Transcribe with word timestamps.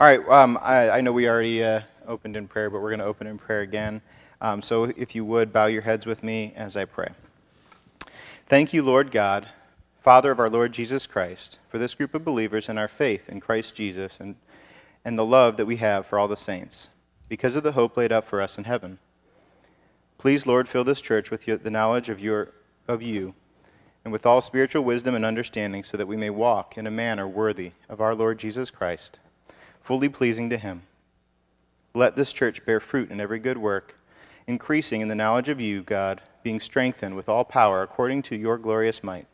All 0.00 0.06
right, 0.06 0.26
um, 0.30 0.58
I, 0.62 0.88
I, 0.88 1.00
know 1.02 1.12
we 1.12 1.28
already 1.28 1.62
uh, 1.62 1.82
opened 2.08 2.34
in 2.34 2.48
prayer, 2.48 2.70
but 2.70 2.80
we're 2.80 2.88
going 2.88 3.00
to 3.00 3.04
open 3.04 3.26
in 3.26 3.36
prayer 3.36 3.60
again. 3.60 4.00
Um, 4.40 4.62
so 4.62 4.84
if 4.84 5.14
you 5.14 5.26
would, 5.26 5.52
bow 5.52 5.66
your 5.66 5.82
heads 5.82 6.06
with 6.06 6.24
me 6.24 6.54
as 6.56 6.74
I 6.74 6.86
pray. 6.86 7.08
Thank 8.46 8.72
you, 8.72 8.82
Lord 8.82 9.10
God, 9.10 9.46
Father 10.00 10.30
of 10.30 10.40
our 10.40 10.48
Lord 10.48 10.72
Jesus 10.72 11.06
Christ, 11.06 11.58
for 11.68 11.76
this 11.76 11.94
group 11.94 12.14
of 12.14 12.24
believers 12.24 12.70
and 12.70 12.78
our 12.78 12.88
faith 12.88 13.28
in 13.28 13.40
Christ 13.40 13.74
Jesus 13.74 14.20
and, 14.20 14.36
and 15.04 15.18
the 15.18 15.24
love 15.26 15.58
that 15.58 15.66
we 15.66 15.76
have 15.76 16.06
for 16.06 16.18
all 16.18 16.28
the 16.28 16.34
saints, 16.34 16.88
because 17.28 17.54
of 17.54 17.62
the 17.62 17.72
hope 17.72 17.98
laid 17.98 18.10
up 18.10 18.24
for 18.24 18.40
us 18.40 18.56
in 18.56 18.64
heaven. 18.64 18.98
Please, 20.16 20.46
Lord, 20.46 20.66
fill 20.66 20.82
this 20.82 21.02
church 21.02 21.30
with 21.30 21.46
your, 21.46 21.58
the 21.58 21.70
knowledge 21.70 22.08
of, 22.08 22.20
your, 22.20 22.52
of 22.88 23.02
you 23.02 23.34
and 24.06 24.12
with 24.14 24.24
all 24.24 24.40
spiritual 24.40 24.82
wisdom 24.82 25.14
and 25.14 25.26
understanding, 25.26 25.84
so 25.84 25.98
that 25.98 26.08
we 26.08 26.16
may 26.16 26.30
walk 26.30 26.78
in 26.78 26.86
a 26.86 26.90
manner 26.90 27.28
worthy 27.28 27.72
of 27.90 28.00
our 28.00 28.14
Lord 28.14 28.38
Jesus 28.38 28.70
Christ 28.70 29.18
fully 29.90 30.08
pleasing 30.08 30.48
to 30.48 30.56
Him. 30.56 30.82
Let 31.94 32.14
this 32.14 32.32
church 32.32 32.64
bear 32.64 32.78
fruit 32.78 33.10
in 33.10 33.20
every 33.20 33.40
good 33.40 33.58
work, 33.58 33.96
increasing 34.46 35.00
in 35.00 35.08
the 35.08 35.16
knowledge 35.16 35.48
of 35.48 35.60
you, 35.60 35.82
God, 35.82 36.20
being 36.44 36.60
strengthened 36.60 37.16
with 37.16 37.28
all 37.28 37.42
power 37.42 37.82
according 37.82 38.22
to 38.22 38.38
your 38.38 38.56
glorious 38.56 39.02
might. 39.02 39.26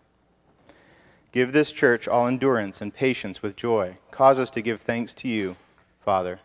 Give 1.30 1.52
this 1.52 1.72
church 1.72 2.08
all 2.08 2.26
endurance 2.26 2.80
and 2.80 2.94
patience 2.94 3.42
with 3.42 3.54
joy. 3.54 3.98
Cause 4.10 4.38
us 4.38 4.48
to 4.52 4.62
give 4.62 4.80
thanks 4.80 5.12
to 5.12 5.28
you, 5.28 5.56
Father, 6.00 6.40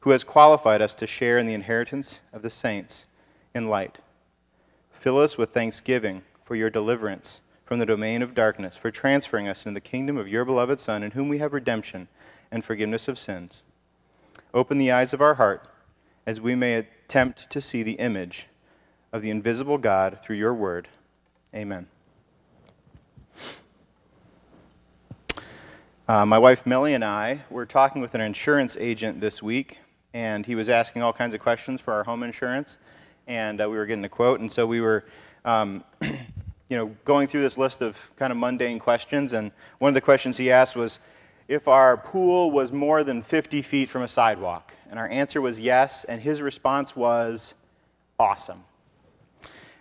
who 0.00 0.10
has 0.10 0.24
qualified 0.24 0.82
us 0.82 0.96
to 0.96 1.06
share 1.06 1.38
in 1.38 1.46
the 1.46 1.54
inheritance 1.54 2.22
of 2.32 2.42
the 2.42 2.50
saints 2.50 3.06
in 3.54 3.68
light. 3.68 4.00
Fill 4.90 5.18
us 5.18 5.38
with 5.38 5.54
thanksgiving 5.54 6.22
for 6.44 6.56
your 6.56 6.70
deliverance 6.70 7.40
from 7.66 7.78
the 7.78 7.86
domain 7.86 8.20
of 8.20 8.34
darkness, 8.34 8.76
for 8.76 8.90
transferring 8.90 9.46
us 9.46 9.64
into 9.64 9.74
the 9.74 9.80
kingdom 9.80 10.16
of 10.16 10.26
your 10.26 10.44
beloved 10.44 10.80
Son, 10.80 11.04
in 11.04 11.12
whom 11.12 11.28
we 11.28 11.38
have 11.38 11.52
redemption 11.52 12.08
and 12.50 12.64
forgiveness 12.64 13.08
of 13.08 13.18
sins. 13.18 13.62
Open 14.52 14.78
the 14.78 14.92
eyes 14.92 15.12
of 15.12 15.20
our 15.20 15.34
heart 15.34 15.68
as 16.26 16.40
we 16.40 16.54
may 16.54 16.74
attempt 16.74 17.50
to 17.50 17.60
see 17.60 17.82
the 17.82 17.92
image 17.92 18.46
of 19.12 19.22
the 19.22 19.30
invisible 19.30 19.78
God 19.78 20.18
through 20.20 20.36
your 20.36 20.54
word. 20.54 20.88
Amen. 21.54 21.86
Uh, 26.06 26.26
my 26.26 26.38
wife 26.38 26.66
Millie 26.66 26.94
and 26.94 27.04
I 27.04 27.42
were 27.48 27.64
talking 27.64 28.02
with 28.02 28.14
an 28.14 28.20
insurance 28.20 28.76
agent 28.78 29.20
this 29.20 29.42
week, 29.42 29.78
and 30.12 30.44
he 30.44 30.54
was 30.54 30.68
asking 30.68 31.02
all 31.02 31.12
kinds 31.12 31.34
of 31.34 31.40
questions 31.40 31.80
for 31.80 31.92
our 31.92 32.04
home 32.04 32.22
insurance, 32.22 32.76
and 33.26 33.60
uh, 33.60 33.68
we 33.68 33.76
were 33.76 33.86
getting 33.86 34.04
a 34.04 34.08
quote, 34.08 34.40
and 34.40 34.50
so 34.52 34.66
we 34.66 34.80
were. 34.80 35.04
Um, 35.44 35.84
you 36.70 36.76
know, 36.76 36.86
going 37.04 37.28
through 37.28 37.42
this 37.42 37.58
list 37.58 37.82
of 37.82 37.96
kind 38.16 38.32
of 38.32 38.36
mundane 38.36 38.78
questions, 38.78 39.32
and 39.32 39.52
one 39.78 39.88
of 39.88 39.94
the 39.94 40.00
questions 40.00 40.36
he 40.36 40.50
asked 40.50 40.76
was, 40.76 40.98
if 41.48 41.68
our 41.68 41.96
pool 41.96 42.50
was 42.50 42.72
more 42.72 43.04
than 43.04 43.22
50 43.22 43.62
feet 43.62 43.88
from 43.88 44.02
a 44.02 44.08
sidewalk? 44.08 44.72
And 44.90 44.98
our 44.98 45.08
answer 45.08 45.40
was 45.40 45.58
yes, 45.58 46.04
and 46.04 46.20
his 46.20 46.40
response 46.40 46.94
was 46.94 47.54
awesome. 48.18 48.62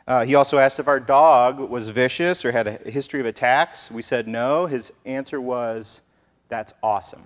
Uh, 0.05 0.25
he 0.25 0.36
also 0.36 0.58
asked 0.58 0.80
if 0.80 0.88
our 0.88 1.00
dog 1.00 1.59
was 1.59 1.88
vicious 1.89 2.44
or 2.44 2.52
had 2.52 2.67
a 2.67 2.89
history 2.89 3.20
of 3.20 3.25
attacks. 3.25 3.89
We 3.89 4.02
said 4.02 4.28
no. 4.28 4.66
His 4.66 4.92
answer 5.05 5.39
was, 5.39 6.02
that's 6.50 6.73
awesome. 6.83 7.23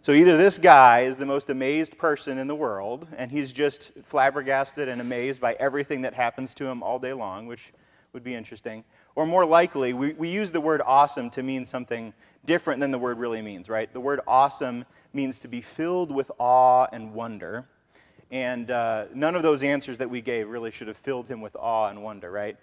So 0.00 0.12
either 0.12 0.38
this 0.38 0.56
guy 0.56 1.00
is 1.00 1.18
the 1.18 1.26
most 1.26 1.50
amazed 1.50 1.98
person 1.98 2.38
in 2.38 2.46
the 2.46 2.54
world, 2.54 3.06
and 3.18 3.30
he's 3.30 3.52
just 3.52 3.92
flabbergasted 4.04 4.88
and 4.88 5.02
amazed 5.02 5.40
by 5.40 5.54
everything 5.60 6.00
that 6.02 6.14
happens 6.14 6.54
to 6.54 6.64
him 6.64 6.82
all 6.82 6.98
day 6.98 7.12
long, 7.12 7.46
which 7.46 7.72
would 8.14 8.24
be 8.24 8.34
interesting. 8.34 8.84
Or 9.16 9.26
more 9.26 9.44
likely, 9.44 9.92
we, 9.92 10.14
we 10.14 10.28
use 10.28 10.50
the 10.50 10.60
word 10.60 10.80
awesome 10.86 11.28
to 11.30 11.42
mean 11.42 11.66
something 11.66 12.14
different 12.44 12.80
than 12.80 12.90
the 12.90 12.98
word 12.98 13.18
really 13.18 13.42
means, 13.42 13.68
right? 13.68 13.92
The 13.92 14.00
word 14.00 14.20
awesome 14.26 14.84
means 15.12 15.40
to 15.40 15.48
be 15.48 15.60
filled 15.60 16.10
with 16.10 16.30
awe 16.38 16.86
and 16.92 17.12
wonder. 17.12 17.66
And 18.30 18.70
uh, 18.70 19.06
none 19.14 19.34
of 19.34 19.42
those 19.42 19.62
answers 19.62 19.98
that 19.98 20.08
we 20.08 20.20
gave 20.20 20.48
really 20.48 20.70
should 20.70 20.88
have 20.88 20.96
filled 20.98 21.28
him 21.28 21.40
with 21.40 21.56
awe 21.56 21.88
and 21.88 22.02
wonder, 22.02 22.30
right? 22.30 22.56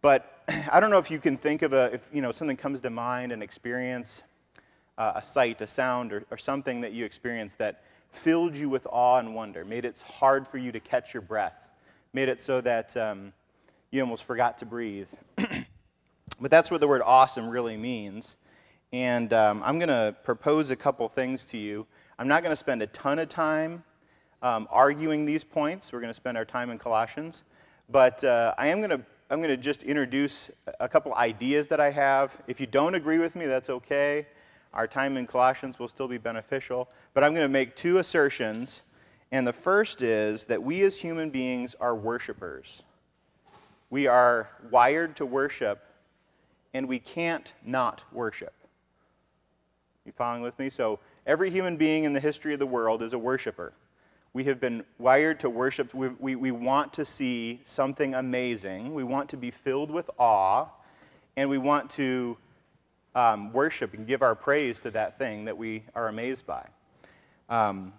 But 0.00 0.42
I 0.72 0.80
don't 0.80 0.90
know 0.90 0.98
if 0.98 1.10
you 1.10 1.18
can 1.18 1.36
think 1.36 1.62
of 1.62 1.72
a, 1.72 1.92
if 1.92 2.08
you 2.12 2.22
know, 2.22 2.32
something 2.32 2.56
comes 2.56 2.80
to 2.82 2.90
mind, 2.90 3.32
an 3.32 3.42
experience, 3.42 4.22
uh, 4.96 5.12
a 5.16 5.22
sight, 5.22 5.60
a 5.60 5.66
sound, 5.66 6.12
or, 6.12 6.24
or 6.30 6.38
something 6.38 6.80
that 6.80 6.92
you 6.92 7.04
experienced 7.04 7.58
that 7.58 7.82
filled 8.12 8.56
you 8.56 8.68
with 8.68 8.86
awe 8.90 9.18
and 9.18 9.34
wonder, 9.34 9.64
made 9.64 9.84
it 9.84 10.02
hard 10.06 10.46
for 10.46 10.58
you 10.58 10.72
to 10.72 10.80
catch 10.80 11.12
your 11.14 11.20
breath, 11.20 11.68
made 12.12 12.28
it 12.28 12.40
so 12.40 12.60
that 12.60 12.96
um, 12.96 13.32
you 13.90 14.00
almost 14.00 14.24
forgot 14.24 14.58
to 14.58 14.66
breathe. 14.66 15.08
but 16.40 16.50
that's 16.50 16.70
what 16.70 16.80
the 16.80 16.88
word 16.88 17.02
awesome 17.04 17.48
really 17.48 17.76
means. 17.76 18.36
And 18.92 19.32
um, 19.32 19.62
I'm 19.64 19.78
going 19.78 19.88
to 19.88 20.14
propose 20.24 20.70
a 20.70 20.76
couple 20.76 21.08
things 21.08 21.44
to 21.46 21.58
you. 21.58 21.86
I'm 22.18 22.28
not 22.28 22.42
going 22.42 22.52
to 22.52 22.56
spend 22.56 22.82
a 22.82 22.86
ton 22.88 23.18
of 23.18 23.28
time 23.28 23.84
um, 24.42 24.66
arguing 24.70 25.26
these 25.26 25.44
points. 25.44 25.92
We're 25.92 26.00
going 26.00 26.10
to 26.10 26.14
spend 26.14 26.36
our 26.36 26.44
time 26.44 26.70
in 26.70 26.78
Colossians. 26.78 27.44
But 27.90 28.22
uh, 28.24 28.54
I 28.58 28.68
am 28.68 28.78
going 28.78 28.90
to 28.90 29.00
I'm 29.30 29.40
going 29.40 29.50
to 29.50 29.58
just 29.58 29.82
introduce 29.82 30.50
a 30.80 30.88
couple 30.88 31.14
ideas 31.14 31.68
that 31.68 31.80
I 31.80 31.90
have. 31.90 32.34
If 32.46 32.60
you 32.60 32.66
don't 32.66 32.94
agree 32.94 33.18
with 33.18 33.36
me, 33.36 33.44
that's 33.44 33.68
okay. 33.68 34.26
Our 34.72 34.86
time 34.86 35.18
in 35.18 35.26
Colossians 35.26 35.78
will 35.78 35.88
still 35.88 36.08
be 36.08 36.16
beneficial. 36.16 36.88
But 37.12 37.24
I'm 37.24 37.34
going 37.34 37.44
to 37.44 37.52
make 37.52 37.76
two 37.76 37.98
assertions. 37.98 38.80
And 39.30 39.46
the 39.46 39.52
first 39.52 40.00
is 40.00 40.46
that 40.46 40.62
we 40.62 40.80
as 40.82 40.96
human 40.96 41.28
beings 41.28 41.74
are 41.78 41.94
worshipers. 41.94 42.84
We 43.90 44.06
are 44.06 44.48
wired 44.70 45.14
to 45.16 45.26
worship, 45.26 45.84
and 46.72 46.88
we 46.88 46.98
can't 46.98 47.52
not 47.64 48.02
worship. 48.12 48.54
You 50.08 50.12
following 50.16 50.40
with 50.40 50.58
me? 50.58 50.70
So, 50.70 51.00
every 51.26 51.50
human 51.50 51.76
being 51.76 52.04
in 52.04 52.14
the 52.14 52.20
history 52.20 52.54
of 52.54 52.58
the 52.58 52.66
world 52.66 53.02
is 53.02 53.12
a 53.12 53.18
worshiper. 53.18 53.74
We 54.32 54.42
have 54.44 54.58
been 54.58 54.82
wired 54.98 55.38
to 55.40 55.50
worship. 55.50 55.92
We, 55.92 56.08
we, 56.18 56.34
we 56.34 56.50
want 56.50 56.94
to 56.94 57.04
see 57.04 57.60
something 57.66 58.14
amazing. 58.14 58.94
We 58.94 59.04
want 59.04 59.28
to 59.28 59.36
be 59.36 59.50
filled 59.50 59.90
with 59.90 60.08
awe, 60.18 60.68
and 61.36 61.50
we 61.50 61.58
want 61.58 61.90
to 61.90 62.38
um, 63.14 63.52
worship 63.52 63.92
and 63.92 64.06
give 64.06 64.22
our 64.22 64.34
praise 64.34 64.80
to 64.80 64.90
that 64.92 65.18
thing 65.18 65.44
that 65.44 65.58
we 65.58 65.82
are 65.94 66.08
amazed 66.08 66.46
by. 66.46 66.66
Um, 67.50 67.92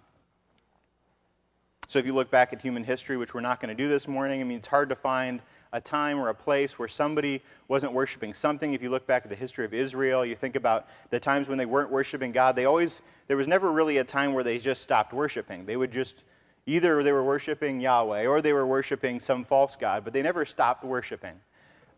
so, 1.86 2.00
if 2.00 2.06
you 2.06 2.12
look 2.12 2.28
back 2.28 2.52
at 2.52 2.60
human 2.60 2.82
history, 2.82 3.18
which 3.18 3.34
we're 3.34 3.40
not 3.40 3.60
going 3.60 3.68
to 3.68 3.80
do 3.80 3.88
this 3.88 4.08
morning, 4.08 4.40
I 4.40 4.44
mean, 4.44 4.58
it's 4.58 4.66
hard 4.66 4.88
to 4.88 4.96
find 4.96 5.40
a 5.72 5.80
time 5.80 6.18
or 6.18 6.28
a 6.28 6.34
place 6.34 6.78
where 6.78 6.88
somebody 6.88 7.40
wasn't 7.68 7.92
worshiping 7.92 8.34
something. 8.34 8.74
If 8.74 8.82
you 8.82 8.90
look 8.90 9.06
back 9.06 9.22
at 9.24 9.30
the 9.30 9.36
history 9.36 9.64
of 9.64 9.72
Israel, 9.72 10.24
you 10.24 10.34
think 10.34 10.56
about 10.56 10.88
the 11.10 11.20
times 11.20 11.48
when 11.48 11.58
they 11.58 11.66
weren't 11.66 11.90
worshiping 11.90 12.32
God, 12.32 12.56
they 12.56 12.64
always, 12.64 13.02
there 13.28 13.36
was 13.36 13.46
never 13.46 13.70
really 13.70 13.98
a 13.98 14.04
time 14.04 14.32
where 14.32 14.44
they 14.44 14.58
just 14.58 14.82
stopped 14.82 15.12
worshiping. 15.12 15.64
They 15.64 15.76
would 15.76 15.92
just, 15.92 16.24
either 16.66 17.02
they 17.02 17.12
were 17.12 17.24
worshiping 17.24 17.80
Yahweh 17.80 18.26
or 18.26 18.40
they 18.42 18.52
were 18.52 18.66
worshiping 18.66 19.20
some 19.20 19.44
false 19.44 19.76
God, 19.76 20.04
but 20.04 20.12
they 20.12 20.22
never 20.22 20.44
stopped 20.44 20.84
worshiping. 20.84 21.34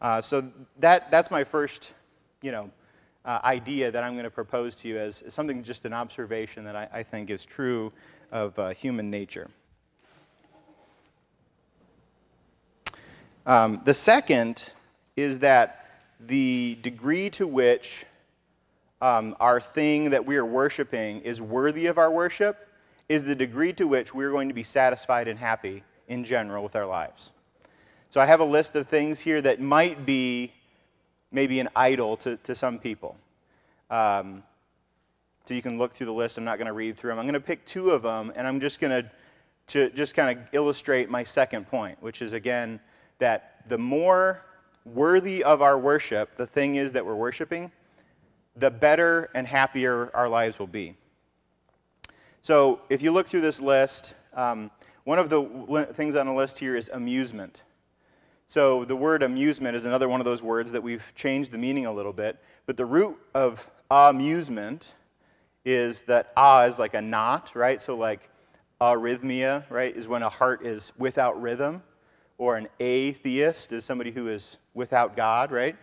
Uh, 0.01 0.21
so 0.21 0.51
that, 0.81 1.11
that's 1.11 1.31
my 1.31 1.45
first, 1.45 1.95
you 2.43 2.53
know, 2.53 2.71
uh, 3.25 3.39
idea 3.45 3.91
that 3.91 4.03
I'm 4.03 4.15
going 4.15 4.25
to 4.25 4.31
propose 4.31 4.75
to 4.77 4.89
you 4.89 4.99
as 4.99 5.23
something 5.29 5.63
just 5.63 5.85
an 5.85 5.93
observation 5.93 6.65
that 6.65 6.75
I, 6.75 6.89
I 6.93 7.03
think 7.03 7.31
is 7.31 7.45
true 7.45 7.93
of 8.33 8.59
uh, 8.59 8.71
human 8.71 9.11
nature. 9.11 9.49
Um, 13.47 13.81
the 13.85 13.95
second 13.95 14.73
is 15.17 15.41
that 15.41 15.87
the 16.21 16.79
degree 16.83 17.29
to 17.31 17.47
which 17.47 18.05
um, 19.01 19.37
our 19.41 19.61
thing 19.61 20.11
that 20.11 20.25
we 20.25 20.37
are 20.37 20.45
worshiping 20.45 21.21
is 21.23 21.43
worthy 21.43 21.87
of 21.87 21.99
our 21.99 22.11
worship 22.11 22.69
is 23.09 23.25
the 23.25 23.35
degree 23.35 23.73
to 23.73 23.89
which 23.89 24.15
we're 24.15 24.31
going 24.31 24.49
to 24.49 24.55
be 24.55 24.63
satisfied 24.63 25.27
and 25.27 25.39
happy 25.39 25.83
in 26.09 26.23
general 26.23 26.63
with 26.63 26.77
our 26.77 26.87
lives. 26.87 27.33
So 28.11 28.21
I 28.21 28.27
have 28.27 28.41
a 28.41 28.45
list 28.45 28.77
of 28.77 28.87
things 28.87 29.19
here 29.19 29.43
that 29.43 29.61
might 29.61 30.07
be 30.07 30.53
maybe 31.33 31.59
an 31.59 31.69
idol 31.75 32.17
to, 32.19 32.37
to 32.39 32.55
some 32.55 32.79
people. 32.79 33.17
Um, 33.91 34.43
so 35.47 35.55
you 35.55 35.63
can 35.63 35.79
look 35.79 35.93
through 35.93 36.07
the 36.07 36.13
list. 36.13 36.39
I'm 36.39 36.45
not 36.45 36.59
going 36.59 36.67
to 36.67 36.73
read 36.73 36.97
through 36.97 37.11
them. 37.11 37.19
I'm 37.19 37.25
going 37.25 37.35
to 37.35 37.41
pick 37.41 37.65
two 37.67 37.91
of 37.91 38.03
them, 38.03 38.33
and 38.37 38.47
I'm 38.47 38.61
just 38.61 38.81
going 38.81 39.03
to 39.03 39.11
to 39.69 39.91
just 39.91 40.15
kind 40.15 40.37
of 40.37 40.45
illustrate 40.53 41.09
my 41.09 41.23
second 41.23 41.69
point, 41.69 41.97
which 42.03 42.21
is 42.21 42.33
again 42.33 42.81
that 43.19 43.69
the 43.69 43.79
more 43.79 44.43
worthy 44.85 45.45
of 45.45 45.63
our 45.63 45.79
worship 45.79 46.37
the 46.37 46.47
thing 46.47 46.77
is 46.77 46.93
that 46.93 47.05
we're 47.05 47.15
worshiping, 47.15 47.71
the 48.57 48.71
better 48.71 49.31
and 49.35 49.47
happier 49.47 50.11
our 50.15 50.29
lives 50.29 50.59
will 50.59 50.67
be. 50.67 50.97
So, 52.43 52.81
if 52.91 53.03
you 53.03 53.13
look 53.13 53.27
through 53.27 53.43
this 53.43 53.61
list, 53.61 54.15
um, 54.35 54.71
one 55.05 55.19
of 55.19 55.31
the 55.31 55.89
things 55.95 56.17
on 56.17 56.27
the 56.27 56.33
list 56.33 56.59
here 56.59 56.77
is 56.77 56.91
amusement. 56.93 57.63
So, 58.49 58.85
the 58.85 58.97
word 58.97 59.23
amusement 59.23 59.77
is 59.77 59.85
another 59.85 60.09
one 60.09 60.21
of 60.21 60.25
those 60.25 60.43
words 60.43 60.73
that 60.73 60.83
we've 60.83 61.13
changed 61.15 61.53
the 61.53 61.59
meaning 61.59 61.87
a 61.87 61.93
little 61.93 62.13
bit. 62.13 62.39
But 62.67 62.77
the 62.77 62.85
root 62.85 63.17
of 63.35 63.69
amusement 63.91 64.95
is 65.65 66.03
that 66.03 66.33
ah 66.37 66.65
is 66.65 66.79
like 66.79 66.95
a 66.95 67.01
not, 67.01 67.55
right? 67.55 67.81
So, 67.81 67.97
like 67.97 68.29
arrhythmia, 68.81 69.65
right, 69.71 69.97
is 69.97 70.09
when 70.09 70.25
a 70.25 70.29
heart 70.29 70.67
is 70.67 70.93
without 70.99 71.41
rhythm 71.41 71.83
or 72.43 72.57
an 72.57 72.67
atheist 72.81 73.71
is 73.71 73.85
somebody 73.85 74.11
who 74.11 74.27
is 74.27 74.57
without 74.75 75.15
God, 75.15 75.53
right? 75.53 75.77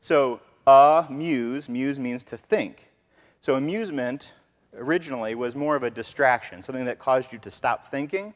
So, 0.00 0.40
amuse, 0.66 1.68
muse 1.68 1.68
muse 1.68 1.98
means 2.00 2.24
to 2.24 2.36
think. 2.36 2.90
So, 3.42 3.54
amusement 3.54 4.32
originally 4.76 5.36
was 5.36 5.54
more 5.54 5.76
of 5.76 5.84
a 5.84 5.90
distraction, 5.90 6.64
something 6.64 6.84
that 6.84 6.98
caused 6.98 7.32
you 7.32 7.38
to 7.38 7.48
stop 7.48 7.92
thinking. 7.92 8.34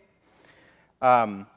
Um, 1.03 1.49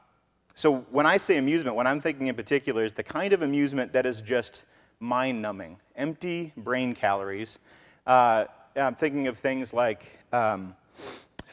so 0.55 0.79
when 0.89 1.05
I 1.05 1.17
say 1.17 1.37
amusement, 1.37 1.75
what 1.75 1.85
I'm 1.85 2.01
thinking 2.01 2.25
in 2.25 2.35
particular 2.35 2.83
is 2.83 2.93
the 2.93 3.03
kind 3.03 3.31
of 3.31 3.43
amusement 3.43 3.93
that 3.93 4.07
is 4.07 4.23
just 4.23 4.63
mind 4.99 5.39
numbing, 5.39 5.77
empty 5.97 6.51
brain 6.57 6.95
calories. 6.95 7.59
Uh, 8.07 8.45
I'm 8.75 8.95
thinking 8.95 9.27
of 9.27 9.37
things 9.37 9.71
like 9.71 10.17
um, 10.33 10.75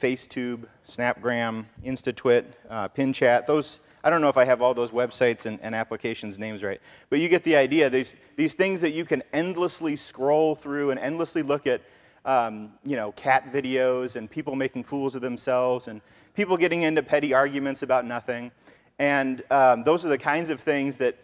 FaceTube, 0.01 0.65
Snapgram, 0.89 1.67
InstaTwit, 1.85 2.47
uh, 2.71 2.89
PinChat. 2.89 3.45
Those 3.45 3.81
I 4.05 4.11
don't 4.11 4.21
know 4.21 4.29
if 4.29 4.37
I 4.37 4.45
have 4.45 4.61
all 4.61 4.75
those 4.75 4.91
websites 4.91 5.47
and, 5.47 5.59
and, 5.63 5.75
applications 5.75 6.39
names 6.39 6.63
right, 6.63 6.79
but 7.09 7.21
you 7.21 7.29
get 7.31 7.43
the 7.43 7.57
idea. 7.57 7.89
These 7.89 8.17
these 8.37 8.53
things 8.53 8.83
that 8.83 8.93
you 8.93 9.07
can 9.07 9.23
endlessly 9.33 9.97
scroll 9.97 10.55
through 10.55 10.91
and 10.91 11.01
endlessly 11.01 11.41
look 11.43 11.67
at, 11.67 11.81
um, 12.27 12.75
you 12.85 12.97
know, 12.97 13.13
cat 13.13 13.51
videos 13.51 14.17
and 14.17 14.31
people 14.31 14.55
making 14.57 14.85
fools 14.85 15.17
of 15.17 15.23
themselves 15.23 15.89
and 15.89 16.03
people 16.35 16.59
getting 16.59 16.83
into 16.83 17.03
petty 17.03 17.33
arguments 17.33 17.83
about 17.83 18.05
nothing, 18.05 18.53
and 18.99 19.43
um, 19.51 19.83
those 19.85 20.05
are 20.05 20.11
the 20.11 20.19
kinds 20.19 20.51
of 20.51 20.61
things 20.61 20.99
that 20.99 21.17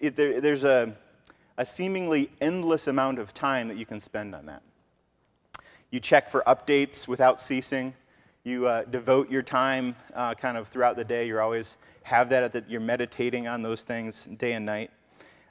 it, 0.00 0.14
there, 0.14 0.40
there's 0.40 0.62
a 0.64 0.96
a 1.58 1.66
seemingly 1.66 2.30
endless 2.40 2.86
amount 2.86 3.18
of 3.18 3.34
time 3.34 3.66
that 3.66 3.76
you 3.76 3.84
can 3.84 3.98
spend 3.98 4.36
on 4.36 4.46
that. 4.46 4.62
You 5.90 5.98
check 5.98 6.30
for 6.30 6.44
updates 6.46 7.08
without 7.08 7.40
ceasing. 7.40 7.92
You 8.50 8.66
uh, 8.66 8.82
devote 8.82 9.30
your 9.30 9.42
time 9.42 9.94
uh, 10.12 10.34
kind 10.34 10.56
of 10.56 10.66
throughout 10.66 10.96
the 10.96 11.04
day. 11.04 11.24
You're 11.24 11.40
always 11.40 11.78
have 12.02 12.28
that, 12.30 12.50
that 12.52 12.68
you're 12.68 12.80
meditating 12.80 13.46
on 13.46 13.62
those 13.62 13.84
things 13.84 14.26
day 14.38 14.54
and 14.54 14.66
night. 14.66 14.90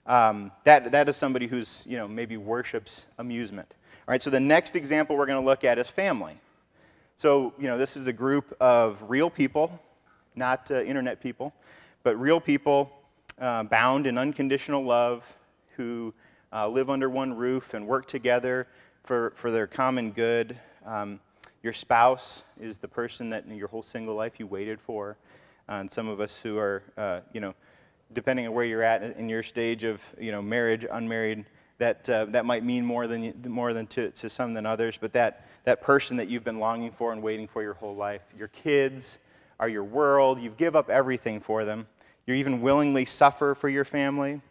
Um, 0.06 0.51
that, 0.66 0.92
that 0.92 1.07
is 1.07 1.16
somebody 1.16 1.48
who's, 1.48 1.86
you 1.88 1.96
know, 1.96 2.10
maybe 2.10 2.36
worships 2.36 3.07
amusement. 3.18 3.74
All 4.06 4.12
right, 4.12 4.22
so 4.22 4.30
the 4.30 4.40
next 4.42 4.75
example 4.75 5.16
we're 5.16 5.28
going 5.28 5.40
to 5.40 5.46
look 5.46 5.63
at 5.63 5.78
is 5.80 5.90
family. 5.90 6.38
So, 7.16 7.54
you 7.57 7.68
know, 7.68 7.78
this 7.78 7.96
is 7.96 8.07
a 8.07 8.12
group 8.12 8.54
of 8.60 9.01
real 9.07 9.30
people, 9.30 9.80
not 10.36 10.69
uh, 10.69 10.81
internet 10.81 11.22
people, 11.22 11.54
but 12.04 12.19
real 12.19 12.42
people 12.42 12.92
uh, 13.40 13.63
bound 13.63 14.07
in 14.07 14.18
unconditional 14.18 14.84
love 14.84 15.38
who 15.78 16.13
uh, 16.51 16.68
live 16.68 16.90
under 16.90 17.10
one 17.10 17.34
roof 17.34 17.74
and 17.75 17.88
work 17.88 18.07
together 18.07 18.68
for, 19.06 19.31
for 19.38 19.51
their 19.51 19.68
common 19.68 20.12
good. 20.12 20.57
Um, 20.86 21.22
your 21.61 21.73
spouse 21.73 22.44
is 22.59 22.77
the 22.77 22.88
person 22.88 23.29
that 23.31 23.45
in 23.45 23.56
your 23.56 23.67
whole 23.67 23.83
single 23.83 24.15
life 24.15 24.39
you 24.39 24.47
waited 24.47 24.79
for. 24.79 25.17
And 25.67 25.91
some 25.91 26.07
of 26.07 26.19
us 26.19 26.39
who 26.39 26.57
are, 26.57 26.83
uh, 26.97 27.19
you 27.33 27.41
know, 27.41 27.53
depending 28.13 28.47
on 28.47 28.53
where 28.53 28.65
you're 28.65 28.83
at 28.83 29.03
in 29.03 29.29
your 29.29 29.44
stage 29.44 29.83
of, 29.83 30.01
you 30.19 30.31
know, 30.31 30.41
marriage, 30.41 30.85
unmarried, 30.89 31.45
that, 31.77 32.09
uh, 32.09 32.25
that 32.25 32.45
might 32.45 32.63
mean 32.63 32.85
more 32.85 33.07
than, 33.07 33.33
more 33.47 33.73
than 33.73 33.88
to, 33.88 34.09
to 34.11 34.29
some 34.29 34.53
than 34.53 34.65
others. 34.65 34.97
But 35.00 35.13
that, 35.13 35.47
that 35.65 35.81
person 35.81 36.17
that 36.17 36.27
you've 36.27 36.44
been 36.44 36.59
longing 36.59 36.91
for 36.91 37.13
and 37.13 37.21
waiting 37.21 37.47
for 37.47 37.62
your 37.62 37.73
whole 37.73 37.95
life, 37.95 38.21
your 38.38 38.47
kids 38.50 39.19
are 39.59 39.69
your 39.69 39.83
world. 39.83 40.39
You 40.39 40.50
give 40.51 40.75
up 40.75 40.89
everything 40.89 41.39
for 41.39 41.65
them. 41.65 41.88
You 42.25 42.33
even 42.35 42.62
willingly 42.62 43.05
suffer 43.05 43.53
for 43.53 43.69
your 43.69 43.85
family. 43.85 44.41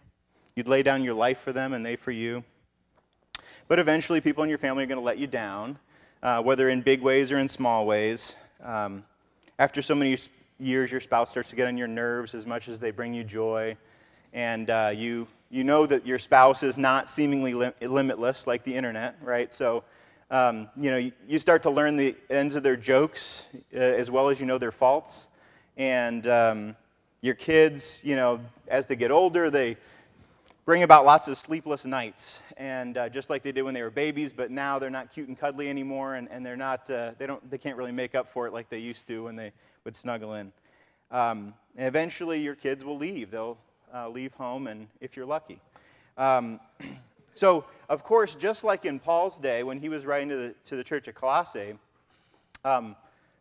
You'd 0.55 0.69
lay 0.69 0.83
down 0.83 1.05
your 1.05 1.15
life 1.15 1.41
for 1.41 1.53
them 1.53 1.73
and 1.73 1.85
they 1.85 1.97
for 1.97 2.11
you. 2.11 2.45
But 3.67 3.79
eventually, 3.79 4.21
people 4.21 4.43
in 4.45 4.49
your 4.49 4.59
family 4.59 4.85
are 4.85 4.87
going 4.87 4.99
to 4.99 5.05
let 5.05 5.19
you 5.19 5.27
down 5.27 5.79
uh, 6.23 6.43
whether 6.43 6.69
in 6.69 6.83
big 6.83 7.01
ways 7.01 7.31
or 7.33 7.39
in 7.39 7.49
small 7.49 7.87
ways. 7.87 8.37
Um, 8.63 9.05
after 9.59 9.83
so 9.83 9.95
many 9.95 10.17
years, 10.59 10.91
your 10.91 11.01
spouse 11.01 11.31
starts 11.31 11.51
to 11.51 11.57
get 11.57 11.67
on 11.67 11.77
your 11.77 11.89
nerves 11.89 12.35
as 12.35 12.47
much 12.47 12.69
as 12.69 12.79
they 12.79 12.91
bring 12.91 13.15
you 13.15 13.25
joy. 13.25 13.77
And 14.33 14.71
uh, 14.71 14.93
you, 14.95 15.27
you 15.51 15.65
know 15.65 15.87
that 15.87 16.07
your 16.07 16.19
spouse 16.19 16.63
is 16.63 16.77
not 16.77 17.09
seemingly 17.09 17.55
lim- 17.55 17.75
limitless 17.81 18.47
like 18.47 18.63
the 18.65 18.75
internet, 18.75 19.17
right? 19.23 19.53
So, 19.53 19.85
um, 20.31 20.69
you 20.77 20.91
know, 20.91 21.11
you, 21.27 21.39
start 21.39 21.63
to 21.63 21.71
learn 21.71 21.97
the 21.97 22.15
ends 22.29 22.55
of 22.55 22.63
their 22.63 22.77
jokes 22.77 23.47
uh, 23.75 23.79
as 23.79 24.11
well 24.11 24.29
as 24.29 24.39
you 24.41 24.47
know 24.47 24.59
their 24.59 24.73
faults. 24.73 25.29
And 25.79 26.27
um, 26.27 26.77
your 27.23 27.35
kids, 27.35 28.03
you 28.05 28.17
know, 28.17 28.41
as 28.69 28.87
they 28.87 28.97
get 28.97 29.11
older, 29.11 29.49
they 29.51 29.77
bring 30.69 30.83
about 30.83 31.07
lots 31.07 31.29
of 31.29 31.39
sleepless 31.39 31.87
nights 31.87 32.43
and 32.59 32.99
uh, 32.99 33.09
just 33.09 33.31
like 33.31 33.43
they 33.43 33.53
did 33.53 33.63
when 33.63 33.73
they 33.73 33.81
were 33.81 33.89
babies 33.89 34.35
but 34.35 34.51
now 34.51 34.79
they're 34.79 34.91
not 34.91 35.11
cute 35.11 35.27
and 35.27 35.39
cuddly 35.39 35.71
anymore 35.71 36.17
and, 36.17 36.29
and 36.31 36.45
they're 36.45 36.59
not 36.59 36.91
uh, 36.91 37.13
they 37.17 37.27
don't 37.27 37.51
they 37.51 37.57
can't 37.57 37.75
really 37.75 37.91
make 37.91 38.15
up 38.15 38.29
for 38.29 38.47
it 38.47 38.53
like 38.53 38.69
they 38.69 38.79
used 38.79 39.07
to 39.07 39.25
when 39.25 39.35
they 39.35 39.51
would 39.85 39.97
snuggle 39.97 40.35
in. 40.35 40.53
Um, 41.11 41.55
and 41.79 41.87
eventually 41.87 42.39
your 42.39 42.55
kids 42.55 42.85
will 42.85 42.99
leave. 42.99 43.31
They'll 43.31 43.57
uh, 43.95 44.11
leave 44.11 44.35
home 44.35 44.67
and 44.67 44.89
if 45.01 45.17
you're 45.17 45.25
lucky. 45.25 45.59
Um, 46.19 46.61
so 47.33 47.65
of 47.89 48.05
course 48.05 48.35
just 48.35 48.63
like 48.63 48.85
in 48.85 48.99
paul's 48.99 49.39
day 49.39 49.63
when 49.63 49.79
he 49.79 49.89
was 49.89 50.05
writing 50.05 50.29
to 50.29 50.37
the, 50.37 50.55
to 50.67 50.77
the 50.77 50.85
church 50.85 51.09
at 51.09 51.15
colossae 51.15 51.79
um, 52.67 52.95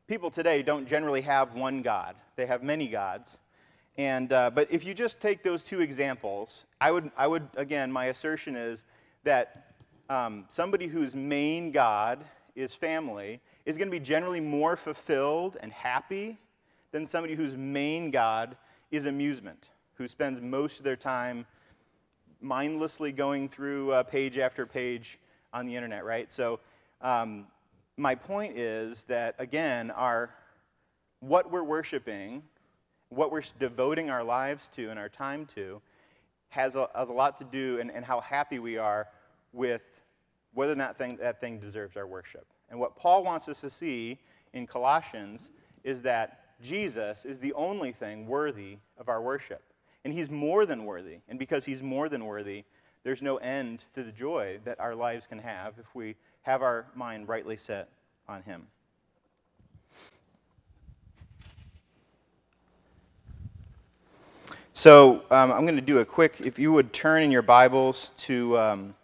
people 0.07 0.31
today 0.31 0.63
don't 0.63 0.88
generally 0.88 1.19
have 1.19 1.56
one 1.56 1.81
god. 1.81 2.15
They 2.38 2.45
have 2.45 2.63
many 2.63 2.88
gods 2.88 3.39
and, 3.97 4.31
uh, 4.31 4.51
but 4.51 4.71
if 4.71 4.85
you 4.85 4.94
just 4.94 5.19
take 5.19 5.44
those 5.44 5.63
two 5.63 5.81
examples, 5.81 6.65
I 6.79 6.91
would, 6.91 7.11
I 7.17 7.25
would 7.25 7.47
again, 7.55 7.91
my 7.91 8.05
assertion 8.05 8.55
is 8.55 8.85
that 9.23 9.73
um, 10.09 10.45
somebody 10.49 10.88
whose 10.88 11.15
main 11.15 11.71
God 11.71 12.23
is 12.55 12.73
family 12.73 13.41
is 13.65 13.77
going 13.77 13.88
to 13.88 13.91
be 13.91 13.99
generally 13.99 14.39
more 14.39 14.75
fulfilled 14.75 15.57
and 15.61 15.71
happy 15.71 16.38
than 16.91 17.05
somebody 17.05 17.35
whose 17.35 17.55
main 17.55 18.11
God 18.11 18.55
is 18.91 19.05
amusement, 19.05 19.69
who 19.95 20.07
spends 20.07 20.39
most 20.41 20.79
of 20.79 20.85
their 20.85 20.95
time 20.95 21.45
mindlessly 22.39 23.11
going 23.11 23.49
through 23.49 23.91
uh, 23.91 24.03
page 24.03 24.38
after 24.38 24.65
page 24.65 25.19
on 25.53 25.65
the 25.65 25.75
internet, 25.75 26.05
right? 26.05 26.31
So, 26.31 26.59
um, 27.01 27.47
my 27.97 28.13
point 28.13 28.57
is 28.57 29.05
that, 29.05 29.33
again, 29.39 29.89
our, 29.91 30.29
what 31.19 31.51
we're 31.51 31.63
worshiping 31.63 32.44
what 33.09 33.31
we're 33.31 33.44
devoting 33.59 34.09
our 34.09 34.24
lives 34.24 34.69
to 34.69 34.89
and 34.89 35.00
our 35.00 35.09
time 35.09 35.45
to 35.45 35.81
has 36.50 36.75
a, 36.75 36.89
has 36.95 37.09
a 37.09 37.13
lot 37.13 37.38
to 37.38 37.44
do 37.45 37.80
and, 37.80 37.92
and 37.92 38.04
how 38.06 38.19
happy 38.19 38.59
we 38.59 38.77
are 38.77 39.07
with 39.54 39.83
whether 40.54 40.75
that 40.75 40.98
thing, 40.98 41.18
that 41.18 41.39
thing 41.39 41.59
deserves 41.59 41.98
our 41.98 42.07
worship. 42.07 42.48
And 42.69 42.80
what 42.80 42.95
Paul 42.95 43.24
wants 43.24 43.48
us 43.48 43.62
to 43.62 43.69
see 43.69 44.18
in 44.54 44.65
Colossians 44.68 45.50
is 45.83 46.01
that 46.01 46.42
Jesus 46.62 47.25
is 47.25 47.39
the 47.39 47.54
only 47.54 47.92
thing 47.92 48.27
worthy 48.27 48.77
of 48.98 49.09
our 49.09 49.21
worship. 49.21 49.62
And 50.04 50.13
he's 50.13 50.30
more 50.30 50.65
than 50.65 50.86
worthy. 50.86 51.19
And 51.30 51.38
because 51.38 51.65
he's 51.65 51.83
more 51.83 52.09
than 52.09 52.25
worthy, 52.25 52.63
there's 53.04 53.21
no 53.21 53.38
end 53.38 53.86
to 53.94 54.04
the 54.04 54.12
joy 54.12 54.59
that 54.65 54.80
our 54.80 54.95
lives 54.95 55.25
can 55.27 55.38
have 55.39 55.75
if 55.80 55.94
we 55.94 56.15
have 56.42 56.62
our 56.62 56.88
mind 56.95 57.27
rightly 57.27 57.57
set 57.57 57.89
on 58.27 58.42
him. 58.42 58.68
So 64.77 65.23
um, 65.31 65.51
I'm 65.51 65.63
going 65.63 65.75
to 65.75 65.81
do 65.81 66.01
a 66.01 66.05
quick, 66.05 66.35
if 66.39 66.59
you 66.59 66.71
would 66.71 66.93
turn 66.93 67.23
in 67.23 67.31
your 67.31 67.41
Bibles 67.41 68.11
to 68.17 68.55
um, 68.59 68.95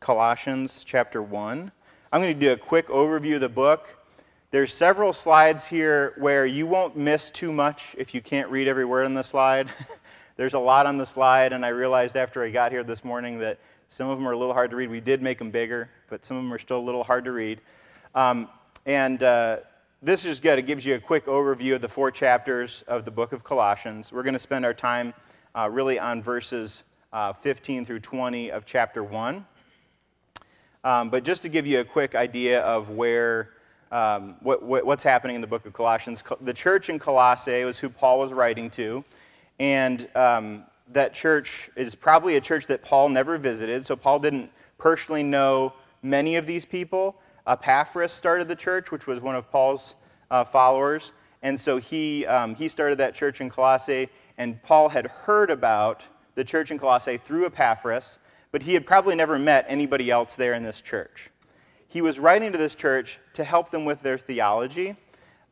Colossians 0.00 0.84
chapter 0.84 1.22
1. 1.22 1.70
I'm 2.10 2.20
going 2.22 2.32
to 2.32 2.40
do 2.40 2.52
a 2.52 2.56
quick 2.56 2.88
overview 2.88 3.34
of 3.34 3.42
the 3.42 3.48
book. 3.50 3.94
There's 4.52 4.72
several 4.72 5.12
slides 5.12 5.66
here 5.66 6.14
where 6.16 6.46
you 6.46 6.66
won't 6.66 6.96
miss 6.96 7.30
too 7.30 7.52
much 7.52 7.94
if 7.98 8.14
you 8.14 8.22
can't 8.22 8.48
read 8.48 8.68
every 8.68 8.86
word 8.86 9.04
on 9.04 9.12
the 9.12 9.22
slide. 9.22 9.68
There's 10.38 10.54
a 10.54 10.58
lot 10.58 10.86
on 10.86 10.96
the 10.96 11.04
slide, 11.04 11.52
and 11.52 11.62
I 11.62 11.68
realized 11.68 12.16
after 12.16 12.42
I 12.42 12.48
got 12.48 12.72
here 12.72 12.82
this 12.82 13.04
morning 13.04 13.38
that 13.40 13.58
some 13.90 14.08
of 14.08 14.16
them 14.16 14.26
are 14.26 14.32
a 14.32 14.38
little 14.38 14.54
hard 14.54 14.70
to 14.70 14.76
read. 14.76 14.88
We 14.88 15.02
did 15.02 15.20
make 15.20 15.36
them 15.36 15.50
bigger, 15.50 15.90
but 16.08 16.24
some 16.24 16.38
of 16.38 16.42
them 16.42 16.54
are 16.54 16.58
still 16.58 16.78
a 16.78 16.86
little 16.86 17.04
hard 17.04 17.26
to 17.26 17.32
read. 17.32 17.60
Um, 18.14 18.48
and 18.86 19.22
uh, 19.22 19.58
this 20.02 20.26
is 20.26 20.40
good. 20.40 20.58
It 20.58 20.66
gives 20.66 20.84
you 20.84 20.94
a 20.94 21.00
quick 21.00 21.24
overview 21.24 21.74
of 21.74 21.80
the 21.80 21.88
four 21.88 22.10
chapters 22.10 22.84
of 22.86 23.06
the 23.06 23.10
book 23.10 23.32
of 23.32 23.42
Colossians. 23.42 24.12
We're 24.12 24.22
going 24.22 24.34
to 24.34 24.38
spend 24.38 24.66
our 24.66 24.74
time 24.74 25.14
uh, 25.54 25.70
really 25.72 25.98
on 25.98 26.22
verses 26.22 26.84
uh, 27.14 27.32
15 27.32 27.86
through 27.86 28.00
20 28.00 28.50
of 28.50 28.66
chapter 28.66 29.02
1. 29.02 29.46
Um, 30.84 31.08
but 31.08 31.24
just 31.24 31.40
to 31.42 31.48
give 31.48 31.66
you 31.66 31.80
a 31.80 31.84
quick 31.84 32.14
idea 32.14 32.60
of 32.60 32.90
where, 32.90 33.54
um, 33.90 34.36
what, 34.42 34.62
what, 34.62 34.84
what's 34.84 35.02
happening 35.02 35.34
in 35.34 35.40
the 35.40 35.46
book 35.46 35.64
of 35.64 35.72
Colossians, 35.72 36.22
the 36.42 36.52
church 36.52 36.90
in 36.90 36.98
Colossae 36.98 37.64
was 37.64 37.78
who 37.78 37.88
Paul 37.88 38.18
was 38.18 38.34
writing 38.34 38.68
to. 38.70 39.02
And 39.58 40.08
um, 40.14 40.64
that 40.92 41.14
church 41.14 41.70
is 41.74 41.94
probably 41.94 42.36
a 42.36 42.40
church 42.40 42.66
that 42.66 42.82
Paul 42.82 43.08
never 43.08 43.38
visited. 43.38 43.86
So 43.86 43.96
Paul 43.96 44.18
didn't 44.18 44.50
personally 44.76 45.22
know 45.22 45.72
many 46.02 46.36
of 46.36 46.46
these 46.46 46.66
people. 46.66 47.16
Epaphras 47.46 48.12
started 48.12 48.48
the 48.48 48.56
church, 48.56 48.90
which 48.90 49.06
was 49.06 49.20
one 49.20 49.34
of 49.34 49.50
Paul's 49.50 49.94
uh, 50.30 50.44
followers. 50.44 51.12
And 51.42 51.58
so 51.58 51.78
he, 51.78 52.26
um, 52.26 52.54
he 52.54 52.68
started 52.68 52.98
that 52.98 53.14
church 53.14 53.40
in 53.40 53.50
Colossae, 53.50 54.08
and 54.38 54.60
Paul 54.62 54.88
had 54.88 55.06
heard 55.06 55.50
about 55.50 56.02
the 56.34 56.44
church 56.44 56.70
in 56.70 56.78
Colossae 56.78 57.18
through 57.18 57.46
Epaphras, 57.46 58.18
but 58.52 58.62
he 58.62 58.74
had 58.74 58.86
probably 58.86 59.14
never 59.14 59.38
met 59.38 59.64
anybody 59.68 60.10
else 60.10 60.34
there 60.34 60.54
in 60.54 60.62
this 60.62 60.80
church. 60.80 61.30
He 61.88 62.02
was 62.02 62.18
writing 62.18 62.52
to 62.52 62.58
this 62.58 62.74
church 62.74 63.20
to 63.34 63.44
help 63.44 63.70
them 63.70 63.84
with 63.84 64.02
their 64.02 64.18
theology, 64.18 64.96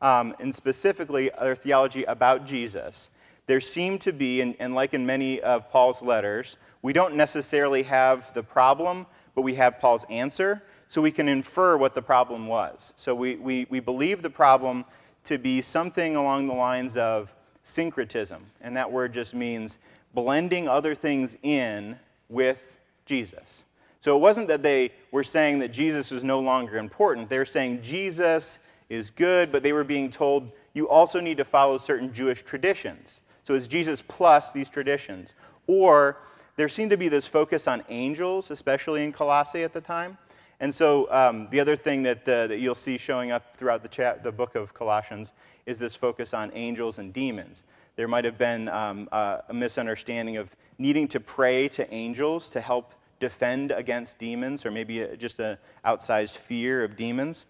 um, 0.01 0.35
and 0.39 0.53
specifically 0.53 1.31
their 1.39 1.55
theology 1.55 2.03
about 2.03 2.45
Jesus. 2.45 3.09
There 3.47 3.61
seemed 3.61 4.01
to 4.01 4.11
be, 4.11 4.41
and, 4.41 4.55
and 4.59 4.75
like 4.75 4.93
in 4.93 5.05
many 5.05 5.39
of 5.41 5.69
Paul's 5.71 6.01
letters, 6.01 6.57
we 6.81 6.93
don't 6.93 7.15
necessarily 7.15 7.83
have 7.83 8.33
the 8.33 8.43
problem, 8.43 9.05
but 9.33 9.43
we 9.43 9.55
have 9.55 9.79
Paul's 9.79 10.05
answer. 10.09 10.61
So 10.87 11.01
we 11.01 11.11
can 11.11 11.27
infer 11.27 11.77
what 11.77 11.95
the 11.95 12.01
problem 12.01 12.47
was. 12.47 12.93
So 12.95 13.15
we, 13.15 13.35
we, 13.35 13.67
we 13.69 13.79
believe 13.79 14.21
the 14.21 14.29
problem 14.29 14.85
to 15.25 15.37
be 15.37 15.61
something 15.61 16.15
along 16.15 16.47
the 16.47 16.53
lines 16.53 16.97
of 16.97 17.33
syncretism. 17.63 18.45
And 18.61 18.77
that 18.77 18.91
word 18.91 19.13
just 19.13 19.33
means 19.33 19.79
blending 20.13 20.67
other 20.67 20.95
things 20.95 21.35
in 21.43 21.97
with 22.29 22.77
Jesus. 23.05 23.65
So 24.01 24.15
it 24.15 24.19
wasn't 24.19 24.47
that 24.49 24.61
they 24.61 24.91
were 25.11 25.23
saying 25.23 25.59
that 25.59 25.69
Jesus 25.69 26.11
was 26.11 26.23
no 26.23 26.39
longer 26.39 26.77
important. 26.77 27.27
They 27.27 27.39
were 27.39 27.45
saying 27.45 27.81
Jesus 27.81 28.59
is 28.89 29.09
good, 29.09 29.51
but 29.51 29.63
they 29.63 29.73
were 29.73 29.83
being 29.83 30.11
told 30.11 30.51
you 30.75 30.87
also 30.87 31.19
need 31.19 31.37
to 31.37 31.45
follow 31.45 31.79
certain 31.79 32.13
Jewish 32.13 32.43
traditions. 32.43 33.21
So 33.43 33.55
it's 33.55 33.67
Jesus 33.67 34.03
plus 34.03 34.51
these 34.51 34.69
traditions. 34.69 35.33
Or 35.65 36.17
there 36.55 36.69
seemed 36.69 36.91
to 36.91 36.97
be 36.97 37.09
this 37.09 37.27
focus 37.27 37.67
on 37.67 37.83
angels, 37.89 38.51
especially 38.51 39.03
in 39.03 39.11
Colossae 39.11 39.63
at 39.63 39.73
the 39.73 39.81
time. 39.81 40.17
And 40.59 40.73
so 40.73 41.11
um, 41.11 41.47
the 41.51 41.59
other 41.59 41.75
thing 41.75 42.03
that, 42.03 42.27
uh, 42.27 42.47
that 42.47 42.59
you'll 42.59 42.75
see 42.75 42.97
showing 42.97 43.31
up 43.31 43.57
throughout 43.57 43.83
the, 43.83 43.89
chat, 43.89 44.23
the 44.23 44.31
book 44.31 44.55
of 44.55 44.73
Colossians 44.73 45.33
is 45.65 45.79
this 45.79 45.95
focus 45.95 46.33
on 46.33 46.51
angels 46.53 46.99
and 46.99 47.11
demons. 47.13 47.63
There 47.95 48.07
might 48.07 48.25
have 48.25 48.37
been 48.37 48.69
um, 48.69 49.09
uh, 49.11 49.39
a 49.49 49.53
misunderstanding 49.53 50.37
of 50.37 50.55
needing 50.77 51.07
to 51.09 51.19
pray 51.19 51.67
to 51.69 51.93
angels 51.93 52.49
to 52.49 52.61
help 52.61 52.93
defend 53.19 53.71
against 53.71 54.19
demons, 54.19 54.65
or 54.65 54.71
maybe 54.71 55.01
a, 55.01 55.17
just 55.17 55.39
an 55.39 55.57
outsized 55.85 56.35
fear 56.37 56.83
of 56.83 56.97
demons. 56.97 57.45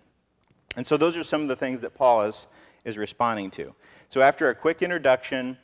And 0.77 0.85
so 0.85 0.97
those 0.97 1.17
are 1.17 1.23
some 1.23 1.41
of 1.41 1.47
the 1.47 1.55
things 1.55 1.81
that 1.81 1.95
Paul 1.95 2.23
is, 2.23 2.47
is 2.85 2.97
responding 2.97 3.49
to. 3.51 3.73
So 4.09 4.21
after 4.21 4.49
a 4.49 4.55
quick 4.55 4.81
introduction, 4.81 5.57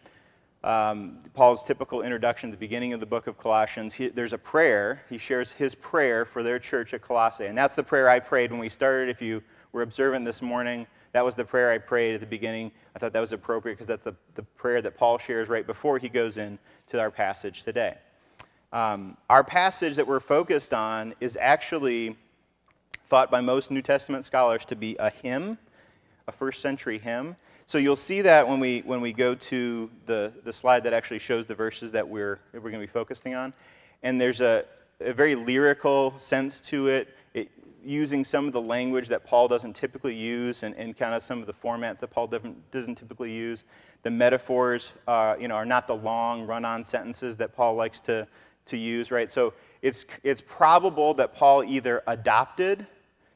um, 0.64 1.18
Paul's 1.34 1.64
typical 1.64 2.04
introduction 2.04 2.50
at 2.50 2.52
the 2.52 2.60
beginning 2.60 2.94
of 2.94 3.00
the 3.00 3.06
book 3.06 3.28
of 3.28 3.38
Colossians, 3.38 3.94
he, 3.94 4.10
there's 4.10 4.34
a 4.34 4.38
prayer. 4.38 5.02
He 5.10 5.18
shares 5.18 5.52
his 5.52 5.74
prayer 5.74 6.24
for 6.24 6.44
their 6.44 6.60
church 6.60 6.94
at 6.94 7.02
Colossae. 7.02 7.48
And 7.48 7.58
that's 7.58 7.74
the 7.74 7.84
prayer 7.84 8.08
I 8.10 8.20
prayed 8.20 8.52
when 8.52 8.60
we 8.60 8.70
started. 8.70 9.10
If 9.10 9.22
you 9.22 9.42
were 9.72 9.82
observant 9.82 10.24
this 10.24 10.42
morning, 10.42 10.86
that 11.14 11.26
was 11.26 11.36
the 11.36 11.44
prayer 11.44 11.72
I 11.72 11.78
prayed 11.78 12.14
at 12.14 12.22
the 12.22 12.28
beginning. 12.28 12.72
I 12.96 13.00
thought 13.00 13.12
that 13.14 13.20
was 13.20 13.32
appropriate 13.32 13.76
because 13.76 13.88
that's 13.88 14.04
the, 14.04 14.16
the 14.36 14.44
prayer 14.44 14.82
that 14.82 14.98
Paul 14.98 15.18
shares 15.18 15.50
right 15.50 15.66
before 15.66 15.98
he 15.98 16.10
goes 16.10 16.38
in 16.38 16.60
to 16.90 17.00
our 17.00 17.12
passage 17.12 17.64
today. 17.64 17.98
Um, 18.72 19.18
our 19.30 19.44
passage 19.44 19.96
that 19.96 20.08
we're 20.08 20.22
focused 20.22 20.74
on 20.74 21.14
is 21.20 21.38
actually 21.42 22.16
thought 23.08 23.30
by 23.30 23.42
most 23.42 23.72
New 23.72 23.82
Testament 23.82 24.24
scholars 24.24 24.64
to 24.66 24.76
be 24.76 24.96
a 25.00 25.10
hymn, 25.10 25.58
a 26.28 26.32
first 26.32 26.62
century 26.62 26.98
hymn. 26.98 27.36
So 27.72 27.78
you'll 27.78 27.96
see 27.96 28.22
that 28.24 28.46
when 28.46 28.60
we, 28.60 28.80
when 28.80 29.00
we 29.00 29.14
go 29.14 29.34
to 29.34 29.90
the, 30.06 30.34
the 30.44 30.52
slide 30.52 30.84
that 30.84 30.92
actually 30.92 31.20
shows 31.20 31.46
the 31.46 31.56
verses 31.56 31.90
that 31.92 32.06
we're, 32.06 32.38
that 32.52 32.62
we're 32.62 32.70
going 32.70 32.82
to 32.82 32.86
be 32.86 32.92
focusing 32.92 33.34
on. 33.34 33.54
And 34.04 34.20
there's 34.20 34.42
a, 34.42 34.66
a 35.00 35.14
very 35.14 35.36
lyrical 35.36 36.14
sense 36.18 36.60
to 36.64 36.90
it, 36.90 37.16
it, 37.34 37.50
using 37.82 38.26
some 38.26 38.46
of 38.46 38.52
the 38.52 38.62
language 38.62 39.08
that 39.08 39.24
Paul 39.24 39.48
doesn't 39.48 39.74
typically 39.74 40.14
use 40.14 40.64
and, 40.64 40.76
and 40.76 40.98
kind 40.98 41.14
of 41.14 41.24
some 41.24 41.40
of 41.40 41.48
the 41.48 41.54
formats 41.54 42.00
that 42.00 42.10
Paul 42.10 42.28
doesn't, 42.28 42.96
typically 42.98 43.32
use. 43.32 43.64
The 44.04 44.12
metaphors 44.12 44.92
uh, 45.08 45.38
you 45.40 45.48
know, 45.48 45.56
are 45.56 45.66
not 45.66 45.88
the 45.88 45.96
long 45.96 46.46
run 46.46 46.66
on 46.66 46.84
sentences 46.84 47.38
that 47.38 47.56
Paul 47.56 47.76
likes 47.76 48.02
to, 48.02 48.28
to 48.66 48.76
use, 48.76 49.12
right? 49.12 49.32
So 49.32 49.54
it's, 49.82 50.06
it's 50.24 50.42
probable 50.42 51.14
that 51.14 51.34
Paul 51.34 51.64
either 51.64 52.04
adopted, 52.08 52.86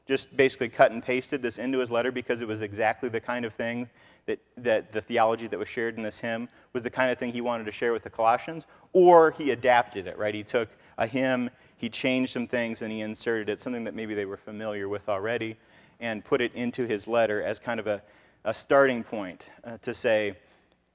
just 0.06 0.36
basically 0.36 0.68
cut 0.68 0.92
and 0.92 1.02
pasted 1.02 1.42
this 1.42 1.58
into 1.58 1.78
his 1.78 1.90
letter 1.90 2.12
because 2.12 2.40
it 2.40 2.48
was 2.48 2.62
exactly 2.62 3.08
the 3.08 3.20
kind 3.20 3.44
of 3.44 3.52
thing 3.54 3.88
that, 4.26 4.38
that 4.56 4.92
the 4.92 5.00
theology 5.00 5.46
that 5.46 5.58
was 5.58 5.68
shared 5.68 5.96
in 5.96 6.02
this 6.02 6.18
hymn 6.18 6.48
was 6.72 6.82
the 6.82 6.90
kind 6.90 7.10
of 7.10 7.18
thing 7.18 7.32
he 7.32 7.40
wanted 7.40 7.64
to 7.64 7.72
share 7.72 7.92
with 7.92 8.02
the 8.02 8.10
Colossians, 8.10 8.66
or 8.92 9.30
he 9.32 9.50
adapted 9.52 10.06
it, 10.06 10.16
right? 10.18 10.34
He 10.34 10.42
took 10.42 10.68
a 10.98 11.06
hymn, 11.06 11.50
he 11.76 11.88
changed 11.88 12.32
some 12.32 12.46
things, 12.46 12.82
and 12.82 12.90
he 12.90 13.02
inserted 13.02 13.48
it, 13.48 13.60
something 13.60 13.84
that 13.84 13.94
maybe 13.94 14.14
they 14.14 14.24
were 14.24 14.36
familiar 14.36 14.88
with 14.88 15.08
already, 15.08 15.56
and 16.00 16.24
put 16.24 16.40
it 16.40 16.52
into 16.54 16.86
his 16.86 17.06
letter 17.06 17.42
as 17.42 17.58
kind 17.58 17.80
of 17.80 17.86
a, 17.86 18.02
a 18.44 18.54
starting 18.54 19.02
point 19.02 19.50
uh, 19.64 19.78
to 19.82 19.94
say, 19.94 20.36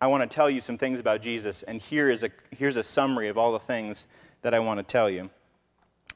I 0.01 0.07
want 0.07 0.29
to 0.29 0.33
tell 0.33 0.49
you 0.49 0.61
some 0.61 0.77
things 0.77 0.99
about 0.99 1.21
Jesus, 1.21 1.63
and 1.63 1.79
here 1.79 2.09
is 2.09 2.23
a, 2.23 2.29
here's 2.51 2.75
a 2.75 2.83
summary 2.83 3.27
of 3.27 3.37
all 3.37 3.51
the 3.51 3.59
things 3.59 4.07
that 4.41 4.53
I 4.53 4.59
want 4.59 4.79
to 4.79 4.83
tell 4.83 5.09
you. 5.09 5.29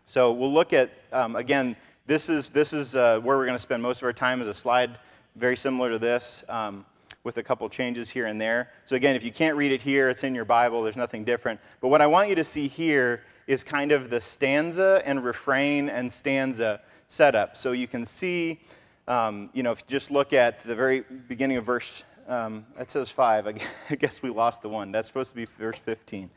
So 0.06 0.32
we'll 0.32 0.54
look 0.54 0.74
at, 0.74 0.92
um, 1.12 1.36
again, 1.36 1.76
this 2.08 2.30
is, 2.30 2.50
this 2.50 2.74
is 2.74 2.96
uh, 2.96 3.20
where 3.22 3.38
we're 3.38 3.46
going 3.46 3.58
to 3.58 3.62
spend 3.62 3.82
most 3.82 4.02
of 4.02 4.04
our 4.04 4.14
time 4.14 4.42
is 4.42 4.48
a 4.48 4.54
slide 4.54 5.00
very 5.36 5.58
similar 5.58 5.92
to 5.92 6.00
this. 6.00 6.44
Um, 6.50 6.86
with 7.26 7.38
a 7.38 7.44
couple 7.44 7.68
changes 7.68 8.08
here 8.08 8.28
and 8.28 8.40
there. 8.40 8.70
So, 8.86 8.96
again, 8.96 9.16
if 9.16 9.24
you 9.24 9.32
can't 9.32 9.58
read 9.58 9.72
it 9.72 9.82
here, 9.82 10.10
it's 10.10 10.24
in 10.24 10.36
your 10.36 10.46
Bible, 10.46 10.84
there's 10.84 10.96
nothing 10.96 11.24
different. 11.24 11.60
But 11.82 11.88
what 11.88 12.00
I 12.00 12.08
want 12.08 12.30
you 12.30 12.36
to 12.36 12.44
see 12.44 12.68
here 12.68 13.24
is 13.48 13.64
kind 13.64 13.92
of 13.92 14.12
the 14.12 14.22
stanza 14.22 15.02
and 15.06 15.24
refrain 15.24 15.90
and 15.90 16.10
stanza 16.10 16.82
setup. 17.08 17.58
So, 17.58 17.72
you 17.72 17.88
can 17.88 18.06
see, 18.06 18.60
um, 19.08 19.50
you 19.54 19.64
know, 19.64 19.72
if 19.72 19.80
you 19.80 19.86
just 19.88 20.12
look 20.12 20.34
at 20.34 20.64
the 20.64 20.76
very 20.76 21.04
beginning 21.28 21.58
of 21.58 21.66
verse, 21.66 22.04
um, 22.28 22.64
it 22.80 22.92
says 22.92 23.10
five. 23.10 23.48
I 23.90 23.96
guess 23.96 24.22
we 24.22 24.30
lost 24.30 24.62
the 24.62 24.70
one. 24.70 24.92
That's 24.92 25.08
supposed 25.08 25.32
to 25.32 25.36
be 25.36 25.46
verse 25.46 25.80
15. 25.80 26.30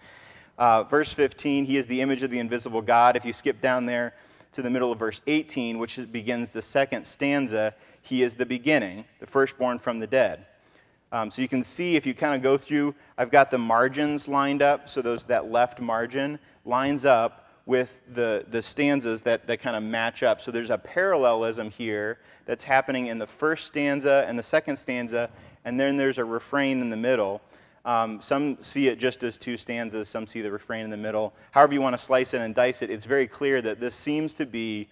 Uh, 0.56 0.82
verse 0.84 1.12
15, 1.12 1.66
he 1.66 1.76
is 1.76 1.86
the 1.86 2.00
image 2.00 2.22
of 2.22 2.30
the 2.30 2.38
invisible 2.38 2.80
God. 2.80 3.14
If 3.14 3.26
you 3.26 3.34
skip 3.34 3.60
down 3.60 3.84
there 3.84 4.14
to 4.52 4.62
the 4.62 4.70
middle 4.70 4.92
of 4.92 4.98
verse 4.98 5.20
18, 5.26 5.78
which 5.78 5.98
begins 6.10 6.50
the 6.50 6.62
second 6.62 7.06
stanza, 7.06 7.74
he 8.02 8.22
is 8.22 8.34
the 8.34 8.46
beginning, 8.46 9.04
the 9.20 9.26
firstborn 9.26 9.78
from 9.78 9.98
the 9.98 10.06
dead. 10.06 10.46
Um, 11.10 11.30
so 11.30 11.40
you 11.40 11.48
can 11.48 11.62
see 11.62 11.96
if 11.96 12.04
you 12.06 12.14
kind 12.14 12.34
of 12.34 12.42
go 12.42 12.56
through, 12.56 12.94
I've 13.16 13.30
got 13.30 13.50
the 13.50 13.58
margins 13.58 14.28
lined 14.28 14.62
up. 14.62 14.88
So 14.88 15.00
those 15.00 15.24
that 15.24 15.50
left 15.50 15.80
margin 15.80 16.38
lines 16.64 17.04
up 17.04 17.48
with 17.64 18.00
the, 18.14 18.44
the 18.50 18.62
stanzas 18.62 19.20
that, 19.22 19.46
that 19.46 19.60
kind 19.60 19.76
of 19.76 19.82
match 19.82 20.22
up. 20.22 20.40
So 20.40 20.50
there's 20.50 20.70
a 20.70 20.78
parallelism 20.78 21.70
here 21.70 22.18
that's 22.46 22.64
happening 22.64 23.08
in 23.08 23.18
the 23.18 23.26
first 23.26 23.66
stanza 23.66 24.24
and 24.26 24.38
the 24.38 24.42
second 24.42 24.78
stanza, 24.78 25.30
and 25.66 25.78
then 25.78 25.96
there's 25.96 26.16
a 26.16 26.24
refrain 26.24 26.80
in 26.80 26.88
the 26.88 26.96
middle. 26.96 27.42
Um, 27.88 28.20
some 28.20 28.58
see 28.60 28.88
it 28.88 28.98
just 28.98 29.22
as 29.22 29.38
two 29.38 29.56
stanzas, 29.56 30.10
some 30.10 30.26
see 30.26 30.42
the 30.42 30.52
refrain 30.52 30.84
in 30.84 30.90
the 30.90 30.96
middle. 30.98 31.32
However, 31.52 31.72
you 31.72 31.80
want 31.80 31.94
to 31.94 31.98
slice 31.98 32.34
it 32.34 32.42
and 32.42 32.54
dice 32.54 32.82
it, 32.82 32.90
it's 32.90 33.06
very 33.06 33.26
clear 33.26 33.62
that 33.62 33.80
this 33.80 33.96
seems 33.96 34.34
to 34.34 34.44
be 34.44 34.88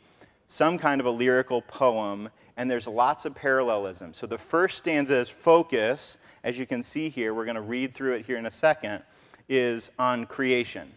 some 0.48 0.78
kind 0.78 0.98
of 0.98 1.06
a 1.06 1.10
lyrical 1.10 1.60
poem, 1.60 2.30
and 2.56 2.70
there's 2.70 2.86
lots 2.86 3.26
of 3.26 3.34
parallelism. 3.34 4.14
So 4.14 4.26
the 4.26 4.38
first 4.38 4.78
stanza's 4.78 5.28
focus, 5.28 6.16
as 6.42 6.58
you 6.58 6.64
can 6.64 6.82
see 6.82 7.10
here, 7.10 7.34
we're 7.34 7.44
going 7.44 7.56
to 7.56 7.60
read 7.60 7.92
through 7.92 8.14
it 8.14 8.24
here 8.24 8.38
in 8.38 8.46
a 8.46 8.50
second, 8.50 9.02
is 9.50 9.90
on 9.98 10.24
creation. 10.24 10.90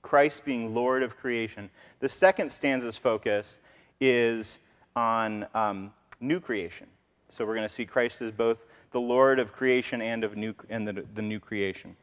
Christ 0.00 0.46
being 0.46 0.74
Lord 0.74 1.02
of 1.02 1.18
creation. 1.18 1.68
The 2.00 2.08
second 2.08 2.50
stanza's 2.50 2.96
focus 2.96 3.58
is 4.00 4.58
on 4.96 5.46
um, 5.52 5.92
new 6.18 6.40
creation. 6.40 6.86
So 7.28 7.44
we're 7.44 7.56
going 7.56 7.68
to 7.68 7.74
see 7.74 7.84
Christ 7.84 8.22
as 8.22 8.30
both 8.30 8.64
the 8.92 9.00
Lord 9.00 9.38
of 9.38 9.52
creation 9.52 10.00
and 10.00 10.24
of 10.24 10.36
new 10.36 10.54
and 10.70 10.86
the, 10.86 11.04
the 11.14 11.22
new 11.22 11.40
creation. 11.40 11.96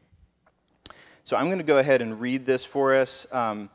So 1.24 1.36
I'm 1.36 1.46
going 1.46 1.58
to 1.58 1.64
go 1.64 1.78
ahead 1.78 2.02
and 2.02 2.20
read 2.20 2.44
this 2.44 2.64
for 2.64 2.94
us. 2.94 3.26
Um, 3.32 3.70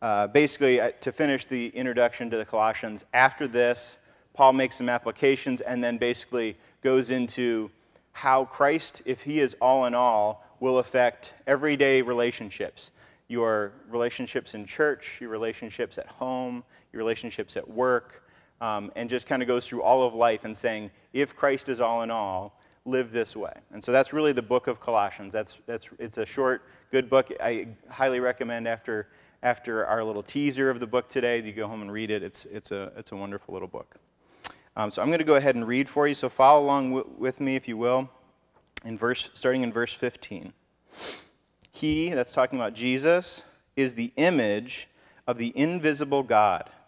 uh, 0.00 0.26
basically, 0.28 0.80
uh, 0.80 0.90
to 1.00 1.12
finish 1.12 1.46
the 1.46 1.68
introduction 1.68 2.30
to 2.30 2.36
the 2.36 2.44
Colossians, 2.44 3.04
after 3.14 3.46
this, 3.46 3.98
Paul 4.34 4.52
makes 4.52 4.76
some 4.76 4.88
applications 4.88 5.60
and 5.60 5.82
then 5.82 5.98
basically 5.98 6.56
goes 6.82 7.10
into 7.10 7.70
how 8.12 8.44
Christ, 8.46 9.02
if 9.04 9.22
he 9.22 9.40
is 9.40 9.54
all 9.60 9.86
in 9.86 9.94
all, 9.94 10.46
will 10.60 10.78
affect 10.78 11.34
everyday 11.46 12.02
relationships. 12.02 12.90
Your 13.28 13.72
relationships 13.88 14.54
in 14.54 14.66
church, 14.66 15.18
your 15.20 15.30
relationships 15.30 15.98
at 15.98 16.06
home, 16.06 16.62
your 16.92 16.98
relationships 16.98 17.56
at 17.56 17.68
work, 17.68 18.21
um, 18.62 18.90
and 18.96 19.10
just 19.10 19.26
kind 19.26 19.42
of 19.42 19.48
goes 19.48 19.66
through 19.66 19.82
all 19.82 20.04
of 20.04 20.14
life 20.14 20.44
and 20.44 20.56
saying, 20.56 20.90
if 21.12 21.36
Christ 21.36 21.68
is 21.68 21.80
all 21.80 22.02
in 22.02 22.10
all, 22.10 22.58
live 22.86 23.12
this 23.12 23.36
way. 23.36 23.52
And 23.72 23.84
so 23.84 23.92
that's 23.92 24.14
really 24.14 24.32
the 24.32 24.42
book 24.42 24.68
of 24.68 24.80
Colossians. 24.80 25.32
That's, 25.32 25.58
that's, 25.66 25.90
it's 25.98 26.16
a 26.16 26.24
short, 26.24 26.62
good 26.90 27.10
book. 27.10 27.30
I 27.40 27.68
highly 27.90 28.20
recommend 28.20 28.66
after 28.66 29.08
after 29.42 29.84
our 29.86 30.04
little 30.04 30.22
teaser 30.22 30.70
of 30.70 30.80
the 30.80 30.86
book 30.86 31.08
today. 31.08 31.40
You 31.42 31.52
go 31.52 31.66
home 31.66 31.82
and 31.82 31.92
read 31.92 32.10
it. 32.10 32.22
It's, 32.22 32.44
it's, 32.46 32.70
a, 32.70 32.92
it's 32.96 33.12
a 33.12 33.16
wonderful 33.16 33.52
little 33.52 33.68
book. 33.68 33.96
Um, 34.76 34.90
so 34.90 35.02
I'm 35.02 35.08
going 35.08 35.18
to 35.18 35.24
go 35.24 35.34
ahead 35.34 35.56
and 35.56 35.66
read 35.66 35.88
for 35.88 36.08
you. 36.08 36.14
So 36.14 36.28
follow 36.28 36.64
along 36.64 36.94
w- 36.94 37.14
with 37.18 37.40
me, 37.40 37.56
if 37.56 37.68
you 37.68 37.76
will, 37.76 38.08
in 38.84 38.96
verse, 38.96 39.30
starting 39.34 39.62
in 39.62 39.72
verse 39.72 39.92
15. 39.92 40.52
He, 41.72 42.10
that's 42.10 42.32
talking 42.32 42.58
about 42.58 42.74
Jesus, 42.74 43.42
is 43.76 43.94
the 43.94 44.12
image 44.16 44.88
of 45.26 45.38
the 45.38 45.52
invisible 45.56 46.22
God, 46.22 46.70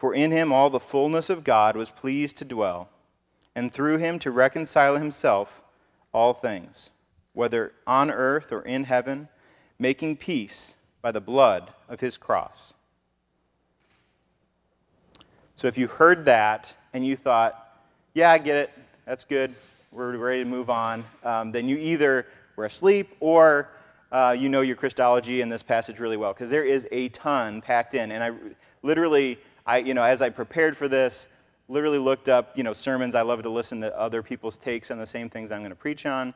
For 0.00 0.14
in 0.14 0.30
him 0.30 0.50
all 0.50 0.70
the 0.70 0.80
fullness 0.80 1.28
of 1.28 1.44
God 1.44 1.76
was 1.76 1.90
pleased 1.90 2.38
to 2.38 2.46
dwell, 2.46 2.88
and 3.54 3.70
through 3.70 3.98
him 3.98 4.18
to 4.20 4.30
reconcile 4.30 4.96
himself 4.96 5.60
all 6.14 6.32
things, 6.32 6.92
whether 7.34 7.74
on 7.86 8.10
earth 8.10 8.50
or 8.50 8.62
in 8.62 8.84
heaven, 8.84 9.28
making 9.78 10.16
peace 10.16 10.74
by 11.02 11.12
the 11.12 11.20
blood 11.20 11.70
of 11.90 12.00
his 12.00 12.16
cross. 12.16 12.72
So 15.54 15.68
if 15.68 15.76
you 15.76 15.86
heard 15.86 16.24
that 16.24 16.74
and 16.94 17.04
you 17.04 17.14
thought, 17.14 17.78
yeah, 18.14 18.30
I 18.30 18.38
get 18.38 18.56
it, 18.56 18.70
that's 19.04 19.24
good, 19.24 19.54
we're 19.92 20.16
ready 20.16 20.42
to 20.42 20.48
move 20.48 20.70
on, 20.70 21.04
um, 21.24 21.52
then 21.52 21.68
you 21.68 21.76
either 21.76 22.26
were 22.56 22.64
asleep 22.64 23.14
or 23.20 23.68
uh, 24.12 24.34
you 24.36 24.48
know 24.48 24.62
your 24.62 24.76
Christology 24.76 25.42
in 25.42 25.50
this 25.50 25.62
passage 25.62 25.98
really 25.98 26.16
well, 26.16 26.32
because 26.32 26.48
there 26.48 26.64
is 26.64 26.88
a 26.90 27.10
ton 27.10 27.60
packed 27.60 27.92
in. 27.92 28.12
And 28.12 28.24
I 28.24 28.32
literally, 28.82 29.38
I, 29.70 29.78
you 29.78 29.94
know, 29.94 30.02
as 30.02 30.20
I 30.20 30.30
prepared 30.30 30.76
for 30.76 30.88
this, 30.88 31.28
literally 31.68 31.98
looked 31.98 32.28
up, 32.28 32.58
you 32.58 32.64
know, 32.64 32.72
sermons. 32.72 33.14
I 33.14 33.22
love 33.22 33.44
to 33.44 33.48
listen 33.48 33.80
to 33.82 33.96
other 33.96 34.20
people's 34.20 34.58
takes 34.58 34.90
on 34.90 34.98
the 34.98 35.06
same 35.06 35.30
things 35.30 35.52
I'm 35.52 35.60
going 35.60 35.70
to 35.70 35.76
preach 35.76 36.06
on. 36.06 36.34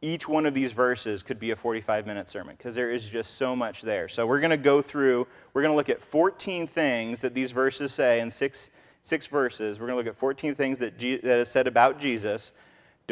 Each 0.00 0.28
one 0.28 0.44
of 0.44 0.52
these 0.52 0.72
verses 0.72 1.22
could 1.22 1.38
be 1.38 1.52
a 1.52 1.56
45 1.56 2.08
minute 2.08 2.28
sermon 2.28 2.56
because 2.58 2.74
there 2.74 2.90
is 2.90 3.08
just 3.08 3.36
so 3.36 3.54
much 3.54 3.82
there. 3.82 4.08
So 4.08 4.26
we're 4.26 4.40
going 4.40 4.50
to 4.50 4.56
go 4.56 4.82
through, 4.82 5.28
we're 5.54 5.62
going 5.62 5.70
to 5.70 5.76
look 5.76 5.90
at 5.90 6.02
14 6.02 6.66
things 6.66 7.20
that 7.20 7.34
these 7.34 7.52
verses 7.52 7.94
say 7.94 8.18
in 8.18 8.28
six, 8.32 8.70
six 9.04 9.28
verses. 9.28 9.78
We're 9.78 9.86
going 9.86 9.96
to 9.96 10.04
look 10.04 10.12
at 10.12 10.18
14 10.18 10.56
things 10.56 10.80
that, 10.80 10.98
G, 10.98 11.18
that 11.18 11.38
is 11.38 11.48
said 11.48 11.68
about 11.68 12.00
Jesus. 12.00 12.50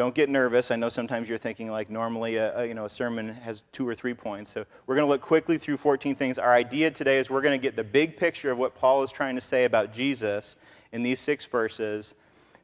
Don't 0.01 0.15
get 0.15 0.31
nervous. 0.31 0.71
I 0.71 0.77
know 0.77 0.89
sometimes 0.89 1.29
you're 1.29 1.37
thinking 1.37 1.71
like 1.71 1.91
normally 1.91 2.37
a, 2.37 2.61
a, 2.61 2.65
you 2.65 2.73
know, 2.73 2.87
a 2.87 2.89
sermon 2.89 3.35
has 3.35 3.65
two 3.71 3.87
or 3.87 3.95
three 3.95 4.15
points. 4.15 4.51
So 4.51 4.65
we're 4.87 4.95
going 4.95 5.07
to 5.07 5.11
look 5.11 5.21
quickly 5.21 5.59
through 5.59 5.77
14 5.77 6.15
things. 6.15 6.39
Our 6.39 6.55
idea 6.55 6.91
today 6.91 7.19
is 7.19 7.29
we're 7.29 7.43
going 7.43 7.61
to 7.61 7.63
get 7.63 7.77
the 7.77 7.85
big 7.85 8.17
picture 8.17 8.51
of 8.51 8.57
what 8.57 8.75
Paul 8.75 9.03
is 9.03 9.13
trying 9.13 9.35
to 9.35 9.43
say 9.43 9.67
about 9.67 9.93
Jesus 9.93 10.57
in 10.93 11.03
these 11.03 11.21
six 11.21 11.45
verses 11.45 12.15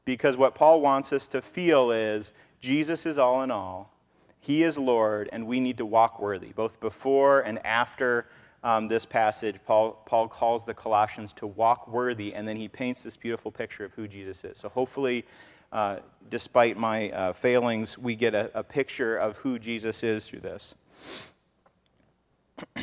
because 0.07 0.39
what 0.39 0.55
Paul 0.55 0.81
wants 0.81 1.13
us 1.13 1.27
to 1.27 1.43
feel 1.43 1.91
is 1.91 2.33
Jesus 2.63 3.05
is 3.05 3.19
all 3.19 3.43
in 3.43 3.51
all. 3.51 3.93
He 4.41 4.63
is 4.63 4.79
Lord, 4.79 5.29
and 5.31 5.47
we 5.47 5.61
need 5.61 5.77
to 5.77 5.85
walk 5.85 6.23
worthy. 6.23 6.55
Both 6.55 6.81
before 6.81 7.43
and 7.43 7.59
after 7.67 8.29
um, 8.65 8.89
this 8.89 9.05
passage, 9.05 9.57
Paul, 9.67 10.03
Paul 10.07 10.27
calls 10.27 10.65
the 10.65 10.73
Colossians 10.73 11.35
to 11.35 11.47
walk 11.47 11.87
worthy, 11.87 12.35
and 12.35 12.49
then 12.49 12.57
he 12.57 12.67
paints 12.67 13.03
this 13.03 13.15
beautiful 13.15 13.51
picture 13.51 13.85
of 13.85 13.93
who 13.93 14.09
Jesus 14.09 14.43
is. 14.43 14.57
So 14.57 14.71
hopefully, 14.71 15.27
uh, 15.73 15.97
despite 16.31 16.77
my 16.77 17.11
uh, 17.11 17.33
failings, 17.33 17.99
we 17.99 18.17
get 18.17 18.35
a, 18.35 18.51
a 18.55 18.63
picture 18.63 19.17
of 19.17 19.37
who 19.39 19.59
Jesus 19.59 20.03
is 20.03 20.29
through 20.29 20.41
this. 20.41 20.75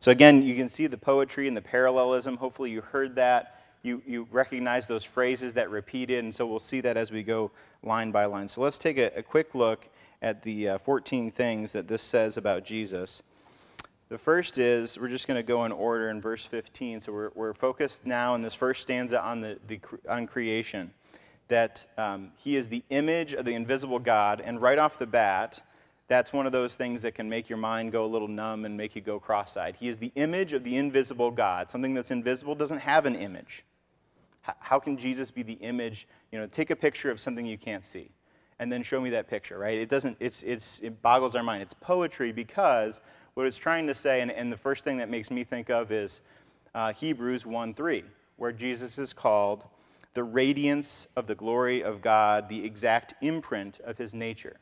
so, 0.00 0.10
again, 0.10 0.42
you 0.42 0.54
can 0.54 0.68
see 0.68 0.86
the 0.86 0.98
poetry 0.98 1.48
and 1.48 1.56
the 1.56 1.62
parallelism. 1.62 2.36
Hopefully, 2.36 2.70
you 2.70 2.80
heard 2.80 3.14
that. 3.16 3.60
You, 3.82 4.02
you 4.06 4.26
recognize 4.30 4.86
those 4.86 5.04
phrases 5.04 5.52
that 5.54 5.68
repeated, 5.70 6.24
and 6.24 6.34
so 6.34 6.46
we'll 6.46 6.58
see 6.58 6.80
that 6.80 6.96
as 6.96 7.10
we 7.10 7.22
go 7.22 7.50
line 7.82 8.10
by 8.10 8.24
line. 8.24 8.48
So, 8.48 8.60
let's 8.60 8.78
take 8.78 8.98
a, 8.98 9.10
a 9.16 9.22
quick 9.22 9.54
look 9.54 9.88
at 10.22 10.42
the 10.42 10.70
uh, 10.70 10.78
14 10.78 11.30
things 11.30 11.72
that 11.72 11.86
this 11.86 12.02
says 12.02 12.38
about 12.38 12.64
Jesus. 12.64 13.22
The 14.08 14.18
first 14.18 14.58
is, 14.58 14.98
we're 14.98 15.08
just 15.08 15.26
going 15.26 15.38
to 15.38 15.42
go 15.42 15.64
in 15.64 15.72
order 15.72 16.08
in 16.08 16.20
verse 16.20 16.46
15. 16.46 17.00
So 17.00 17.12
we're, 17.12 17.30
we're 17.34 17.52
focused 17.52 18.06
now 18.06 18.34
in 18.34 18.42
this 18.42 18.54
first 18.54 18.82
stanza 18.82 19.22
on, 19.22 19.40
the, 19.40 19.58
the 19.66 19.80
on 20.08 20.26
creation 20.26 20.90
that 21.48 21.86
um, 21.98 22.32
he 22.36 22.56
is 22.56 22.68
the 22.68 22.82
image 22.90 23.34
of 23.34 23.44
the 23.44 23.54
invisible 23.54 23.98
God. 23.98 24.40
And 24.40 24.60
right 24.60 24.78
off 24.78 24.98
the 24.98 25.06
bat, 25.06 25.62
that's 26.08 26.32
one 26.32 26.46
of 26.46 26.52
those 26.52 26.76
things 26.76 27.02
that 27.02 27.14
can 27.14 27.28
make 27.28 27.48
your 27.48 27.58
mind 27.58 27.92
go 27.92 28.04
a 28.04 28.06
little 28.06 28.28
numb 28.28 28.64
and 28.64 28.76
make 28.76 28.94
you 28.94 29.02
go 29.02 29.18
cross 29.18 29.56
eyed. 29.56 29.76
He 29.76 29.88
is 29.88 29.96
the 29.96 30.12
image 30.16 30.52
of 30.52 30.64
the 30.64 30.76
invisible 30.76 31.30
God. 31.30 31.70
Something 31.70 31.94
that's 31.94 32.10
invisible 32.10 32.54
doesn't 32.54 32.78
have 32.78 33.06
an 33.06 33.14
image. 33.14 33.64
How 34.42 34.78
can 34.78 34.98
Jesus 34.98 35.30
be 35.30 35.42
the 35.42 35.54
image? 35.54 36.06
You 36.30 36.38
know, 36.38 36.46
take 36.46 36.70
a 36.70 36.76
picture 36.76 37.10
of 37.10 37.18
something 37.18 37.46
you 37.46 37.56
can't 37.56 37.84
see 37.84 38.10
and 38.58 38.72
then 38.72 38.82
show 38.82 39.00
me 39.00 39.10
that 39.10 39.28
picture, 39.28 39.58
right? 39.58 39.78
It 39.78 39.88
doesn't, 39.88 40.16
it's, 40.20 40.42
it's, 40.42 40.80
it 40.80 41.00
boggles 41.02 41.34
our 41.34 41.42
mind. 41.42 41.62
It's 41.62 41.74
poetry 41.74 42.30
because 42.32 43.00
what 43.34 43.46
it's 43.46 43.58
trying 43.58 43.86
to 43.86 43.94
say, 43.94 44.20
and, 44.20 44.30
and 44.30 44.52
the 44.52 44.56
first 44.56 44.84
thing 44.84 44.96
that 44.98 45.08
makes 45.08 45.30
me 45.30 45.44
think 45.44 45.70
of 45.70 45.90
is 45.90 46.20
uh, 46.74 46.92
Hebrews 46.92 47.46
1 47.46 47.74
3, 47.74 48.04
where 48.36 48.52
Jesus 48.52 48.98
is 48.98 49.12
called 49.12 49.64
the 50.14 50.24
radiance 50.24 51.08
of 51.16 51.26
the 51.26 51.34
glory 51.34 51.82
of 51.82 52.00
God, 52.00 52.48
the 52.48 52.64
exact 52.64 53.14
imprint 53.20 53.80
of 53.80 53.98
his 53.98 54.14
nature. 54.14 54.56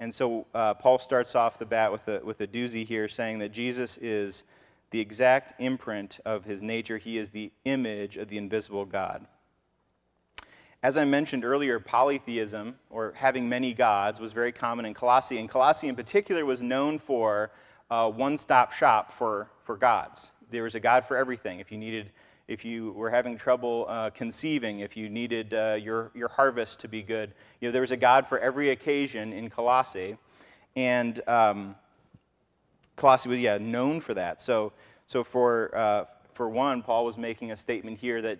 And 0.00 0.12
so 0.12 0.46
uh, 0.54 0.74
Paul 0.74 0.98
starts 0.98 1.34
off 1.34 1.58
the 1.58 1.66
bat 1.66 1.90
with 1.90 2.06
a, 2.08 2.20
with 2.24 2.40
a 2.40 2.46
doozy 2.46 2.84
here 2.84 3.08
saying 3.08 3.38
that 3.38 3.52
Jesus 3.52 3.96
is 3.98 4.44
the 4.90 5.00
exact 5.00 5.54
imprint 5.60 6.20
of 6.24 6.44
his 6.44 6.62
nature. 6.62 6.98
He 6.98 7.18
is 7.18 7.30
the 7.30 7.50
image 7.64 8.16
of 8.16 8.28
the 8.28 8.36
invisible 8.36 8.84
God. 8.84 9.26
As 10.82 10.96
I 10.96 11.04
mentioned 11.04 11.44
earlier, 11.44 11.80
polytheism, 11.80 12.76
or 12.90 13.12
having 13.16 13.48
many 13.48 13.72
gods, 13.72 14.20
was 14.20 14.32
very 14.32 14.52
common 14.52 14.84
in 14.84 14.92
Colossae. 14.92 15.38
And 15.38 15.48
Colossae, 15.48 15.88
in 15.88 15.96
particular, 15.96 16.44
was 16.44 16.62
known 16.62 16.98
for 16.98 17.50
a 17.90 18.10
one 18.10 18.36
stop 18.36 18.72
shop 18.72 19.12
for, 19.12 19.48
for 19.62 19.76
gods. 19.76 20.30
There 20.50 20.64
was 20.64 20.74
a 20.74 20.80
god 20.80 21.06
for 21.06 21.16
everything. 21.16 21.60
If 21.60 21.72
you 21.72 21.78
needed 21.78 22.10
if 22.46 22.64
you 22.64 22.92
were 22.92 23.10
having 23.10 23.36
trouble 23.38 23.86
uh, 23.88 24.10
conceiving, 24.10 24.80
if 24.80 24.96
you 24.96 25.08
needed 25.08 25.54
uh, 25.54 25.78
your, 25.80 26.10
your 26.14 26.28
harvest 26.28 26.78
to 26.80 26.88
be 26.88 27.02
good. 27.02 27.32
You 27.60 27.68
know, 27.68 27.72
there 27.72 27.80
was 27.80 27.90
a 27.90 27.96
God 27.96 28.26
for 28.26 28.38
every 28.38 28.70
occasion 28.70 29.32
in 29.32 29.48
Colossae. 29.48 30.18
And 30.76 31.26
um, 31.28 31.74
Colossae 32.96 33.28
was, 33.28 33.38
yeah, 33.38 33.58
known 33.58 34.00
for 34.00 34.14
that. 34.14 34.40
So, 34.40 34.72
so 35.06 35.24
for, 35.24 35.70
uh, 35.74 36.04
for 36.34 36.48
one, 36.48 36.82
Paul 36.82 37.04
was 37.04 37.16
making 37.16 37.52
a 37.52 37.56
statement 37.56 37.98
here 37.98 38.20
that 38.22 38.38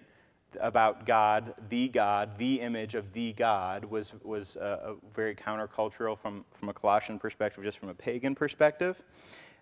about 0.61 1.07
God, 1.07 1.55
the 1.69 1.89
God, 1.89 2.37
the 2.39 2.61
image 2.61 2.95
of 2.95 3.13
the 3.13 3.33
God, 3.33 3.85
was, 3.85 4.13
was 4.23 4.57
uh, 4.57 4.95
very 5.15 5.35
countercultural 5.35 6.19
from, 6.19 6.45
from 6.53 6.69
a 6.69 6.73
Colossian 6.73 7.19
perspective, 7.19 7.65
just 7.65 7.79
from 7.79 7.89
a 7.89 7.95
pagan 7.95 8.35
perspective. 8.35 9.03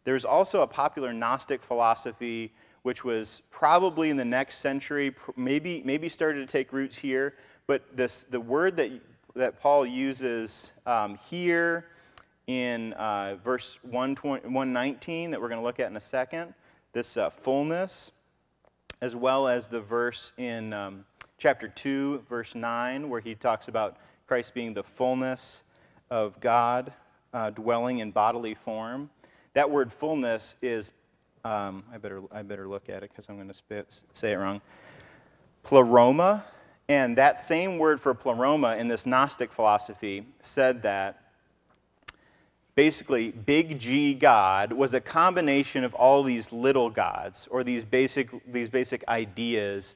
There's 0.05 0.25
also 0.25 0.63
a 0.63 0.67
popular 0.67 1.13
Gnostic 1.13 1.63
philosophy 1.63 2.53
which 2.83 3.05
was 3.05 3.42
probably 3.51 4.11
in 4.11 4.16
the 4.16 4.25
next 4.25 4.59
century, 4.59 5.14
maybe, 5.37 5.83
maybe 5.85 6.09
started 6.09 6.47
to 6.47 6.53
take 6.53 6.73
roots 6.73 6.99
here. 6.99 7.35
But 7.66 7.83
this, 7.97 8.25
the 8.25 8.40
word 8.40 8.77
that, 8.77 8.90
that 9.35 9.61
Paul 9.61 9.87
uses 9.87 10.73
um, 10.87 11.16
here 11.16 11.87
in 12.49 12.92
uh, 12.95 13.37
verse 13.45 13.79
119 13.83 15.31
that 15.31 15.40
we're 15.40 15.49
going 15.49 15.61
to 15.61 15.64
look 15.64 15.81
at 15.81 15.90
in 15.90 15.97
a 15.97 16.01
second, 16.01 16.55
this 16.92 17.16
uh, 17.16 17.31
fullness, 17.31 18.12
as 19.01 19.14
well 19.14 19.47
as 19.47 19.68
the 19.68 19.81
verse 19.81 20.33
in 20.38 20.73
um, 20.73 21.05
chapter 21.38 21.68
2, 21.68 22.25
verse 22.29 22.55
9, 22.55 23.09
where 23.09 23.21
he 23.21 23.35
talks 23.35 23.68
about 23.68 23.97
Christ 24.27 24.55
being 24.55 24.75
the 24.75 24.83
fullness 24.83 25.62
of 26.11 26.38
God 26.40 26.92
uh, 27.33 27.51
dwelling 27.51 27.99
in 27.99 28.11
bodily 28.11 28.55
form. 28.55 29.09
That 29.55 29.71
word 29.71 29.92
fullness 29.92 30.57
is 30.62 30.92
um, 31.45 31.83
I, 31.93 31.99
better, 31.99 32.23
I 32.31 32.43
better 32.43 32.69
look 32.69 32.89
at 32.89 33.03
it 33.03 33.11
because 33.11 33.29
I'm 33.29 33.37
going 33.37 33.51
to 33.51 33.85
say 34.13 34.33
it 34.33 34.37
wrong. 34.37 34.61
Pleroma, 35.63 36.45
and 36.89 37.17
that 37.17 37.41
same 37.41 37.79
word 37.79 38.01
for 38.01 38.15
pleroma 38.15 38.77
in 38.77 38.89
this 38.89 39.07
Gnostic 39.07 39.53
philosophy 39.53 40.27
said 40.41 40.83
that 40.83 41.21
basically 42.75 43.31
big 43.31 43.79
G 43.79 44.15
God 44.15 44.73
was 44.73 44.95
a 44.95 45.01
combination 45.01 45.85
of 45.85 45.95
all 45.95 46.23
these 46.23 46.53
little 46.53 46.91
gods 46.91 47.47
or 47.51 47.63
these 47.63 47.85
basic, 47.85 48.31
these 48.51 48.69
basic 48.69 49.07
ideas 49.09 49.95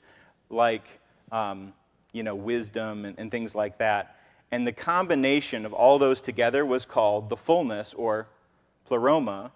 like 0.51 0.87
um, 1.33 1.73
you 2.13 2.23
know, 2.23 2.35
wisdom 2.35 3.05
and, 3.05 3.19
and 3.19 3.31
things 3.31 3.55
like 3.55 3.79
that. 3.79 4.17
And 4.53 4.67
the 4.67 4.73
combination 4.73 5.67
of 5.67 5.73
all 5.73 5.99
those 5.99 6.21
together 6.21 6.65
was 6.65 6.87
called 6.87 7.29
the 7.29 7.37
fullness 7.37 7.93
or 7.95 8.29
pleroma, 8.87 9.51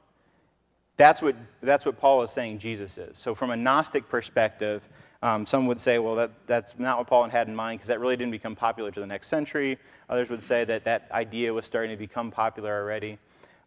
that's 1.01 1.23
what, 1.23 1.35
that's 1.63 1.87
what 1.87 1.99
Paul 1.99 2.23
is 2.23 2.31
saying 2.31 2.59
Jesus 2.59 2.99
is. 2.99 3.17
So, 3.17 3.35
from 3.35 3.51
a 3.51 3.57
Gnostic 3.57 4.09
perspective, 4.09 4.87
um, 5.23 5.47
some 5.47 5.67
would 5.67 5.81
say, 5.81 5.99
well, 5.99 6.15
that, 6.15 6.31
that's 6.47 6.79
not 6.79 6.99
what 6.99 7.07
Paul 7.07 7.29
had 7.29 7.49
in 7.49 7.55
mind 7.55 7.79
because 7.79 7.89
that 7.89 8.01
really 8.01 8.17
didn't 8.17 8.33
become 8.33 8.55
popular 8.55 8.91
to 8.91 9.01
the 9.01 9.07
next 9.07 9.29
century. 9.29 9.79
Others 10.11 10.29
would 10.29 10.45
say 10.45 10.65
that 10.65 10.85
that 10.85 11.09
idea 11.13 11.53
was 11.53 11.65
starting 11.65 11.91
to 11.91 11.97
become 11.97 12.31
popular 12.31 12.81
already. 12.81 13.19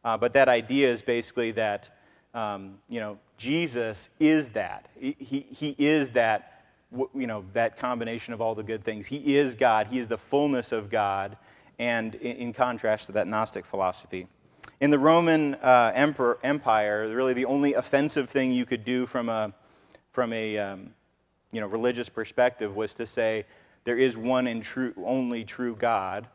Uh, 0.03 0.17
but 0.17 0.33
that 0.33 0.47
idea 0.47 0.91
is 0.91 1.01
basically 1.01 1.51
that, 1.51 1.89
um, 2.33 2.77
you 2.89 2.99
know, 2.99 3.17
Jesus 3.37 4.09
is 4.19 4.49
that. 4.49 4.87
He, 4.99 5.15
he, 5.19 5.45
he 5.49 5.75
is 5.77 6.11
that, 6.11 6.63
you 7.15 7.27
know, 7.27 7.45
that 7.53 7.77
combination 7.77 8.33
of 8.33 8.41
all 8.41 8.53
the 8.53 8.63
good 8.63 8.83
things. 8.83 9.07
He 9.07 9.35
is 9.35 9.55
God. 9.55 9.87
He 9.87 9.99
is 9.99 10.07
the 10.07 10.17
fullness 10.17 10.71
of 10.71 10.89
God. 10.89 11.37
And 11.79 12.15
in, 12.15 12.37
in 12.37 12.53
contrast 12.53 13.07
to 13.07 13.11
that 13.13 13.27
Gnostic 13.27 13.65
philosophy. 13.65 14.27
In 14.83 14.91
the 14.91 14.99
Roman 14.99 15.55
uh, 15.55 15.93
emperor, 15.95 16.39
Empire, 16.43 17.07
really 17.07 17.31
the 17.31 17.45
only 17.45 17.73
offensive 17.73 18.29
thing 18.29 18.51
you 18.51 18.65
could 18.65 18.83
do 18.83 19.05
from 19.05 19.29
a, 19.29 19.53
from 20.11 20.33
a 20.33 20.57
um, 20.57 20.93
you 21.53 21.61
know, 21.61 21.67
religious 21.67 22.09
perspective 22.09 22.75
was 22.75 22.93
to 22.95 23.07
say 23.07 23.45
there 23.85 23.97
is 23.97 24.17
one 24.17 24.45
and 24.47 24.61
true, 24.61 24.93
only 25.05 25.45
true 25.45 25.77
God, 25.77 26.27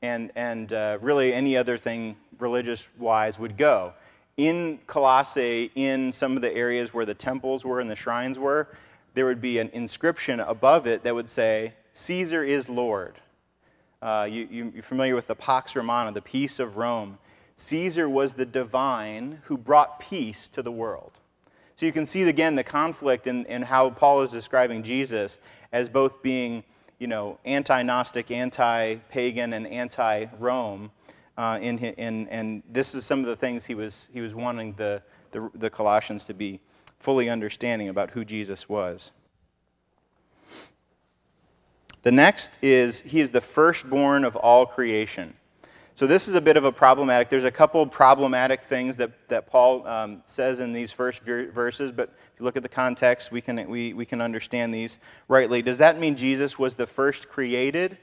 and, 0.00 0.32
and 0.34 0.72
uh, 0.72 0.96
really 1.02 1.34
any 1.34 1.58
other 1.58 1.76
thing 1.76 2.16
religious 2.38 2.88
wise 2.98 3.38
would 3.38 3.58
go. 3.58 3.92
in 4.38 4.78
Colossae, 4.86 5.70
in 5.74 6.10
some 6.10 6.36
of 6.36 6.40
the 6.40 6.54
areas 6.56 6.94
where 6.94 7.04
the 7.04 7.12
temples 7.12 7.66
were 7.66 7.80
and 7.80 7.90
the 7.90 7.96
shrines 7.96 8.38
were, 8.38 8.68
there 9.12 9.26
would 9.26 9.42
be 9.42 9.58
an 9.58 9.68
inscription 9.74 10.40
above 10.40 10.86
it 10.86 11.02
that 11.02 11.14
would 11.14 11.28
say, 11.28 11.74
Caesar 11.92 12.44
is 12.44 12.70
Lord. 12.70 13.16
Uh, 14.00 14.26
you, 14.30 14.72
are 14.78 14.80
familiar 14.80 15.14
with 15.14 15.26
the 15.26 15.36
Pax 15.36 15.76
Romana, 15.76 16.12
the 16.12 16.22
peace 16.22 16.60
of 16.60 16.78
Rome. 16.78 17.18
Caesar 17.60 18.08
was 18.08 18.32
the 18.32 18.46
divine 18.46 19.38
who 19.44 19.58
brought 19.58 20.00
peace 20.00 20.48
to 20.48 20.62
the 20.62 20.72
world. 20.72 21.12
So 21.76 21.84
you 21.84 21.92
can 21.92 22.06
see 22.06 22.22
again 22.22 22.54
the 22.54 22.64
conflict 22.64 23.26
in, 23.26 23.44
in 23.46 23.60
how 23.60 23.90
Paul 23.90 24.22
is 24.22 24.30
describing 24.30 24.82
Jesus 24.82 25.38
as 25.72 25.86
both 25.86 26.22
being, 26.22 26.64
you 26.98 27.06
know, 27.06 27.38
anti-Gnostic, 27.44 28.30
anti-pagan, 28.30 29.52
and 29.52 29.66
anti-Rome. 29.66 30.90
Uh, 31.36 31.58
in, 31.60 31.78
in, 31.78 32.28
and 32.28 32.62
this 32.70 32.94
is 32.94 33.04
some 33.04 33.20
of 33.20 33.26
the 33.26 33.36
things 33.36 33.66
he 33.66 33.74
was, 33.74 34.08
he 34.10 34.22
was 34.22 34.34
wanting 34.34 34.72
the, 34.74 35.02
the, 35.30 35.50
the 35.54 35.68
Colossians 35.68 36.24
to 36.24 36.34
be 36.34 36.60
fully 36.98 37.28
understanding 37.28 37.90
about 37.90 38.10
who 38.10 38.24
Jesus 38.24 38.70
was. 38.70 39.12
The 42.02 42.12
next 42.12 42.52
is 42.62 43.02
he 43.02 43.20
is 43.20 43.30
the 43.30 43.42
firstborn 43.42 44.24
of 44.24 44.34
all 44.34 44.64
creation. 44.64 45.34
So 46.00 46.06
this 46.06 46.28
is 46.28 46.34
a 46.34 46.40
bit 46.40 46.56
of 46.56 46.64
a 46.64 46.72
problematic. 46.72 47.28
There's 47.28 47.44
a 47.44 47.50
couple 47.50 47.86
problematic 47.86 48.62
things 48.62 48.96
that, 48.96 49.10
that 49.28 49.46
Paul 49.46 49.86
um, 49.86 50.22
says 50.24 50.60
in 50.60 50.72
these 50.72 50.90
first 50.90 51.20
verses, 51.24 51.92
but 51.92 52.08
if 52.08 52.40
you 52.40 52.46
look 52.46 52.56
at 52.56 52.62
the 52.62 52.70
context, 52.70 53.30
we 53.30 53.42
can, 53.42 53.68
we, 53.68 53.92
we 53.92 54.06
can 54.06 54.22
understand 54.22 54.72
these 54.72 54.96
rightly. 55.28 55.60
Does 55.60 55.76
that 55.76 55.98
mean 55.98 56.16
Jesus 56.16 56.58
was 56.58 56.74
the 56.74 56.86
first 56.86 57.28
created? 57.28 57.98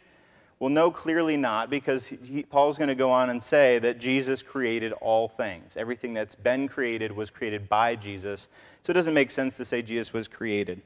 Well, 0.59 0.69
no, 0.69 0.91
clearly 0.91 1.37
not, 1.37 1.71
because 1.71 2.05
he, 2.05 2.43
Paul's 2.43 2.77
going 2.77 2.89
to 2.89 2.93
go 2.93 3.09
on 3.09 3.31
and 3.31 3.41
say 3.41 3.79
that 3.79 3.97
Jesus 3.97 4.43
created 4.43 4.91
all 5.01 5.27
things. 5.27 5.75
Everything 5.75 6.13
that's 6.13 6.35
been 6.35 6.67
created 6.67 7.11
was 7.11 7.31
created 7.31 7.67
by 7.67 7.95
Jesus. 7.95 8.47
So 8.83 8.91
it 8.91 8.93
doesn't 8.93 9.15
make 9.15 9.31
sense 9.31 9.57
to 9.57 9.65
say 9.65 9.81
Jesus 9.81 10.13
was 10.13 10.27
created. 10.27 10.83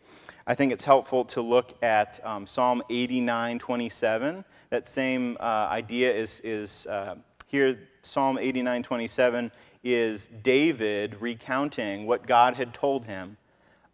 I 0.48 0.56
think 0.56 0.72
it's 0.72 0.86
helpful 0.86 1.26
to 1.26 1.42
look 1.42 1.74
at 1.84 2.22
um, 2.26 2.48
Psalm 2.48 2.82
89 2.90 3.60
27. 3.60 4.46
That 4.72 4.88
same 4.88 5.36
uh, 5.42 5.68
idea 5.70 6.14
is, 6.14 6.40
is 6.46 6.88
uh, 6.88 7.16
here, 7.48 7.78
Psalm 8.04 8.38
89 8.40 8.84
27 8.84 9.52
is 9.84 10.30
David 10.44 11.18
recounting 11.20 12.08
what 12.08 12.26
God 12.26 12.56
had 12.56 12.74
told 12.74 13.06
him 13.06 13.36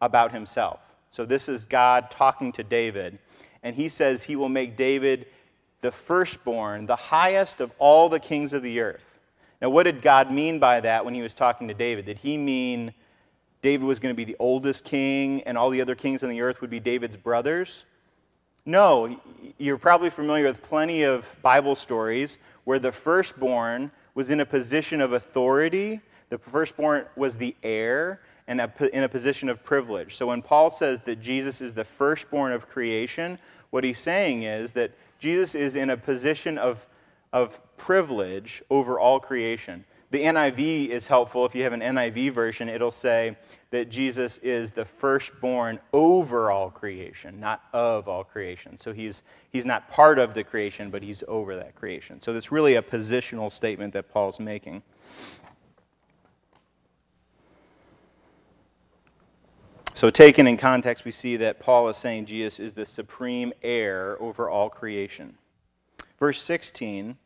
about 0.01 0.31
himself. 0.31 0.81
So 1.09 1.25
this 1.25 1.49
is 1.49 1.65
God 1.65 2.11
talking 2.11 2.51
to 2.51 2.63
David, 2.63 3.17
and 3.63 3.75
he 3.75 3.89
says 3.89 4.21
he 4.21 4.35
will 4.35 4.49
make 4.49 4.77
David 4.77 5.25
the 5.81 5.91
firstborn, 5.91 6.85
the 6.85 6.95
highest 6.95 7.59
of 7.59 7.71
all 7.79 8.07
the 8.07 8.19
kings 8.19 8.53
of 8.53 8.61
the 8.61 8.79
earth. 8.79 9.17
Now, 9.63 9.71
what 9.71 9.83
did 9.83 10.03
God 10.03 10.31
mean 10.31 10.59
by 10.59 10.79
that 10.81 11.03
when 11.03 11.15
he 11.15 11.23
was 11.23 11.33
talking 11.33 11.67
to 11.69 11.73
David? 11.73 12.05
Did 12.05 12.19
he 12.19 12.37
mean 12.37 12.93
David 13.63 13.83
was 13.83 13.97
going 13.97 14.13
to 14.13 14.17
be 14.17 14.25
the 14.25 14.37
oldest 14.37 14.85
king 14.85 15.41
and 15.43 15.57
all 15.57 15.71
the 15.71 15.81
other 15.81 15.95
kings 15.95 16.21
on 16.21 16.29
the 16.29 16.41
earth 16.41 16.61
would 16.61 16.69
be 16.69 16.79
David's 16.79 17.17
brothers? 17.17 17.85
No, 18.67 19.17
you're 19.57 19.77
probably 19.77 20.09
familiar 20.09 20.43
with 20.43 20.61
plenty 20.61 21.03
of 21.03 21.25
Bible 21.41 21.73
stories 21.73 22.37
where 22.65 22.79
the 22.79 22.91
firstborn 22.91 23.89
was 24.13 24.29
in 24.29 24.41
a 24.41 24.45
position 24.45 24.99
of 24.99 25.13
authority. 25.13 26.01
The 26.27 26.37
firstborn 26.37 27.05
was 27.15 27.37
the 27.37 27.55
heir 27.63 28.19
and 28.49 28.59
in 28.91 29.03
a 29.03 29.09
position 29.09 29.47
of 29.47 29.63
privilege. 29.63 30.15
So 30.15 30.27
when 30.27 30.41
Paul 30.41 30.69
says 30.69 30.99
that 31.05 31.21
Jesus 31.21 31.61
is 31.61 31.73
the 31.73 31.85
firstborn 31.85 32.51
of 32.51 32.67
creation, 32.67 33.39
what 33.69 33.85
he's 33.85 33.99
saying 33.99 34.43
is 34.43 34.73
that 34.73 34.91
Jesus 35.17 35.55
is 35.55 35.77
in 35.77 35.91
a 35.91 35.97
position 35.97 36.57
of, 36.57 36.85
of 37.31 37.61
privilege 37.77 38.61
over 38.69 38.99
all 38.99 39.17
creation. 39.17 39.85
The 40.09 40.23
NIV 40.23 40.87
is 40.87 41.05
helpful. 41.05 41.45
If 41.45 41.53
you 41.53 41.63
have 41.63 41.73
an 41.73 41.81
NIV 41.81 42.31
version, 42.31 42.69
it'll 42.69 42.91
say 42.91 43.35
that 43.71 43.89
Jesus 43.89 44.37
is 44.37 44.71
the 44.71 44.85
firstborn 44.85 45.79
over 45.91 46.49
all 46.49 46.69
creation, 46.69 47.39
not 47.41 47.63
of 47.73 48.07
all 48.07 48.23
creation. 48.23 48.77
So 48.77 48.93
he's, 48.93 49.23
he's 49.51 49.65
not 49.65 49.89
part 49.89 50.17
of 50.17 50.33
the 50.33 50.45
creation, 50.45 50.89
but 50.89 51.03
he's 51.03 51.25
over 51.27 51.57
that 51.57 51.75
creation. 51.75 52.21
So 52.21 52.33
it's 52.33 52.53
really 52.53 52.75
a 52.75 52.81
positional 52.81 53.51
statement 53.51 53.91
that 53.93 54.09
Paul's 54.09 54.39
making. 54.39 54.81
So, 59.93 60.11
taken 60.11 60.45
in 60.45 60.57
context, 60.57 61.05
we 61.05 61.11
see 61.11 61.37
that 61.37 61.59
Paul 61.59 61.89
is 61.89 61.97
saying 61.97 62.27
Jesus 62.27 62.59
is 62.59 62.71
the 62.71 62.85
supreme 62.85 63.51
heir 63.63 64.15
over 64.21 64.47
all 64.47 64.69
creation. 64.69 65.35
Verse 66.19 66.39
16, 66.39 67.17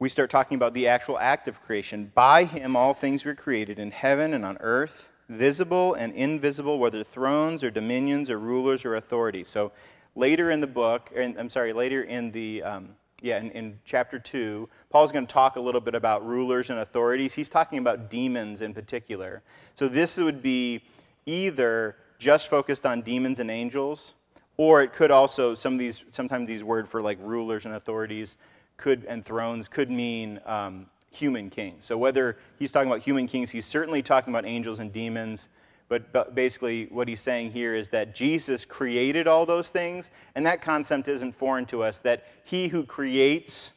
we 0.00 0.08
start 0.08 0.30
talking 0.30 0.56
about 0.56 0.72
the 0.72 0.88
actual 0.88 1.18
act 1.18 1.46
of 1.46 1.62
creation. 1.62 2.10
By 2.14 2.44
him, 2.44 2.74
all 2.74 2.94
things 2.94 3.24
were 3.24 3.34
created 3.34 3.78
in 3.78 3.90
heaven 3.90 4.32
and 4.32 4.46
on 4.46 4.56
earth, 4.60 5.10
visible 5.28 5.94
and 5.94 6.14
invisible, 6.14 6.78
whether 6.78 7.04
thrones 7.04 7.62
or 7.62 7.70
dominions 7.70 8.30
or 8.30 8.38
rulers 8.38 8.86
or 8.86 8.96
authorities. 8.96 9.48
So, 9.48 9.72
later 10.16 10.50
in 10.50 10.60
the 10.60 10.66
book, 10.66 11.12
and 11.14 11.38
I'm 11.38 11.50
sorry, 11.50 11.72
later 11.72 12.02
in 12.02 12.32
the. 12.32 12.64
Um, 12.64 12.88
yeah, 13.22 13.36
in, 13.36 13.50
in, 13.50 13.78
chapter 13.84 14.18
2, 14.18 14.66
Paul's 14.88 15.12
going 15.12 15.26
to 15.26 15.32
talk 15.32 15.56
a 15.56 15.60
little 15.60 15.82
bit 15.82 15.94
about 15.94 16.26
rulers 16.26 16.70
and 16.70 16.78
authorities. 16.78 17.34
He's 17.34 17.50
talking 17.50 17.78
about 17.78 18.10
demons 18.10 18.62
in 18.62 18.72
particular. 18.72 19.42
So, 19.74 19.88
this 19.88 20.16
would 20.16 20.42
be 20.42 20.80
either 21.26 21.96
just 22.18 22.48
focused 22.48 22.86
on 22.86 23.02
demons 23.02 23.38
and 23.38 23.50
angels, 23.50 24.14
or 24.56 24.82
it 24.82 24.94
could 24.94 25.10
also 25.10 25.54
some 25.54 25.74
of 25.74 25.78
these 25.78 26.04
sometimes 26.10 26.48
these 26.48 26.64
words 26.64 26.88
for 26.88 27.02
like 27.02 27.18
rulers 27.20 27.66
and 27.66 27.74
authorities 27.74 28.38
could 28.80 29.04
and 29.04 29.24
thrones 29.24 29.68
could 29.68 29.90
mean 29.90 30.40
um, 30.46 30.86
human 31.10 31.50
kings. 31.50 31.84
So 31.84 31.96
whether 31.98 32.36
he's 32.58 32.72
talking 32.72 32.90
about 32.90 33.02
human 33.02 33.26
kings, 33.26 33.50
he's 33.50 33.66
certainly 33.66 34.02
talking 34.02 34.32
about 34.32 34.46
angels 34.46 34.80
and 34.80 34.92
demons. 34.92 35.48
But, 35.88 36.12
but 36.12 36.36
basically, 36.36 36.86
what 36.86 37.08
he's 37.08 37.20
saying 37.20 37.50
here 37.50 37.74
is 37.74 37.88
that 37.88 38.14
Jesus 38.14 38.64
created 38.64 39.26
all 39.26 39.44
those 39.44 39.70
things, 39.70 40.12
and 40.36 40.46
that 40.46 40.62
concept 40.62 41.08
isn't 41.08 41.34
foreign 41.34 41.66
to 41.66 41.82
us. 41.82 41.98
That 41.98 42.26
he 42.44 42.68
who 42.68 42.84
creates 42.84 43.72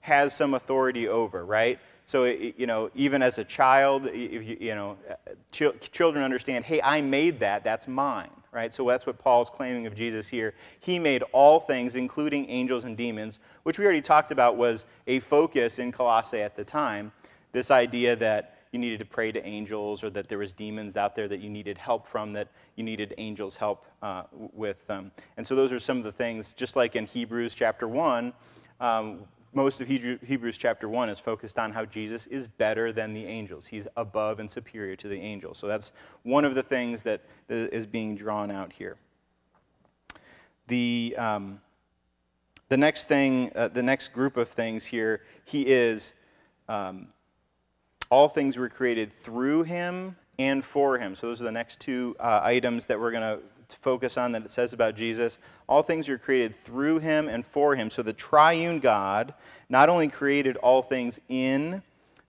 has 0.00 0.32
some 0.32 0.54
authority 0.54 1.08
over, 1.08 1.44
right? 1.44 1.80
So, 2.06 2.24
you 2.24 2.68
know, 2.68 2.88
even 2.94 3.20
as 3.20 3.38
a 3.38 3.44
child, 3.44 4.06
if 4.06 4.44
you, 4.48 4.56
you 4.60 4.74
know, 4.76 4.96
ch- 5.50 5.90
children 5.90 6.22
understand, 6.22 6.64
hey, 6.64 6.80
I 6.82 7.00
made 7.00 7.40
that, 7.40 7.64
that's 7.64 7.88
mine, 7.88 8.30
right? 8.52 8.72
So 8.72 8.86
that's 8.86 9.06
what 9.06 9.18
Paul's 9.18 9.50
claiming 9.50 9.86
of 9.86 9.94
Jesus 9.94 10.28
here. 10.28 10.54
He 10.80 10.98
made 10.98 11.22
all 11.32 11.60
things, 11.60 11.94
including 11.94 12.48
angels 12.48 12.84
and 12.84 12.96
demons, 12.96 13.38
which 13.64 13.78
we 13.78 13.84
already 13.84 14.00
talked 14.00 14.32
about 14.32 14.56
was 14.56 14.86
a 15.06 15.20
focus 15.20 15.78
in 15.78 15.92
Colossae 15.92 16.40
at 16.40 16.56
the 16.56 16.64
time. 16.64 17.12
This 17.52 17.70
idea 17.70 18.16
that 18.16 18.56
you 18.72 18.80
needed 18.80 18.98
to 18.98 19.04
pray 19.04 19.32
to 19.32 19.44
angels 19.46 20.04
or 20.04 20.10
that 20.10 20.28
there 20.28 20.38
was 20.38 20.52
demons 20.52 20.96
out 20.96 21.14
there 21.14 21.28
that 21.28 21.40
you 21.40 21.48
needed 21.48 21.78
help 21.78 22.06
from 22.06 22.32
that 22.34 22.48
you 22.74 22.84
needed 22.84 23.14
angels 23.16 23.56
help 23.56 23.86
uh, 24.02 24.24
with 24.52 24.86
them 24.86 25.10
and 25.38 25.46
so 25.46 25.54
those 25.54 25.72
are 25.72 25.80
some 25.80 25.96
of 25.96 26.04
the 26.04 26.12
things 26.12 26.52
just 26.52 26.76
like 26.76 26.94
in 26.94 27.06
hebrews 27.06 27.54
chapter 27.54 27.88
1 27.88 28.34
um, 28.80 29.20
most 29.56 29.80
of 29.80 29.88
Hebrews 29.88 30.58
chapter 30.58 30.86
1 30.86 31.08
is 31.08 31.18
focused 31.18 31.58
on 31.58 31.72
how 31.72 31.86
Jesus 31.86 32.26
is 32.26 32.46
better 32.46 32.92
than 32.92 33.14
the 33.14 33.24
angels. 33.24 33.66
He's 33.66 33.88
above 33.96 34.38
and 34.38 34.50
superior 34.50 34.94
to 34.96 35.08
the 35.08 35.18
angels. 35.18 35.56
So 35.56 35.66
that's 35.66 35.92
one 36.24 36.44
of 36.44 36.54
the 36.54 36.62
things 36.62 37.02
that 37.04 37.22
is 37.48 37.86
being 37.86 38.14
drawn 38.14 38.50
out 38.50 38.70
here. 38.70 38.98
The, 40.66 41.14
um, 41.16 41.58
the 42.68 42.76
next 42.76 43.08
thing, 43.08 43.50
uh, 43.56 43.68
the 43.68 43.82
next 43.82 44.12
group 44.12 44.36
of 44.36 44.50
things 44.50 44.84
here, 44.84 45.22
he 45.46 45.62
is, 45.62 46.12
um, 46.68 47.08
all 48.10 48.28
things 48.28 48.58
were 48.58 48.68
created 48.68 49.10
through 49.10 49.62
him 49.62 50.16
and 50.38 50.62
for 50.62 50.98
him. 50.98 51.16
So 51.16 51.28
those 51.28 51.40
are 51.40 51.44
the 51.44 51.52
next 51.52 51.80
two 51.80 52.14
uh, 52.20 52.40
items 52.42 52.84
that 52.86 53.00
we're 53.00 53.10
going 53.10 53.38
to 53.38 53.42
to 53.68 53.76
focus 53.78 54.16
on 54.16 54.32
that 54.32 54.44
it 54.44 54.50
says 54.50 54.72
about 54.72 54.94
Jesus. 54.94 55.38
All 55.68 55.82
things 55.82 56.08
are 56.08 56.18
created 56.18 56.58
through 56.62 56.98
him 56.98 57.28
and 57.28 57.44
for 57.44 57.74
him. 57.74 57.90
So 57.90 58.02
the 58.02 58.12
triune 58.12 58.78
God 58.78 59.34
not 59.68 59.88
only 59.88 60.08
created 60.08 60.56
all 60.58 60.82
things 60.82 61.20
in, 61.28 61.82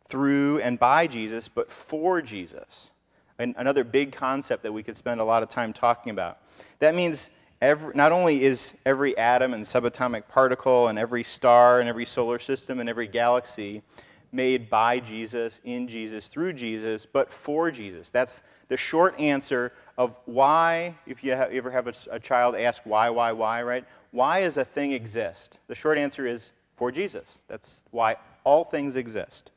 through, 0.08 0.60
and 0.60 0.80
by 0.80 1.08
Jesus, 1.08 1.48
but 1.48 1.72
for 1.72 2.22
Jesus. 2.22 2.92
And 3.40 3.54
another 3.58 3.84
big 3.84 4.12
concept 4.12 4.64
that 4.64 4.72
we 4.72 4.82
could 4.82 4.98
spend 4.98 5.22
a 5.22 5.24
lot 5.24 5.44
of 5.44 5.50
time 5.50 5.74
talking 5.74 6.10
about. 6.10 6.40
That 6.80 6.96
means 6.96 7.30
every, 7.62 7.94
not 7.94 8.12
only 8.12 8.44
is 8.44 8.78
every 8.86 9.16
atom 9.18 9.54
and 9.54 9.64
subatomic 9.64 10.28
particle 10.28 10.88
and 10.88 10.98
every 10.98 11.24
star 11.24 11.80
and 11.80 11.88
every 11.88 12.06
solar 12.06 12.40
system 12.40 12.80
and 12.80 12.90
every 12.90 13.08
galaxy 13.08 13.84
made 14.32 14.70
by 14.70 15.00
Jesus, 15.00 15.62
in 15.64 15.88
Jesus, 15.88 16.28
through 16.28 16.54
Jesus, 16.54 17.06
but 17.06 17.32
for 17.32 17.72
Jesus. 17.72 18.10
That's 18.10 18.42
the 18.68 18.78
short 18.78 19.20
answer 19.20 19.74
of 19.98 20.18
why, 20.26 20.96
if 21.06 21.24
you, 21.24 21.32
ever 21.34 21.72
have 21.72 21.88
a, 21.88 22.20
child 22.20 22.56
ask 22.56 22.84
why, 22.86 23.10
why, 23.10 23.32
why, 23.32 23.64
right? 23.64 23.86
Why 24.12 24.42
does 24.42 24.58
a 24.58 24.66
thing 24.66 24.92
exist? 24.92 25.60
The 25.68 25.76
short 25.76 25.98
answer 25.98 26.28
is 26.28 26.52
for 26.76 26.92
Jesus. 26.92 27.42
That's 27.48 27.82
why 27.92 28.18
all 28.44 28.64
things 28.64 28.96
exist. 28.96 29.52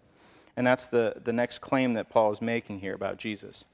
And 0.57 0.67
that's 0.67 0.89
the, 0.89 1.15
the 1.25 1.33
next 1.33 1.61
claim 1.61 1.93
that 1.95 2.09
Paul 2.11 2.33
is 2.33 2.43
making 2.43 2.81
here 2.81 2.95
about 2.95 3.19
Jesus. 3.19 3.65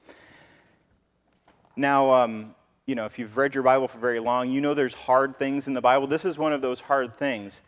Now, 1.75 2.11
um, 2.11 2.55
you 2.85 2.95
know, 2.95 3.05
if 3.05 3.19
you've 3.19 3.37
read 3.37 3.53
your 3.53 3.63
Bible 3.63 3.87
for 3.87 3.99
very 3.99 4.19
long, 4.19 4.49
you 4.49 4.61
know 4.61 4.73
there's 4.73 4.93
hard 4.93 5.37
things 5.37 5.67
in 5.67 5.73
the 5.73 5.81
Bible. 5.81 6.07
This 6.07 6.25
is 6.25 6.37
one 6.37 6.53
of 6.53 6.61
those 6.61 6.79
hard 6.79 7.17
things. 7.17 7.61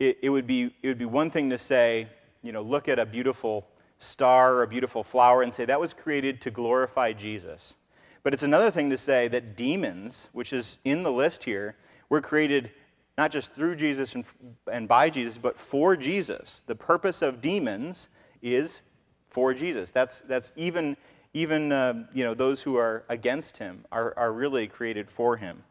It, 0.00 0.18
it, 0.22 0.30
would, 0.30 0.46
be, 0.46 0.74
it 0.82 0.88
would 0.88 0.98
be 0.98 1.04
one 1.04 1.30
thing 1.30 1.50
to 1.50 1.58
say, 1.58 2.08
you 2.44 2.52
know, 2.52 2.62
look 2.62 2.88
at 2.88 2.98
a 2.98 3.06
beautiful 3.06 3.66
star 3.98 4.54
or 4.54 4.62
a 4.62 4.68
beautiful 4.68 5.02
flower 5.02 5.42
and 5.42 5.52
say 5.52 5.64
that 5.64 5.80
was 5.80 5.94
created 5.94 6.40
to 6.42 6.50
glorify 6.50 7.12
Jesus. 7.12 7.76
But 8.22 8.34
it's 8.34 8.42
another 8.42 8.70
thing 8.70 8.90
to 8.90 8.98
say 8.98 9.28
that 9.28 9.56
demons, 9.56 10.28
which 10.32 10.52
is 10.52 10.78
in 10.84 11.02
the 11.02 11.10
list 11.10 11.42
here, 11.42 11.76
were 12.10 12.20
created 12.20 12.70
not 13.16 13.30
just 13.30 13.52
through 13.52 13.76
Jesus 13.76 14.14
and, 14.14 14.24
and 14.70 14.86
by 14.86 15.08
Jesus, 15.08 15.38
but 15.38 15.58
for 15.58 15.96
Jesus. 15.96 16.62
The 16.66 16.74
purpose 16.74 17.22
of 17.22 17.40
demons 17.40 18.10
is 18.42 18.82
for 19.30 19.54
Jesus. 19.54 19.90
That's, 19.90 20.20
that's 20.22 20.52
even, 20.56 20.96
even 21.32 21.72
uh, 21.72 22.06
you 22.12 22.24
know, 22.24 22.34
those 22.34 22.60
who 22.60 22.76
are 22.76 23.04
against 23.08 23.56
him 23.56 23.84
are, 23.90 24.12
are 24.16 24.32
really 24.32 24.66
created 24.66 25.10
for 25.10 25.36
him. 25.36 25.62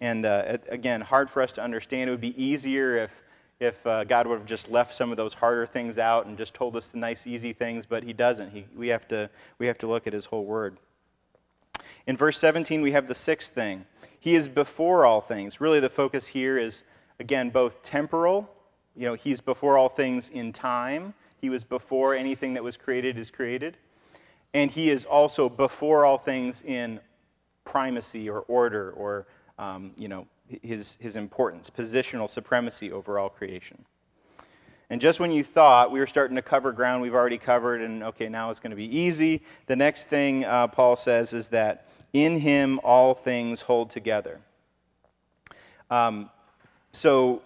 And 0.00 0.26
uh, 0.26 0.58
again, 0.68 1.00
hard 1.00 1.30
for 1.30 1.42
us 1.42 1.52
to 1.54 1.62
understand. 1.62 2.08
It 2.08 2.12
would 2.12 2.20
be 2.20 2.42
easier 2.42 2.96
if, 2.96 3.21
if 3.62 3.86
uh, 3.86 4.02
God 4.02 4.26
would 4.26 4.40
have 4.40 4.46
just 4.46 4.70
left 4.70 4.92
some 4.92 5.12
of 5.12 5.16
those 5.16 5.32
harder 5.32 5.66
things 5.66 5.96
out 5.96 6.26
and 6.26 6.36
just 6.36 6.52
told 6.52 6.76
us 6.76 6.90
the 6.90 6.98
nice, 6.98 7.28
easy 7.28 7.52
things, 7.52 7.86
but 7.86 8.02
he 8.02 8.12
doesn't. 8.12 8.50
He, 8.50 8.66
we, 8.76 8.88
have 8.88 9.06
to, 9.08 9.30
we 9.60 9.68
have 9.68 9.78
to 9.78 9.86
look 9.86 10.08
at 10.08 10.12
his 10.12 10.26
whole 10.26 10.44
word. 10.44 10.78
In 12.08 12.16
verse 12.16 12.38
17, 12.38 12.82
we 12.82 12.90
have 12.90 13.06
the 13.06 13.14
sixth 13.14 13.54
thing. 13.54 13.86
He 14.18 14.34
is 14.34 14.48
before 14.48 15.06
all 15.06 15.20
things. 15.20 15.60
Really, 15.60 15.78
the 15.78 15.88
focus 15.88 16.26
here 16.26 16.58
is, 16.58 16.82
again, 17.20 17.50
both 17.50 17.80
temporal. 17.84 18.52
You 18.96 19.06
know, 19.06 19.14
he's 19.14 19.40
before 19.40 19.78
all 19.78 19.88
things 19.88 20.30
in 20.30 20.52
time. 20.52 21.14
He 21.40 21.48
was 21.48 21.62
before 21.62 22.16
anything 22.16 22.54
that 22.54 22.64
was 22.64 22.76
created 22.76 23.16
is 23.16 23.30
created. 23.30 23.76
And 24.54 24.72
he 24.72 24.90
is 24.90 25.04
also 25.04 25.48
before 25.48 26.04
all 26.04 26.18
things 26.18 26.62
in 26.62 26.98
primacy 27.64 28.28
or 28.28 28.40
order 28.40 28.90
or 28.92 29.28
um, 29.58 29.92
you 29.96 30.08
know, 30.08 30.26
his, 30.62 30.98
his 31.00 31.16
importance, 31.16 31.70
positional 31.70 32.28
supremacy 32.28 32.92
over 32.92 33.18
all 33.18 33.28
creation. 33.28 33.84
And 34.90 35.00
just 35.00 35.20
when 35.20 35.30
you 35.30 35.42
thought 35.42 35.90
we 35.90 36.00
were 36.00 36.06
starting 36.06 36.36
to 36.36 36.42
cover 36.42 36.70
ground 36.70 37.00
we've 37.00 37.14
already 37.14 37.38
covered, 37.38 37.80
and 37.80 38.02
okay, 38.02 38.28
now 38.28 38.50
it's 38.50 38.60
going 38.60 38.72
to 38.72 38.76
be 38.76 38.94
easy, 38.94 39.40
the 39.66 39.76
next 39.76 40.08
thing 40.08 40.44
uh, 40.44 40.68
Paul 40.68 40.96
says 40.96 41.32
is 41.32 41.48
that 41.48 41.86
in 42.12 42.38
him 42.38 42.78
all 42.84 43.14
things 43.14 43.62
hold 43.62 43.88
together. 43.88 44.38
Um, 45.90 46.30
so, 46.92 47.42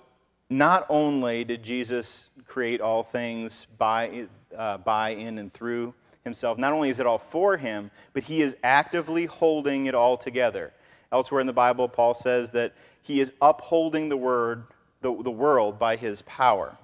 not 0.51 0.87
only 0.89 1.45
did 1.45 1.63
Jesus 1.63 2.31
create 2.47 2.81
all 2.81 3.03
things 3.03 3.67
by, 3.79 4.27
uh, 4.57 4.79
by, 4.79 5.11
in, 5.11 5.39
and 5.39 5.53
through 5.53 5.95
himself, 6.25 6.59
not 6.59 6.73
only 6.73 6.89
is 6.89 7.01
it 7.01 7.07
all 7.07 7.19
for 7.19 7.57
him, 7.57 7.91
but 8.13 8.23
he 8.25 8.43
is 8.43 8.57
actively 8.65 9.27
holding 9.27 9.87
it 9.87 9.95
all 9.95 10.17
together. 10.17 10.73
Elsewhere 11.13 11.41
in 11.41 11.47
the 11.47 11.53
Bible, 11.53 11.89
Paul 11.89 12.15
says 12.15 12.51
that 12.53 12.75
he 13.03 13.21
is 13.21 13.33
upholding 13.41 14.09
the 14.09 14.17
word, 14.17 14.65
the, 15.01 15.23
the 15.23 15.31
world 15.31 15.79
by 15.79 15.97
his 15.97 16.23
power. 16.23 16.77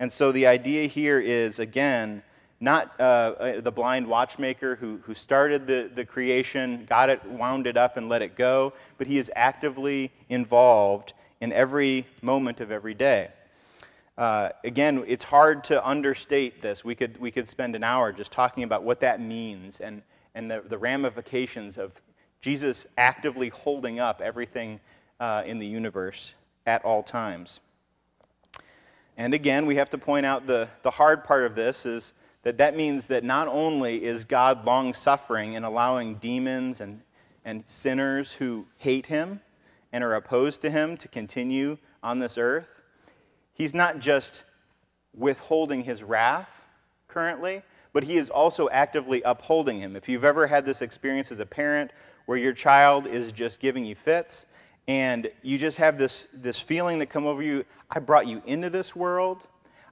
And 0.00 0.10
so 0.10 0.32
the 0.32 0.46
idea 0.46 0.86
here 0.86 1.20
is, 1.20 1.58
again, 1.58 2.22
not 2.60 2.94
uh, 3.00 3.02
uh, 3.02 3.60
the 3.60 3.72
blind 3.72 4.06
watchmaker 4.06 4.76
who, 4.76 4.98
who 5.04 5.14
started 5.14 5.66
the, 5.66 5.90
the 5.94 6.04
creation, 6.04 6.86
got 6.88 7.10
it, 7.10 7.24
wound 7.24 7.66
it 7.66 7.76
up, 7.76 7.96
and 7.96 8.08
let 8.08 8.22
it 8.22 8.36
go, 8.36 8.72
but 8.98 9.06
he 9.06 9.18
is 9.18 9.30
actively 9.34 10.10
involved 10.28 11.12
in 11.40 11.52
every 11.52 12.06
moment 12.22 12.60
of 12.60 12.70
every 12.70 12.94
day. 12.94 13.28
Uh, 14.16 14.50
again, 14.64 15.02
it's 15.08 15.24
hard 15.24 15.64
to 15.64 15.86
understate 15.86 16.62
this. 16.62 16.84
We 16.84 16.94
could, 16.94 17.18
we 17.18 17.30
could 17.30 17.48
spend 17.48 17.74
an 17.74 17.82
hour 17.82 18.12
just 18.12 18.30
talking 18.30 18.62
about 18.62 18.84
what 18.84 19.00
that 19.00 19.20
means 19.20 19.80
and, 19.80 20.02
and 20.34 20.50
the, 20.50 20.62
the 20.68 20.78
ramifications 20.78 21.78
of 21.78 21.92
Jesus 22.42 22.86
actively 22.98 23.48
holding 23.50 24.00
up 24.00 24.20
everything 24.20 24.80
uh, 25.20 25.44
in 25.46 25.58
the 25.58 25.66
universe 25.66 26.34
at 26.66 26.84
all 26.84 27.02
times. 27.02 27.60
And 29.16 29.32
again, 29.32 29.64
we 29.64 29.76
have 29.76 29.90
to 29.90 29.98
point 29.98 30.26
out 30.26 30.46
the, 30.46 30.68
the 30.82 30.90
hard 30.90 31.22
part 31.22 31.44
of 31.44 31.54
this 31.54 31.86
is 31.86 32.12
that 32.42 32.58
that 32.58 32.76
means 32.76 33.06
that 33.06 33.22
not 33.22 33.46
only 33.46 34.04
is 34.04 34.24
God 34.24 34.66
long 34.66 34.92
suffering 34.92 35.52
in 35.52 35.62
allowing 35.62 36.16
demons 36.16 36.80
and, 36.80 37.00
and 37.44 37.62
sinners 37.66 38.32
who 38.32 38.66
hate 38.78 39.06
him 39.06 39.40
and 39.92 40.02
are 40.02 40.14
opposed 40.14 40.62
to 40.62 40.70
him 40.70 40.96
to 40.96 41.06
continue 41.06 41.78
on 42.02 42.18
this 42.18 42.36
earth, 42.38 42.82
he's 43.54 43.74
not 43.74 44.00
just 44.00 44.42
withholding 45.14 45.84
his 45.84 46.02
wrath 46.02 46.66
currently, 47.06 47.62
but 47.92 48.02
he 48.02 48.16
is 48.16 48.30
also 48.30 48.68
actively 48.70 49.22
upholding 49.22 49.78
him. 49.78 49.94
If 49.94 50.08
you've 50.08 50.24
ever 50.24 50.46
had 50.46 50.64
this 50.64 50.82
experience 50.82 51.30
as 51.30 51.38
a 51.38 51.46
parent 51.46 51.92
where 52.26 52.38
your 52.38 52.52
child 52.52 53.06
is 53.06 53.32
just 53.32 53.60
giving 53.60 53.84
you 53.84 53.94
fits 53.94 54.46
and 54.88 55.30
you 55.42 55.58
just 55.58 55.78
have 55.78 55.96
this, 55.96 56.28
this 56.32 56.58
feeling 56.58 56.98
that 56.98 57.06
come 57.06 57.26
over 57.26 57.42
you 57.42 57.64
i 57.90 57.98
brought 57.98 58.26
you 58.26 58.42
into 58.46 58.70
this 58.70 58.96
world. 58.96 59.46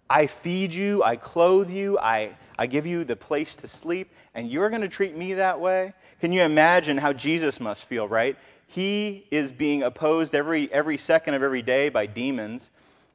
I 0.09 0.27
feed 0.27 0.75
you. 0.75 1.05
I 1.05 1.15
clothe 1.15 1.71
you. 1.71 1.97
I, 2.01 2.37
I 2.59 2.67
give 2.67 2.85
you 2.85 3.05
the 3.05 3.15
place 3.15 3.55
to 3.57 3.69
sleep 3.69 4.11
and 4.35 4.51
you're 4.51 4.69
going 4.69 4.83
to 4.83 4.89
treat 4.89 5.17
me 5.17 5.35
that 5.35 5.59
way. 5.59 5.93
Can 6.21 6.33
you 6.33 6.43
imagine 6.43 6.97
how 6.97 7.13
jesus 7.13 7.61
must 7.61 7.85
feel 7.85 8.09
right? 8.09 8.37
He 8.67 9.27
is 9.31 9.53
being 9.53 9.85
opposed 9.85 10.35
every, 10.35 10.73
every 10.73 10.99
second 10.99 11.35
of 11.35 11.43
every 11.43 11.63
day 11.63 11.89
by 11.89 12.07
demons 12.07 12.71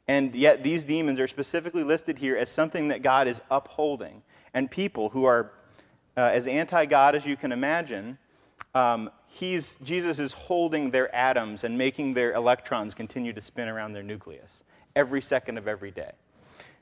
and 0.08 0.36
yet 0.36 0.64
these 0.64 0.84
demons 0.84 1.20
are 1.20 1.28
specifically 1.28 1.84
listed 1.84 2.18
here 2.18 2.38
as 2.38 2.50
something 2.50 2.88
that 2.90 3.02
god 3.02 3.28
is 3.28 3.42
upholding. 3.50 4.22
And 4.54 4.70
people 4.70 5.10
who 5.10 5.26
are 5.26 5.52
uh, 6.16 6.30
as 6.32 6.48
anti-god 6.48 7.16
as 7.16 7.26
you 7.26 7.36
can 7.36 7.52
imagine 7.52 8.18
um, 8.76 9.10
he's, 9.28 9.76
Jesus 9.84 10.20
is 10.20 10.34
holding 10.34 10.92
their 10.92 11.14
atoms 11.16 11.64
and 11.64 11.76
making 11.78 12.14
their 12.14 12.34
electrons 12.34 12.94
continue 12.94 13.34
to 13.34 13.42
spin 13.42 13.68
around 13.68 13.94
their 13.94 14.04
nucleus 14.04 14.64
every 14.96 15.22
second 15.22 15.58
of 15.58 15.68
every 15.68 15.92
day. 15.92 16.12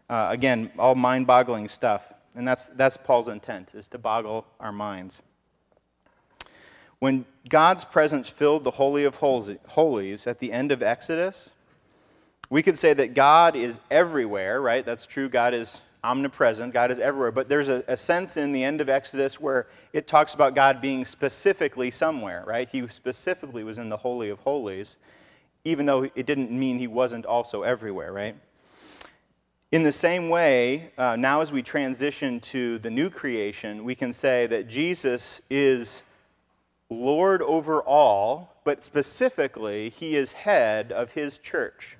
Uh, 0.09 0.27
again, 0.29 0.71
all 0.77 0.95
mind 0.95 1.25
boggling 1.25 1.69
stuff. 1.69 2.11
And 2.35 2.47
that's, 2.47 2.67
that's 2.67 2.97
Paul's 2.97 3.27
intent, 3.27 3.75
is 3.75 3.87
to 3.89 3.97
boggle 3.97 4.45
our 4.59 4.71
minds. 4.71 5.21
When 6.97 7.25
God's 7.47 7.85
presence 7.85 8.27
filled 8.29 8.63
the 8.63 8.71
Holy 8.71 9.03
of 9.03 9.15
Holies 9.15 10.25
at 10.25 10.39
the 10.39 10.51
end 10.51 10.71
of 10.71 10.81
Exodus, 10.81 11.51
we 12.49 12.63
could 12.63 12.77
say 12.77 12.93
that 12.93 13.13
God 13.13 13.55
is 13.55 13.79
everywhere, 13.91 14.61
right? 14.61 14.85
That's 14.85 15.05
true. 15.05 15.29
God 15.29 15.53
is 15.53 15.81
omnipresent, 16.03 16.73
God 16.73 16.91
is 16.91 16.99
everywhere. 16.99 17.31
But 17.31 17.47
there's 17.47 17.69
a, 17.69 17.83
a, 17.87 17.95
sense 17.95 18.37
in 18.37 18.51
the 18.51 18.63
end 18.63 18.81
of 18.81 18.89
Exodus 18.89 19.39
where 19.39 19.67
it 19.93 20.07
talks 20.07 20.33
about 20.33 20.53
God 20.53 20.81
being 20.81 21.05
specifically 21.05 21.91
somewhere, 21.91 22.43
right? 22.45 22.67
He 22.69 22.87
specifically 22.89 23.63
was 23.63 23.77
in 23.77 23.89
the 23.89 23.97
Holy 23.97 24.29
of 24.29 24.39
Holies, 24.39 24.97
even 25.63 25.85
though 25.85 26.03
it 26.03 26.25
didn't 26.25 26.51
mean 26.51 26.77
he 26.77 26.87
wasn't 26.87 27.25
also 27.25 27.63
everywhere, 27.63 28.11
right? 28.11 28.35
In 29.71 29.81
the 29.81 29.91
same 29.91 30.29
way, 30.29 30.91
uh, 30.97 31.15
now 31.15 31.41
as 31.41 31.51
we 31.51 31.63
transition 31.63 32.39
to 32.41 32.77
the 32.79 32.91
new 32.91 33.09
creation, 33.09 33.83
we 33.83 33.95
can 33.95 34.13
say 34.13 34.45
that 34.47 34.67
Jesus 34.67 35.41
is 35.49 36.03
Lord 36.89 37.41
over 37.41 37.81
all, 37.81 38.55
but 38.65 38.83
specifically, 38.83 39.89
he 39.89 40.15
is 40.15 40.31
head 40.31 40.91
of 40.91 41.11
his 41.11 41.37
church. 41.39 41.97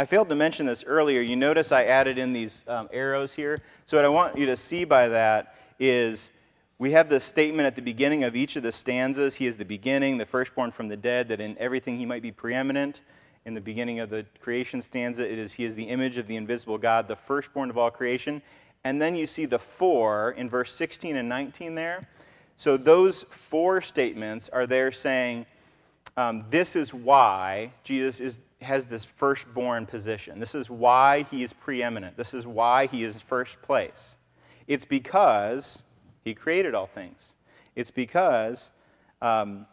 I 0.00 0.04
failed 0.04 0.28
to 0.28 0.36
mention 0.36 0.64
this 0.64 0.84
earlier. 0.84 1.20
You 1.20 1.34
notice 1.34 1.72
I 1.72 1.82
added 1.82 2.18
in 2.18 2.32
these 2.32 2.62
um, 2.68 2.88
arrows 2.92 3.34
here. 3.34 3.58
So, 3.84 3.96
what 3.96 4.04
I 4.04 4.08
want 4.08 4.38
you 4.38 4.46
to 4.46 4.56
see 4.56 4.84
by 4.84 5.08
that 5.08 5.56
is 5.80 6.30
we 6.78 6.92
have 6.92 7.08
this 7.08 7.24
statement 7.24 7.66
at 7.66 7.74
the 7.74 7.82
beginning 7.82 8.22
of 8.22 8.36
each 8.36 8.54
of 8.54 8.62
the 8.62 8.70
stanzas 8.70 9.34
He 9.34 9.46
is 9.46 9.56
the 9.56 9.64
beginning, 9.64 10.16
the 10.16 10.24
firstborn 10.24 10.70
from 10.70 10.86
the 10.86 10.96
dead, 10.96 11.28
that 11.30 11.40
in 11.40 11.58
everything 11.58 11.98
He 11.98 12.06
might 12.06 12.22
be 12.22 12.30
preeminent. 12.30 13.00
In 13.44 13.54
the 13.54 13.60
beginning 13.60 13.98
of 13.98 14.08
the 14.08 14.24
creation 14.40 14.80
stanza, 14.82 15.28
it 15.28 15.36
is 15.36 15.52
He 15.52 15.64
is 15.64 15.74
the 15.74 15.82
image 15.82 16.16
of 16.16 16.28
the 16.28 16.36
invisible 16.36 16.78
God, 16.78 17.08
the 17.08 17.16
firstborn 17.16 17.68
of 17.68 17.76
all 17.76 17.90
creation. 17.90 18.40
And 18.84 19.02
then 19.02 19.16
you 19.16 19.26
see 19.26 19.46
the 19.46 19.58
four 19.58 20.30
in 20.32 20.48
verse 20.48 20.72
16 20.74 21.16
and 21.16 21.28
19 21.28 21.74
there. 21.74 22.06
So, 22.56 22.76
those 22.76 23.24
four 23.24 23.80
statements 23.80 24.48
are 24.48 24.66
there 24.68 24.92
saying, 24.92 25.44
um, 26.16 26.44
This 26.50 26.76
is 26.76 26.94
why 26.94 27.72
Jesus 27.82 28.20
is 28.20 28.38
has 28.60 28.86
this 28.86 29.04
firstborn 29.04 29.86
position. 29.86 30.40
This 30.40 30.54
is 30.54 30.68
why 30.68 31.24
he 31.30 31.42
is 31.42 31.52
preeminent. 31.52 32.16
This 32.16 32.34
is 32.34 32.46
why 32.46 32.86
he 32.86 33.04
is 33.04 33.20
first 33.20 33.60
place. 33.62 34.16
It's 34.66 34.84
because 34.84 35.82
he 36.24 36.34
created 36.34 36.74
all 36.74 36.86
things. 36.86 37.34
It's 37.76 37.90
because 37.90 38.72
um, 39.22 39.66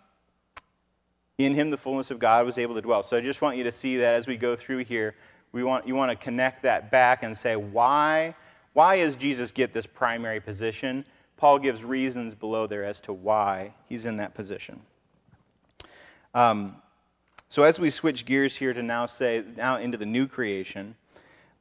in 1.37 1.53
him 1.53 1.69
the 1.69 1.77
fullness 1.77 2.11
of 2.11 2.19
God 2.19 2.45
was 2.45 2.57
able 2.57 2.75
to 2.75 2.81
dwell. 2.81 3.03
So 3.03 3.17
I 3.17 3.21
just 3.21 3.41
want 3.41 3.57
you 3.57 3.63
to 3.63 3.71
see 3.71 3.97
that 3.97 4.13
as 4.13 4.27
we 4.27 4.37
go 4.37 4.55
through 4.55 4.79
here, 4.79 5.15
we 5.51 5.63
want, 5.63 5.87
you 5.87 5.95
want 5.95 6.11
to 6.11 6.17
connect 6.17 6.61
that 6.63 6.91
back 6.91 7.23
and 7.23 7.35
say, 7.35 7.55
why, 7.55 8.35
why 8.73 8.97
does 8.97 9.15
Jesus 9.15 9.51
get 9.51 9.73
this 9.73 9.85
primary 9.85 10.39
position? 10.39 11.05
Paul 11.37 11.59
gives 11.59 11.83
reasons 11.83 12.35
below 12.35 12.67
there 12.67 12.83
as 12.83 13.01
to 13.01 13.13
why 13.13 13.73
he's 13.89 14.05
in 14.05 14.17
that 14.17 14.33
position. 14.33 14.79
Um, 16.33 16.75
so 17.49 17.63
as 17.63 17.79
we 17.79 17.89
switch 17.89 18.25
gears 18.25 18.55
here 18.55 18.73
to 18.73 18.81
now 18.81 19.05
say 19.05 19.43
now 19.55 19.77
into 19.77 19.97
the 19.97 20.05
new 20.05 20.27
creation, 20.27 20.95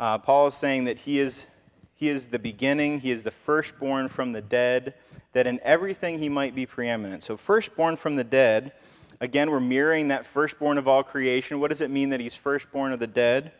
uh, 0.00 0.18
Paul 0.18 0.48
is 0.48 0.54
saying 0.54 0.84
that 0.84 0.98
he 0.98 1.18
is 1.18 1.46
he 1.94 2.08
is 2.08 2.26
the 2.26 2.38
beginning, 2.38 2.98
he 2.98 3.10
is 3.10 3.22
the 3.22 3.30
firstborn 3.30 4.08
from 4.08 4.32
the 4.32 4.42
dead, 4.42 4.94
that 5.32 5.46
in 5.46 5.60
everything 5.62 6.18
he 6.18 6.28
might 6.28 6.54
be 6.54 6.66
preeminent. 6.66 7.22
So 7.22 7.36
firstborn 7.36 7.96
from 7.96 8.16
the 8.16 8.24
dead, 8.24 8.72
again 9.20 9.50
we're 9.50 9.60
mirroring 9.60 10.08
that 10.08 10.26
firstborn 10.26 10.78
of 10.78 10.88
all 10.88 11.02
creation. 11.02 11.60
What 11.60 11.68
does 11.68 11.80
it 11.80 11.90
mean 11.90 12.10
that 12.10 12.20
he's 12.20 12.34
firstborn 12.34 12.92
of 12.92 12.98
the 12.98 13.06
dead? 13.06 13.52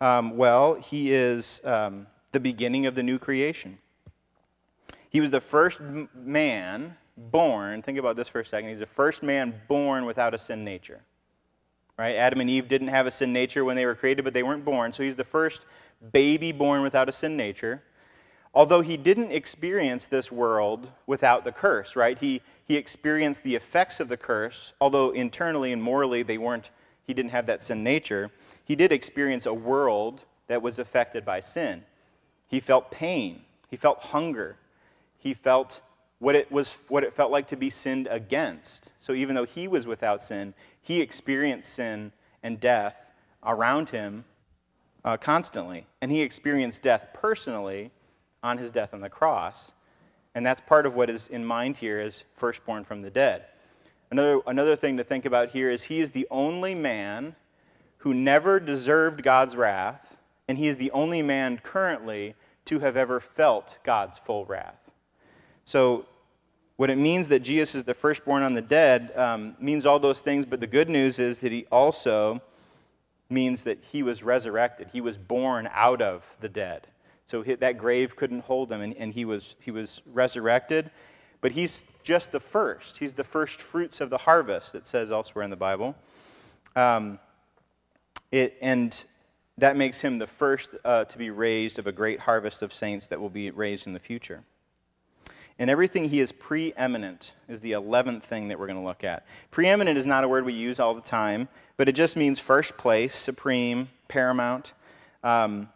Um, 0.00 0.36
well, 0.36 0.74
he 0.74 1.12
is 1.12 1.60
um, 1.64 2.06
the 2.32 2.40
beginning 2.40 2.86
of 2.86 2.94
the 2.94 3.02
new 3.02 3.18
creation. 3.18 3.78
He 5.08 5.20
was 5.20 5.30
the 5.30 5.40
first 5.40 5.80
man 6.14 6.96
born, 7.16 7.82
think 7.82 7.98
about 7.98 8.16
this 8.16 8.28
for 8.28 8.40
a 8.40 8.46
second. 8.46 8.70
He's 8.70 8.80
the 8.80 8.86
first 8.86 9.22
man 9.22 9.54
born 9.68 10.04
without 10.04 10.34
a 10.34 10.38
sin 10.38 10.64
nature. 10.64 11.00
Right? 11.96 12.16
Adam 12.16 12.40
and 12.40 12.50
Eve 12.50 12.68
didn't 12.68 12.88
have 12.88 13.06
a 13.06 13.10
sin 13.10 13.32
nature 13.32 13.64
when 13.64 13.76
they 13.76 13.86
were 13.86 13.94
created, 13.94 14.24
but 14.24 14.34
they 14.34 14.42
weren't 14.42 14.64
born. 14.64 14.92
So 14.92 15.02
he's 15.02 15.16
the 15.16 15.24
first 15.24 15.64
baby 16.12 16.52
born 16.52 16.82
without 16.82 17.08
a 17.08 17.12
sin 17.12 17.36
nature. 17.36 17.82
Although 18.52 18.80
he 18.80 18.96
didn't 18.96 19.32
experience 19.32 20.06
this 20.06 20.30
world 20.30 20.90
without 21.06 21.44
the 21.44 21.52
curse, 21.52 21.96
right? 21.96 22.18
He, 22.18 22.40
he 22.66 22.76
experienced 22.76 23.42
the 23.42 23.54
effects 23.54 24.00
of 24.00 24.08
the 24.08 24.16
curse, 24.16 24.72
although 24.80 25.10
internally 25.10 25.72
and 25.72 25.82
morally 25.82 26.22
they 26.22 26.38
weren't, 26.38 26.70
he 27.06 27.14
didn't 27.14 27.32
have 27.32 27.46
that 27.46 27.62
sin 27.62 27.82
nature. 27.82 28.30
He 28.64 28.76
did 28.76 28.92
experience 28.92 29.46
a 29.46 29.54
world 29.54 30.22
that 30.46 30.62
was 30.62 30.78
affected 30.78 31.24
by 31.24 31.40
sin. 31.40 31.82
He 32.48 32.60
felt 32.60 32.90
pain. 32.90 33.42
He 33.70 33.76
felt 33.76 34.00
hunger. 34.00 34.56
He 35.18 35.34
felt 35.34 35.80
what 36.24 36.34
it 36.34 36.50
was 36.50 36.78
what 36.88 37.04
it 37.04 37.12
felt 37.12 37.30
like 37.30 37.46
to 37.46 37.56
be 37.56 37.68
sinned 37.68 38.08
against. 38.10 38.92
So 38.98 39.12
even 39.12 39.34
though 39.34 39.44
he 39.44 39.68
was 39.68 39.86
without 39.86 40.22
sin, 40.22 40.54
he 40.80 41.02
experienced 41.02 41.74
sin 41.74 42.10
and 42.42 42.58
death 42.58 43.12
around 43.44 43.90
him 43.90 44.24
uh, 45.04 45.18
constantly, 45.18 45.86
and 46.00 46.10
he 46.10 46.22
experienced 46.22 46.82
death 46.82 47.08
personally 47.12 47.90
on 48.42 48.56
his 48.56 48.70
death 48.70 48.94
on 48.94 49.02
the 49.02 49.10
cross. 49.10 49.72
And 50.34 50.46
that's 50.46 50.62
part 50.62 50.86
of 50.86 50.94
what 50.94 51.10
is 51.10 51.28
in 51.28 51.44
mind 51.44 51.76
here 51.76 51.98
as 51.98 52.24
firstborn 52.38 52.84
from 52.84 53.02
the 53.02 53.10
dead. 53.10 53.44
Another, 54.10 54.40
another 54.46 54.76
thing 54.76 54.96
to 54.96 55.04
think 55.04 55.26
about 55.26 55.50
here 55.50 55.70
is 55.70 55.82
he 55.82 56.00
is 56.00 56.10
the 56.10 56.26
only 56.30 56.74
man 56.74 57.36
who 57.98 58.14
never 58.14 58.58
deserved 58.58 59.22
God's 59.22 59.56
wrath, 59.56 60.16
and 60.48 60.56
he 60.56 60.68
is 60.68 60.78
the 60.78 60.90
only 60.92 61.20
man 61.20 61.60
currently 61.62 62.34
to 62.64 62.78
have 62.78 62.96
ever 62.96 63.20
felt 63.20 63.78
God's 63.84 64.16
full 64.16 64.46
wrath. 64.46 64.90
So 65.64 66.06
what 66.76 66.90
it 66.90 66.98
means 66.98 67.28
that 67.28 67.40
Jesus 67.40 67.74
is 67.74 67.84
the 67.84 67.94
firstborn 67.94 68.42
on 68.42 68.54
the 68.54 68.62
dead 68.62 69.12
um, 69.16 69.56
means 69.60 69.86
all 69.86 70.00
those 70.00 70.22
things, 70.22 70.44
but 70.44 70.60
the 70.60 70.66
good 70.66 70.88
news 70.88 71.18
is 71.18 71.40
that 71.40 71.52
he 71.52 71.66
also 71.70 72.42
means 73.30 73.62
that 73.62 73.78
he 73.92 74.02
was 74.02 74.22
resurrected. 74.22 74.88
He 74.92 75.00
was 75.00 75.16
born 75.16 75.68
out 75.72 76.02
of 76.02 76.24
the 76.40 76.48
dead. 76.48 76.86
So 77.26 77.42
that 77.42 77.78
grave 77.78 78.16
couldn't 78.16 78.40
hold 78.40 78.70
him, 78.70 78.80
and, 78.80 78.94
and 78.96 79.12
he, 79.12 79.24
was, 79.24 79.56
he 79.60 79.70
was 79.70 80.02
resurrected. 80.12 80.90
But 81.40 81.52
he's 81.52 81.84
just 82.02 82.32
the 82.32 82.40
first. 82.40 82.98
He's 82.98 83.12
the 83.12 83.24
first 83.24 83.60
fruits 83.60 84.00
of 84.00 84.10
the 84.10 84.18
harvest, 84.18 84.74
it 84.74 84.86
says 84.86 85.12
elsewhere 85.12 85.44
in 85.44 85.50
the 85.50 85.56
Bible. 85.56 85.94
Um, 86.74 87.18
it, 88.32 88.56
and 88.60 89.04
that 89.58 89.76
makes 89.76 90.00
him 90.00 90.18
the 90.18 90.26
first 90.26 90.70
uh, 90.84 91.04
to 91.04 91.18
be 91.18 91.30
raised 91.30 91.78
of 91.78 91.86
a 91.86 91.92
great 91.92 92.18
harvest 92.18 92.62
of 92.62 92.74
saints 92.74 93.06
that 93.06 93.20
will 93.20 93.30
be 93.30 93.50
raised 93.50 93.86
in 93.86 93.92
the 93.92 94.00
future. 94.00 94.42
In 95.58 95.68
everything, 95.68 96.08
he 96.08 96.18
is 96.18 96.32
preeminent, 96.32 97.32
is 97.48 97.60
the 97.60 97.72
11th 97.72 98.22
thing 98.22 98.48
that 98.48 98.58
we're 98.58 98.66
going 98.66 98.78
to 98.78 98.84
look 98.84 99.04
at. 99.04 99.24
Preeminent 99.52 99.96
is 99.96 100.04
not 100.04 100.24
a 100.24 100.28
word 100.28 100.44
we 100.44 100.52
use 100.52 100.80
all 100.80 100.94
the 100.94 101.00
time, 101.00 101.48
but 101.76 101.88
it 101.88 101.92
just 101.92 102.16
means 102.16 102.40
first 102.40 102.76
place, 102.76 103.14
supreme, 103.14 103.88
paramount. 104.08 104.72
Um, 105.22 105.68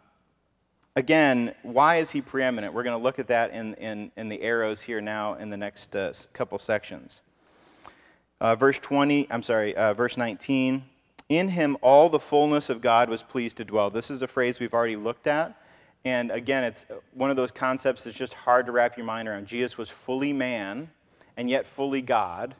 again, 0.97 1.55
why 1.63 1.97
is 1.97 2.11
he 2.11 2.19
preeminent? 2.19 2.73
We're 2.73 2.83
going 2.83 2.97
to 2.97 3.01
look 3.01 3.19
at 3.19 3.27
that 3.27 3.51
in, 3.51 3.73
in, 3.75 4.11
in 4.17 4.27
the 4.27 4.41
arrows 4.41 4.81
here 4.81 4.99
now 4.99 5.35
in 5.35 5.49
the 5.49 5.57
next 5.57 5.95
uh, 5.95 6.11
couple 6.33 6.59
sections. 6.59 7.21
Uh, 8.41 8.55
verse 8.55 8.79
20, 8.79 9.27
I'm 9.31 9.43
sorry, 9.43 9.75
uh, 9.77 9.93
verse 9.93 10.17
19. 10.17 10.83
In 11.29 11.47
him 11.47 11.77
all 11.81 12.09
the 12.09 12.19
fullness 12.19 12.69
of 12.69 12.81
God 12.81 13.09
was 13.09 13.23
pleased 13.23 13.57
to 13.57 13.65
dwell. 13.65 13.89
This 13.89 14.11
is 14.11 14.21
a 14.23 14.27
phrase 14.27 14.59
we've 14.59 14.73
already 14.73 14.97
looked 14.97 15.27
at. 15.27 15.55
And 16.05 16.31
again, 16.31 16.63
it's 16.63 16.85
one 17.13 17.29
of 17.29 17.35
those 17.35 17.51
concepts 17.51 18.03
that's 18.03 18.17
just 18.17 18.33
hard 18.33 18.65
to 18.67 18.71
wrap 18.71 18.97
your 18.97 19.05
mind 19.05 19.27
around. 19.27 19.47
Jesus 19.47 19.77
was 19.77 19.89
fully 19.89 20.31
man 20.31 20.89
and 21.37 21.49
yet 21.49 21.67
fully 21.67 22.01
God. 22.01 22.55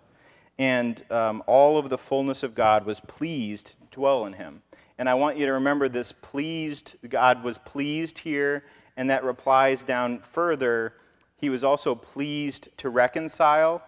And 0.58 1.02
um, 1.10 1.42
all 1.48 1.78
of 1.78 1.90
the 1.90 1.98
fullness 1.98 2.44
of 2.44 2.54
God 2.54 2.86
was 2.86 3.00
pleased 3.00 3.76
to 3.80 3.88
dwell 3.92 4.26
in 4.26 4.34
him. 4.34 4.62
And 4.98 5.08
I 5.10 5.14
want 5.14 5.38
you 5.38 5.46
to 5.46 5.54
remember 5.54 5.88
this 5.88 6.12
pleased, 6.12 6.98
God 7.08 7.42
was 7.42 7.58
pleased 7.58 8.20
here, 8.20 8.66
and 8.98 9.10
that 9.10 9.24
replies 9.24 9.84
down 9.84 10.20
further. 10.20 10.96
He 11.38 11.50
was 11.50 11.64
also 11.64 11.96
pleased 11.96 12.68
to 12.80 12.90
reconcile 12.90 13.82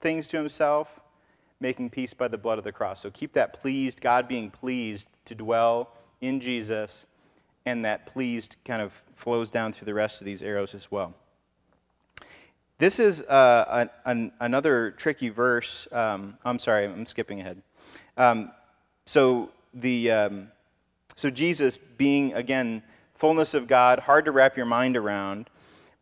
things 0.00 0.26
to 0.28 0.36
himself, 0.36 0.98
making 1.60 1.90
peace 1.90 2.12
by 2.12 2.26
the 2.26 2.36
blood 2.36 2.58
of 2.58 2.64
the 2.64 2.72
cross. 2.72 3.00
So 3.00 3.10
keep 3.12 3.32
that 3.34 3.52
pleased, 3.52 4.00
God 4.00 4.26
being 4.26 4.50
pleased 4.50 5.08
to 5.26 5.36
dwell 5.36 5.92
in 6.20 6.40
Jesus 6.40 7.06
and 7.66 7.84
that 7.84 8.06
pleased 8.06 8.56
kind 8.64 8.80
of 8.80 8.92
flows 9.16 9.50
down 9.50 9.72
through 9.72 9.86
the 9.86 9.94
rest 9.94 10.20
of 10.20 10.24
these 10.24 10.42
arrows 10.42 10.74
as 10.74 10.90
well. 10.90 11.12
This 12.78 12.98
is 12.98 13.22
uh, 13.22 13.64
an, 13.70 13.90
an, 14.04 14.32
another 14.40 14.92
tricky 14.92 15.28
verse. 15.28 15.88
Um, 15.92 16.38
I'm 16.44 16.58
sorry, 16.58 16.84
I'm 16.84 17.06
skipping 17.06 17.40
ahead. 17.40 17.60
Um, 18.16 18.52
so 19.06 19.50
the 19.74 20.10
um, 20.10 20.48
so 21.14 21.30
Jesus 21.30 21.76
being 21.76 22.34
again 22.34 22.82
fullness 23.14 23.54
of 23.54 23.66
God, 23.66 23.98
hard 23.98 24.26
to 24.26 24.32
wrap 24.32 24.56
your 24.56 24.66
mind 24.66 24.96
around, 24.96 25.48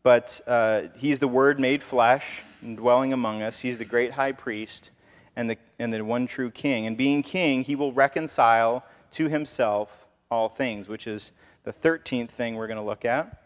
but 0.02 0.40
uh, 0.46 0.82
he's 0.96 1.20
the 1.20 1.28
Word 1.28 1.60
made 1.60 1.82
flesh 1.82 2.42
and 2.60 2.76
dwelling 2.76 3.12
among 3.12 3.42
us. 3.42 3.60
He's 3.60 3.78
the 3.78 3.84
great 3.84 4.10
High 4.10 4.32
Priest 4.32 4.90
and 5.36 5.48
the 5.48 5.56
and 5.78 5.92
the 5.92 6.04
one 6.04 6.26
true 6.26 6.50
King. 6.50 6.86
And 6.88 6.96
being 6.96 7.22
King, 7.22 7.62
he 7.62 7.76
will 7.76 7.92
reconcile 7.92 8.84
to 9.12 9.28
himself 9.28 10.06
all 10.28 10.48
things, 10.48 10.88
which 10.88 11.06
is 11.06 11.30
the 11.64 11.72
13th 11.72 12.28
thing 12.28 12.54
we're 12.54 12.66
going 12.66 12.78
to 12.78 12.84
look 12.84 13.04
at. 13.04 13.42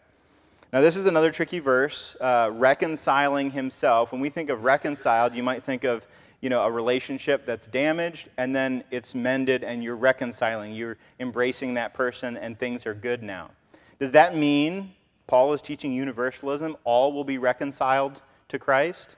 Now, 0.71 0.81
this 0.81 0.95
is 0.95 1.07
another 1.07 1.31
tricky 1.31 1.59
verse, 1.59 2.15
uh, 2.21 2.51
reconciling 2.53 3.49
himself. 3.49 4.11
When 4.11 4.21
we 4.21 4.29
think 4.29 4.49
of 4.49 4.63
reconciled, 4.63 5.33
you 5.33 5.41
might 5.41 5.63
think 5.63 5.83
of 5.83 6.05
you 6.41 6.49
know, 6.49 6.61
a 6.61 6.71
relationship 6.71 7.45
that's 7.45 7.67
damaged 7.67 8.29
and 8.37 8.55
then 8.55 8.83
it's 8.91 9.15
mended 9.15 9.63
and 9.63 9.83
you're 9.83 9.95
reconciling. 9.95 10.73
You're 10.73 10.97
embracing 11.19 11.73
that 11.73 11.93
person 11.93 12.37
and 12.37 12.57
things 12.57 12.85
are 12.85 12.93
good 12.93 13.23
now. 13.23 13.49
Does 13.99 14.11
that 14.13 14.35
mean 14.35 14.93
Paul 15.27 15.53
is 15.53 15.61
teaching 15.61 15.91
universalism? 15.91 16.75
All 16.83 17.11
will 17.11 17.23
be 17.23 17.37
reconciled 17.37 18.21
to 18.49 18.59
Christ? 18.59 19.15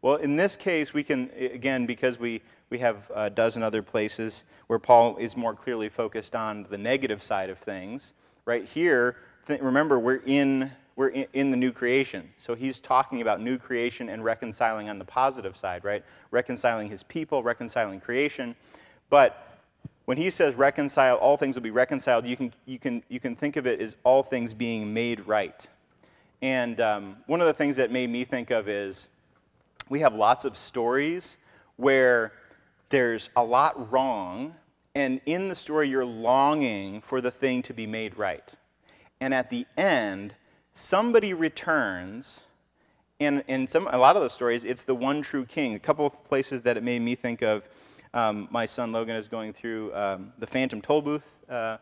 Well, 0.00 0.16
in 0.16 0.36
this 0.36 0.56
case, 0.56 0.94
we 0.94 1.02
can, 1.02 1.30
again, 1.38 1.86
because 1.86 2.18
we, 2.18 2.40
we 2.70 2.78
have 2.78 3.10
a 3.14 3.28
dozen 3.28 3.62
other 3.62 3.82
places 3.82 4.44
where 4.68 4.78
Paul 4.78 5.16
is 5.16 5.36
more 5.36 5.54
clearly 5.54 5.88
focused 5.88 6.34
on 6.34 6.66
the 6.70 6.78
negative 6.78 7.22
side 7.22 7.50
of 7.50 7.58
things 7.58 8.12
right 8.44 8.64
here, 8.64 9.16
th- 9.46 9.60
remember, 9.60 9.98
we're 9.98 10.22
in 10.26 10.70
we're 10.96 11.08
in, 11.08 11.50
the 11.50 11.56
new 11.56 11.72
creation. 11.72 12.28
So 12.38 12.54
he's 12.54 12.78
talking 12.78 13.20
about 13.20 13.40
new 13.40 13.58
creation 13.58 14.08
and 14.10 14.22
reconciling 14.22 14.88
on 14.88 14.98
the 14.98 15.04
positive 15.04 15.56
side, 15.56 15.84
right? 15.84 16.04
Reconciling 16.30 16.88
his 16.88 17.02
people, 17.02 17.42
reconciling 17.42 18.00
creation. 18.00 18.54
But 19.10 19.58
when 20.04 20.16
he 20.16 20.30
says 20.30 20.54
reconcile, 20.54 21.16
all 21.16 21.36
things 21.36 21.56
will 21.56 21.62
be 21.64 21.72
reconciled, 21.72 22.26
you 22.26 22.36
can, 22.36 22.52
you 22.66 22.78
can, 22.78 23.02
you 23.08 23.18
can 23.18 23.34
think 23.34 23.56
of 23.56 23.66
it 23.66 23.80
as 23.80 23.96
all 24.04 24.22
things 24.22 24.54
being 24.54 24.94
made 24.94 25.26
right. 25.26 25.66
And 26.42 26.80
um, 26.80 27.16
one 27.26 27.40
of 27.40 27.48
the 27.48 27.54
things 27.54 27.74
that 27.76 27.90
made 27.90 28.10
me 28.10 28.22
think 28.22 28.50
of 28.52 28.68
is 28.68 29.08
we 29.88 29.98
have 30.00 30.14
lots 30.14 30.44
of 30.44 30.56
stories 30.56 31.38
where 31.76 32.32
there's 32.90 33.30
a 33.34 33.42
lot 33.42 33.90
wrong 33.90 34.54
and 34.94 35.20
in 35.26 35.48
the 35.48 35.54
story, 35.54 35.88
you're 35.88 36.04
longing 36.04 37.00
for 37.00 37.20
the 37.20 37.30
thing 37.30 37.62
to 37.62 37.74
be 37.74 37.86
made 37.86 38.16
right. 38.16 38.54
And 39.20 39.34
at 39.34 39.50
the 39.50 39.66
end, 39.76 40.34
somebody 40.72 41.34
returns. 41.34 42.44
And 43.20 43.42
in 43.48 43.66
some, 43.66 43.88
a 43.90 43.98
lot 43.98 44.16
of 44.16 44.22
the 44.22 44.30
stories, 44.30 44.64
it's 44.64 44.82
the 44.82 44.94
one 44.94 45.22
true 45.22 45.44
king. 45.44 45.74
A 45.74 45.78
couple 45.78 46.06
of 46.06 46.24
places 46.24 46.62
that 46.62 46.76
it 46.76 46.82
made 46.82 47.02
me 47.02 47.14
think 47.14 47.42
of 47.42 47.68
um, 48.12 48.46
my 48.50 48.66
son 48.66 48.92
Logan 48.92 49.16
is 49.16 49.26
going 49.26 49.52
through 49.52 49.92
um, 49.94 50.32
the 50.38 50.46
Phantom 50.46 50.80
Tollbooth 50.80 51.24
uh, 51.48 51.78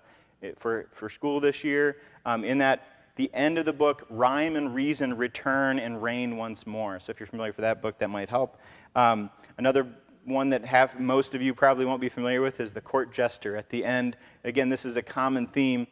for, 0.57 0.89
for 0.93 1.09
school 1.09 1.41
this 1.41 1.63
year. 1.63 1.99
Um, 2.25 2.45
in 2.45 2.59
that, 2.59 2.89
the 3.17 3.31
end 3.35 3.59
of 3.59 3.67
the 3.67 3.73
book, 3.73 4.07
rhyme 4.09 4.57
and 4.57 4.75
reason 4.75 5.15
return 5.17 5.79
and 5.79 6.03
reign 6.03 6.39
once 6.39 6.67
more. 6.67 6.99
So 6.99 7.11
if 7.11 7.21
you're 7.21 7.27
familiar 7.27 7.51
with 7.51 7.59
that 7.59 7.83
book, 7.83 7.99
that 7.99 8.09
might 8.09 8.31
help. 8.31 8.57
Um, 8.97 9.31
another 9.59 9.87
one 10.25 10.51
that 10.51 11.01
most 11.01 11.35
of 11.35 11.43
you 11.43 11.55
probably 11.55 11.85
won't 11.85 12.01
be 12.01 12.09
familiar 12.09 12.41
with 12.41 12.61
is 12.61 12.73
the 12.73 12.81
court 12.81 13.13
jester. 13.13 13.57
At 13.57 13.69
the 13.69 13.85
end, 13.85 14.17
again, 14.45 14.69
this 14.69 14.85
is 14.85 14.97
a 14.97 15.03
common 15.03 15.47
theme. 15.47 15.87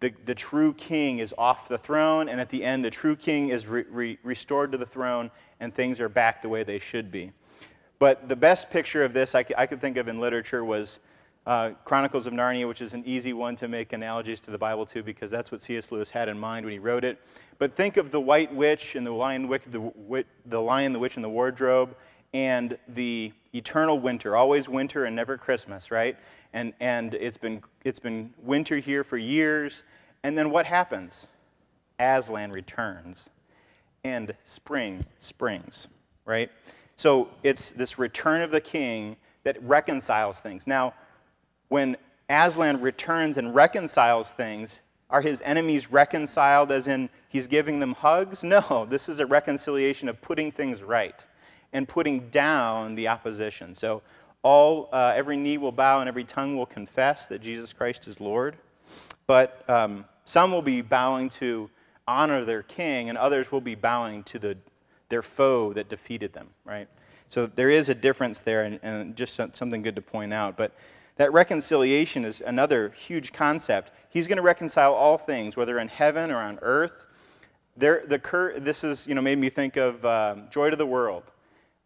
The, 0.00 0.12
the 0.24 0.34
true 0.34 0.74
king 0.74 1.20
is 1.20 1.32
off 1.38 1.68
the 1.68 1.78
throne, 1.78 2.28
and 2.28 2.40
at 2.40 2.50
the 2.50 2.62
end, 2.62 2.84
the 2.84 2.90
true 2.90 3.16
king 3.16 3.48
is 3.48 3.66
re, 3.66 3.84
re, 3.88 4.18
restored 4.22 4.72
to 4.72 4.78
the 4.78 4.86
throne, 4.86 5.30
and 5.60 5.74
things 5.74 6.00
are 6.00 6.08
back 6.08 6.42
the 6.42 6.48
way 6.48 6.64
they 6.64 6.78
should 6.78 7.10
be. 7.10 7.32
But 7.98 8.28
the 8.28 8.36
best 8.36 8.70
picture 8.70 9.04
of 9.04 9.14
this 9.14 9.34
I, 9.34 9.44
I 9.56 9.66
could 9.66 9.80
think 9.80 9.96
of 9.96 10.08
in 10.08 10.20
literature 10.20 10.64
was 10.64 11.00
uh, 11.46 11.70
Chronicles 11.84 12.26
of 12.26 12.34
Narnia, 12.34 12.66
which 12.66 12.82
is 12.82 12.92
an 12.92 13.04
easy 13.06 13.32
one 13.32 13.56
to 13.56 13.68
make 13.68 13.92
analogies 13.92 14.40
to 14.40 14.50
the 14.50 14.58
Bible 14.58 14.84
to, 14.86 15.02
because 15.02 15.30
that's 15.30 15.52
what 15.52 15.62
C.S. 15.62 15.92
Lewis 15.92 16.10
had 16.10 16.28
in 16.28 16.38
mind 16.38 16.66
when 16.66 16.72
he 16.72 16.78
wrote 16.78 17.04
it. 17.04 17.20
But 17.58 17.74
think 17.74 17.96
of 17.96 18.10
the 18.10 18.20
White 18.20 18.52
Witch 18.52 18.96
and 18.96 19.06
the 19.06 19.12
Lion, 19.12 19.48
the, 19.48 20.24
the 20.46 20.60
Lion, 20.60 20.92
the 20.92 20.98
Witch, 20.98 21.14
and 21.14 21.24
the 21.24 21.28
Wardrobe, 21.30 21.96
and 22.36 22.76
the 22.88 23.32
eternal 23.54 23.98
winter, 23.98 24.36
always 24.36 24.68
winter 24.68 25.06
and 25.06 25.16
never 25.16 25.38
Christmas, 25.38 25.90
right? 25.90 26.18
And, 26.52 26.74
and 26.80 27.14
it's, 27.14 27.38
been, 27.38 27.62
it's 27.82 27.98
been 27.98 28.34
winter 28.42 28.76
here 28.76 29.04
for 29.04 29.16
years. 29.16 29.84
And 30.22 30.36
then 30.36 30.50
what 30.50 30.66
happens? 30.66 31.28
Aslan 31.98 32.52
returns. 32.52 33.30
and 34.04 34.36
spring 34.44 35.02
springs, 35.16 35.88
right? 36.26 36.50
So 36.96 37.30
it's 37.42 37.70
this 37.70 37.98
return 37.98 38.42
of 38.42 38.50
the 38.50 38.60
king 38.60 39.16
that 39.44 39.56
reconciles 39.62 40.42
things. 40.42 40.66
Now, 40.66 40.92
when 41.68 41.96
Aslan 42.28 42.82
returns 42.82 43.38
and 43.38 43.54
reconciles 43.54 44.32
things, 44.32 44.82
are 45.08 45.22
his 45.22 45.40
enemies 45.42 45.90
reconciled 45.90 46.70
as 46.70 46.86
in 46.86 47.08
he's 47.30 47.46
giving 47.46 47.80
them 47.80 47.94
hugs? 47.94 48.44
No, 48.44 48.86
this 48.90 49.08
is 49.08 49.20
a 49.20 49.26
reconciliation 49.26 50.06
of 50.10 50.20
putting 50.20 50.52
things 50.52 50.82
right 50.82 51.24
and 51.76 51.86
putting 51.86 52.20
down 52.30 52.94
the 52.94 53.06
opposition. 53.06 53.74
So 53.74 54.00
all, 54.42 54.88
uh, 54.92 55.12
every 55.14 55.36
knee 55.36 55.58
will 55.58 55.72
bow 55.72 56.00
and 56.00 56.08
every 56.08 56.24
tongue 56.24 56.56
will 56.56 56.64
confess 56.64 57.26
that 57.26 57.42
Jesus 57.42 57.74
Christ 57.74 58.08
is 58.08 58.18
Lord. 58.18 58.56
But 59.26 59.62
um, 59.68 60.06
some 60.24 60.50
will 60.52 60.62
be 60.62 60.80
bowing 60.80 61.28
to 61.30 61.68
honor 62.08 62.46
their 62.46 62.62
king, 62.62 63.10
and 63.10 63.18
others 63.18 63.52
will 63.52 63.60
be 63.60 63.74
bowing 63.74 64.22
to 64.24 64.38
the, 64.38 64.56
their 65.10 65.20
foe 65.20 65.74
that 65.74 65.90
defeated 65.90 66.32
them, 66.32 66.48
right? 66.64 66.88
So 67.28 67.46
there 67.46 67.68
is 67.68 67.90
a 67.90 67.94
difference 67.94 68.40
there, 68.40 68.64
and, 68.64 68.80
and 68.82 69.14
just 69.14 69.34
something 69.34 69.82
good 69.82 69.96
to 69.96 70.02
point 70.02 70.32
out. 70.32 70.56
But 70.56 70.72
that 71.16 71.30
reconciliation 71.34 72.24
is 72.24 72.40
another 72.40 72.88
huge 72.96 73.34
concept. 73.34 73.92
He's 74.08 74.26
going 74.26 74.36
to 74.36 74.42
reconcile 74.42 74.94
all 74.94 75.18
things, 75.18 75.58
whether 75.58 75.78
in 75.78 75.88
heaven 75.88 76.30
or 76.30 76.38
on 76.38 76.58
earth. 76.62 77.04
There, 77.76 78.04
the 78.06 78.18
cur- 78.18 78.58
this 78.58 78.82
is, 78.82 79.06
you 79.06 79.14
know, 79.14 79.20
made 79.20 79.36
me 79.36 79.50
think 79.50 79.76
of 79.76 80.02
uh, 80.06 80.36
Joy 80.50 80.70
to 80.70 80.76
the 80.76 80.86
World. 80.86 81.24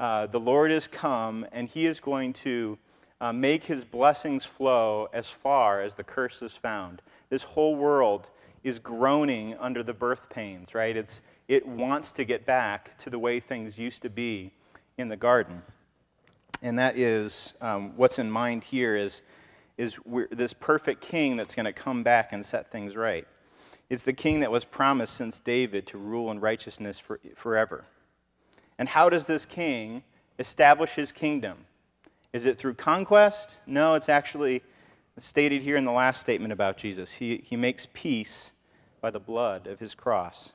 Uh, 0.01 0.27
the 0.27 0.41
Lord 0.41 0.73
is 0.73 0.89
come, 0.89 1.47
and 1.53 1.69
He 1.69 1.85
is 1.85 2.01
going 2.01 2.33
to 2.33 2.79
uh, 3.21 3.35
make 3.35 3.63
His 3.63 3.85
blessings 3.85 4.47
flow 4.47 5.09
as 5.13 5.29
far 5.29 5.83
as 5.83 5.93
the 5.93 6.03
curse 6.03 6.41
is 6.41 6.57
found. 6.57 7.03
This 7.29 7.43
whole 7.43 7.77
world 7.77 8.31
is 8.65 8.79
groaning 8.79 9.55
under 9.61 9.83
the 9.83 9.93
birth 9.93 10.31
pains, 10.31 10.75
right? 10.75 10.97
It's, 10.97 11.21
it 11.49 11.67
wants 11.67 12.13
to 12.13 12.25
get 12.25 12.47
back 12.47 12.97
to 12.97 13.11
the 13.11 13.19
way 13.19 13.41
things 13.41 13.77
used 13.77 14.01
to 14.01 14.09
be 14.09 14.51
in 14.97 15.09
the 15.09 15.17
garden. 15.17 15.63
And 16.63 16.79
that 16.79 16.97
is 16.97 17.53
um, 17.61 17.95
what's 17.97 18.19
in 18.19 18.31
mind 18.31 18.65
here 18.65 18.97
is, 18.97 19.21
is 19.77 19.99
this 20.31 20.55
perfect 20.55 21.03
king 21.03 21.37
that's 21.37 21.55
going 21.55 21.67
to 21.67 21.75
come 21.75 22.03
back 22.03 22.33
and 22.33 22.45
set 22.45 22.73
things 22.73 22.97
right. 22.97 23.27
It's 23.91 24.03
the 24.03 24.15
king 24.15 24.41
that 24.41 24.51
was 24.51 24.65
promised 24.65 25.15
since 25.15 25.41
David 25.41 25.87
to 25.89 25.99
rule 25.99 26.31
in 26.31 26.41
righteousness 26.41 26.99
for, 26.99 27.21
forever. 27.37 27.85
And 28.81 28.89
how 28.89 29.11
does 29.11 29.27
this 29.27 29.45
king 29.45 30.03
establish 30.39 30.95
his 30.95 31.13
kingdom? 31.13 31.59
Is 32.33 32.47
it 32.47 32.57
through 32.57 32.75
conquest? 32.75 33.59
No, 33.67 33.93
it's 33.93 34.09
actually 34.09 34.63
stated 35.19 35.61
here 35.61 35.77
in 35.77 35.85
the 35.85 35.93
last 35.93 36.19
statement 36.19 36.51
about 36.51 36.79
Jesus. 36.79 37.13
He, 37.13 37.43
he 37.45 37.57
makes 37.57 37.87
peace 37.93 38.53
by 39.03 39.11
the 39.11 39.21
blood 39.21 39.67
of 39.67 39.79
his 39.79 39.95
cross. 39.95 40.55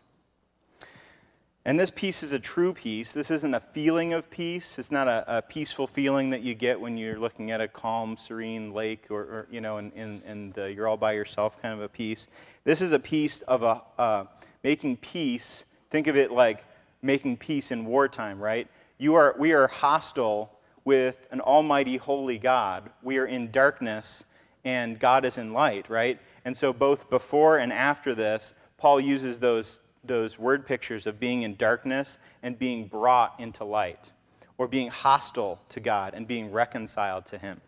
And 1.66 1.80
this 1.80 1.92
peace 1.92 2.24
is 2.24 2.32
a 2.32 2.40
true 2.40 2.74
peace. 2.74 3.14
This 3.14 3.30
isn't 3.30 3.54
a 3.54 3.60
feeling 3.60 4.14
of 4.14 4.28
peace. 4.32 4.80
It's 4.80 4.92
not 4.92 5.08
a, 5.08 5.38
a 5.38 5.42
peaceful 5.44 5.86
feeling 5.86 6.32
that 6.32 6.42
you 6.42 6.56
get 6.56 6.82
when 6.82 6.98
you're 6.98 7.20
looking 7.20 7.52
at 7.52 7.62
a 7.62 7.68
calm, 7.68 8.18
serene 8.18 8.72
lake 8.72 9.06
or, 9.12 9.22
or 9.22 9.48
you 9.52 9.62
know, 9.62 9.78
and, 9.78 9.92
and, 9.96 10.24
and 10.24 10.58
uh, 10.58 10.66
you're 10.66 10.88
all 10.88 10.98
by 10.98 11.14
yourself 11.14 11.62
kind 11.62 11.76
of 11.76 11.82
a 11.82 11.90
peace. 11.90 12.28
This 12.64 12.82
is 12.82 12.92
a 12.92 13.00
peace 13.00 13.42
of 13.42 13.62
a, 13.62 13.84
uh, 14.00 14.26
making 14.64 14.98
peace. 14.98 15.66
Think 15.92 16.08
of 16.08 16.18
it 16.18 16.32
like 16.32 16.64
making 17.02 17.38
peace 17.38 17.72
in 17.72 17.86
wartime, 17.86 18.40
right? 18.40 18.68
You 18.98 19.16
are, 19.16 19.36
we 19.38 19.54
are 19.54 19.68
hostile 19.68 20.52
with 20.86 21.28
an 21.32 21.42
almighty, 21.42 21.98
holy 21.98 22.38
God. 22.38 22.90
We 23.04 23.18
are 23.18 23.26
in 23.26 23.52
darkness 23.52 24.24
and 24.64 25.00
God 25.00 25.26
is 25.26 25.38
in 25.38 25.54
light, 25.54 25.90
right? 25.90 26.20
And 26.46 26.56
so 26.56 26.74
both 26.74 27.10
before 27.10 27.60
and 27.60 27.72
after 27.72 28.16
this, 28.16 28.54
Paul 28.78 29.00
uses 29.00 29.40
those 29.40 29.80
those 30.08 30.38
word 30.38 30.66
pictures 30.66 31.08
of 31.08 31.20
being 31.20 31.44
in 31.44 31.56
darkness 31.56 32.18
and 32.44 32.58
being 32.58 32.88
brought 32.88 33.40
into 33.40 33.64
light, 33.64 34.12
or 34.58 34.68
being 34.68 34.88
hostile 34.88 35.60
to 35.70 35.80
God 35.80 36.14
and 36.14 36.28
being 36.28 36.52
reconciled 36.52 37.26
to 37.28 37.38
Him. 37.38 37.60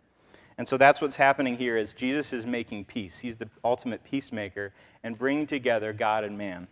And 0.57 0.67
so 0.67 0.77
that's 0.77 1.01
what's 1.01 1.15
happening 1.15 1.57
here 1.57 1.77
is 1.77 1.93
Jesus 1.93 2.33
is 2.33 2.45
making 2.45 2.85
peace. 2.85 3.17
He's 3.17 3.37
the 3.37 3.49
ultimate 3.63 4.03
peacemaker 4.03 4.73
and 5.03 5.17
bringing 5.17 5.45
together 5.45 5.93
God 5.93 6.23
and 6.23 6.37
man. 6.37 6.67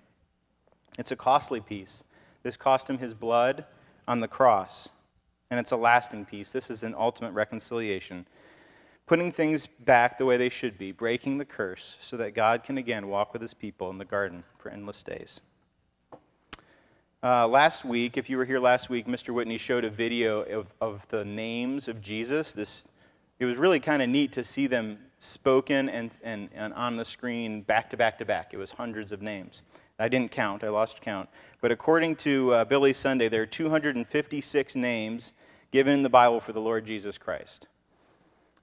It's 0.98 1.12
a 1.12 1.16
costly 1.16 1.62
peace. 1.62 2.04
This 2.46 2.56
cost 2.56 2.88
him 2.88 3.00
his 3.00 3.16
blood 3.16 3.66
on 4.08 4.20
the 4.20 4.28
cross, 4.28 4.88
and 5.50 5.60
it's 5.60 5.72
a 5.72 5.76
lasting 5.76 6.26
peace. 6.26 6.52
This 6.52 6.70
is 6.70 6.84
an 6.84 6.94
ultimate 6.96 7.32
reconciliation. 7.32 8.24
Putting 9.08 9.32
things 9.32 9.66
back 9.66 10.20
the 10.20 10.28
way 10.28 10.38
they 10.38 10.50
should 10.50 10.78
be, 10.78 10.92
breaking 10.92 11.40
the 11.40 11.46
curse 11.46 11.98
so 12.00 12.18
that 12.18 12.36
God 12.36 12.64
can 12.64 12.78
again 12.78 13.08
walk 13.08 13.34
with 13.34 13.42
his 13.42 13.56
people 13.56 13.90
in 13.90 13.98
the 13.98 14.06
garden 14.06 14.44
for 14.60 14.70
endless 14.70 15.02
days. 15.02 15.42
Uh, 17.24 17.48
last 17.48 17.84
week, 17.84 18.16
if 18.16 18.30
you 18.30 18.38
were 18.38 18.46
here 18.46 18.60
last 18.60 18.92
week, 18.92 19.08
Mr. 19.08 19.34
Whitney 19.34 19.58
showed 19.58 19.84
a 19.84 19.90
video 19.90 20.44
of, 20.44 20.68
of 20.82 21.08
the 21.08 21.26
names 21.26 21.88
of 21.88 22.00
Jesus. 22.00 22.54
This, 22.54 22.86
it 23.40 23.46
was 23.46 23.58
really 23.58 23.80
kind 23.80 24.04
of 24.04 24.10
neat 24.10 24.32
to 24.34 24.44
see 24.44 24.68
them 24.68 25.00
spoken 25.18 25.90
and, 25.90 26.20
and, 26.24 26.50
and 26.54 26.76
on 26.76 26.96
the 26.96 27.06
screen 27.06 27.64
back 27.64 27.90
to 27.90 27.98
back 27.98 28.20
to 28.20 28.26
back. 28.26 28.54
It 28.54 28.58
was 28.58 28.70
hundreds 28.70 29.12
of 29.12 29.24
names. 29.24 29.64
I 30.00 30.10
didn't 30.10 30.32
count, 30.32 30.64
I 30.64 30.70
lost 30.70 31.02
count. 31.02 31.30
But 31.62 31.72
according 31.72 32.18
to 32.18 32.54
uh, 32.54 32.66
Billy 32.66 32.94
Sunday, 32.94 33.30
there 33.30 33.42
are 33.42 33.48
256 33.48 34.76
names 34.76 35.34
given 35.72 35.94
in 35.94 36.04
the 36.04 36.10
Bible 36.10 36.40
for 36.40 36.54
the 36.54 36.60
Lord 36.60 36.86
Jesus 36.86 37.18
Christ. 37.18 37.68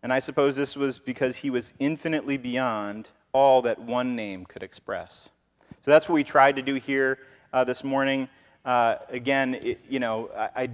And 0.02 0.12
I 0.12 0.18
suppose 0.18 0.56
this 0.56 0.76
was 0.76 0.98
because 0.98 1.36
he 1.36 1.50
was 1.50 1.72
infinitely 1.78 2.36
beyond 2.36 3.08
all 3.32 3.62
that 3.62 3.78
one 3.78 4.14
name 4.14 4.44
could 4.44 4.62
express. 4.62 5.30
So 5.70 5.90
that's 5.90 6.08
what 6.08 6.14
we 6.14 6.24
tried 6.24 6.56
to 6.56 6.62
do 6.62 6.74
here 6.74 7.18
uh, 7.52 7.64
this 7.64 7.82
morning. 7.82 8.28
Uh, 8.64 8.96
again, 9.08 9.54
it, 9.62 9.78
you 9.88 9.98
know, 9.98 10.30
I, 10.36 10.50
I, 10.62 10.66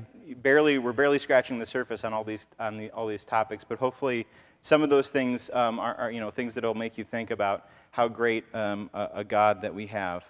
barely 0.43 0.79
we're 0.79 0.93
barely 0.93 1.19
scratching 1.19 1.59
the 1.59 1.67
surface 1.67 2.05
on 2.05 2.13
all 2.13 2.25
these 2.25 2.47
on 2.59 2.77
the, 2.77 2.91
all 2.91 3.07
these 3.07 3.25
topics, 3.25 3.65
but 3.65 3.79
hopefully 3.79 4.27
some 4.61 4.83
of 4.83 4.91
those 4.91 5.11
things 5.11 5.49
um, 5.51 5.79
are, 5.79 5.95
are, 5.95 6.11
you 6.11 6.21
know 6.21 6.31
things 6.31 6.55
that'll 6.55 6.75
make 6.75 6.99
you 6.99 7.05
think 7.05 7.31
about 7.31 7.69
how 7.91 8.09
great 8.09 8.45
um, 8.55 8.91
a, 8.93 9.09
a, 9.15 9.25
God 9.25 9.63
that 9.63 9.75
we 9.75 9.87
have. 9.87 10.25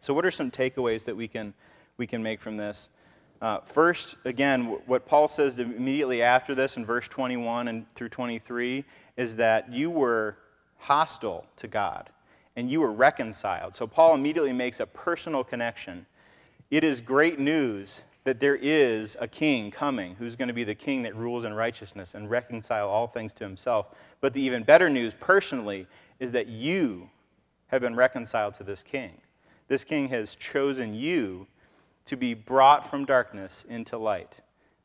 So, 0.00 0.14
what 0.14 0.24
are 0.24 0.30
some 0.30 0.50
takeaways 0.50 1.04
that 1.04 1.16
we 1.16 1.28
can 1.28 1.54
we 1.96 2.06
can 2.06 2.22
make 2.22 2.40
from 2.40 2.56
this? 2.56 2.90
Uh, 3.42 3.60
first, 3.60 4.16
again, 4.24 4.78
what 4.86 5.06
Paul 5.06 5.28
says 5.28 5.58
immediately 5.58 6.22
after 6.22 6.54
this 6.54 6.78
in 6.78 6.86
verse 6.86 7.06
21 7.06 7.68
and 7.68 7.94
through 7.94 8.08
23 8.08 8.82
is 9.18 9.36
that 9.36 9.70
you 9.70 9.90
were 9.90 10.38
hostile 10.78 11.44
to 11.56 11.68
God 11.68 12.08
and 12.56 12.70
you 12.70 12.80
were 12.80 12.92
reconciled. 12.92 13.74
So 13.74 13.86
Paul 13.86 14.14
immediately 14.14 14.54
makes 14.54 14.80
a 14.80 14.86
personal 14.86 15.44
connection 15.44 16.06
it 16.70 16.82
is 16.82 17.00
great 17.00 17.38
news 17.38 18.02
that 18.24 18.40
there 18.40 18.56
is 18.56 19.16
a 19.20 19.28
king 19.28 19.70
coming 19.70 20.16
who's 20.16 20.34
going 20.34 20.48
to 20.48 20.54
be 20.54 20.64
the 20.64 20.74
king 20.74 21.02
that 21.02 21.14
rules 21.14 21.44
in 21.44 21.54
righteousness 21.54 22.14
and 22.14 22.28
reconcile 22.28 22.88
all 22.88 23.06
things 23.06 23.32
to 23.34 23.44
himself. 23.44 23.94
But 24.20 24.32
the 24.32 24.40
even 24.40 24.64
better 24.64 24.90
news, 24.90 25.14
personally, 25.20 25.86
is 26.18 26.32
that 26.32 26.48
you 26.48 27.08
have 27.68 27.82
been 27.82 27.94
reconciled 27.94 28.54
to 28.54 28.64
this 28.64 28.82
king. 28.82 29.12
This 29.68 29.84
king 29.84 30.08
has 30.10 30.36
chosen 30.36 30.94
you 30.94 31.46
to 32.06 32.16
be 32.16 32.34
brought 32.34 32.88
from 32.88 33.04
darkness 33.04 33.64
into 33.68 33.98
light 33.98 34.36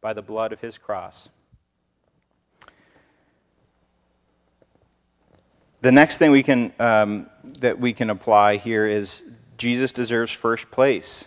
by 0.02 0.14
the 0.14 0.22
blood 0.22 0.52
of 0.52 0.60
his 0.60 0.78
cross. 0.78 1.30
The 5.82 5.92
next 5.92 6.18
thing 6.18 6.32
we 6.32 6.44
can, 6.44 6.74
um, 6.80 7.30
that 7.60 7.80
we 7.80 7.94
can 7.94 8.10
apply 8.10 8.58
here 8.58 8.88
is 8.88 9.24
Jesus 9.58 9.92
deserves 9.92 10.32
first 10.32 10.70
place. 10.72 11.26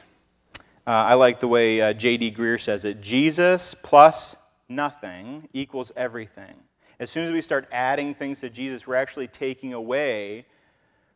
Uh, 0.86 0.90
I 0.90 1.14
like 1.14 1.40
the 1.40 1.48
way 1.48 1.80
uh, 1.80 1.92
J.D. 1.92 2.32
Greear 2.32 2.60
says 2.60 2.84
it 2.84 3.00
Jesus 3.00 3.74
plus 3.74 4.36
nothing 4.68 5.48
equals 5.52 5.92
everything. 5.96 6.54
As 7.00 7.10
soon 7.10 7.24
as 7.24 7.30
we 7.30 7.42
start 7.42 7.68
adding 7.72 8.14
things 8.14 8.40
to 8.40 8.50
Jesus, 8.50 8.86
we're 8.86 8.94
actually 8.94 9.28
taking 9.28 9.74
away 9.74 10.46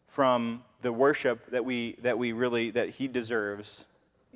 from 0.07 0.63
the 0.83 0.93
worship 0.93 1.51
that 1.51 1.65
we, 1.65 1.97
that 2.03 2.19
we 2.19 2.33
really, 2.33 2.71
that 2.71 2.91
he 2.91 3.09
deserves 3.09 3.87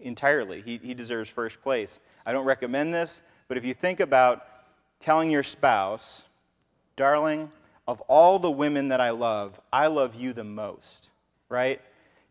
entirely. 0.00 0.62
He, 0.62 0.78
he 0.82 0.94
deserves 0.94 1.30
first 1.30 1.62
place. 1.62 2.00
I 2.26 2.32
don't 2.32 2.44
recommend 2.44 2.92
this, 2.92 3.22
but 3.48 3.56
if 3.56 3.64
you 3.64 3.74
think 3.74 4.00
about 4.00 4.46
telling 5.00 5.30
your 5.30 5.42
spouse, 5.42 6.24
darling, 6.96 7.50
of 7.86 8.00
all 8.02 8.38
the 8.38 8.50
women 8.50 8.88
that 8.88 9.00
I 9.00 9.10
love, 9.10 9.60
I 9.72 9.88
love 9.88 10.14
you 10.14 10.32
the 10.32 10.44
most, 10.44 11.10
right? 11.48 11.80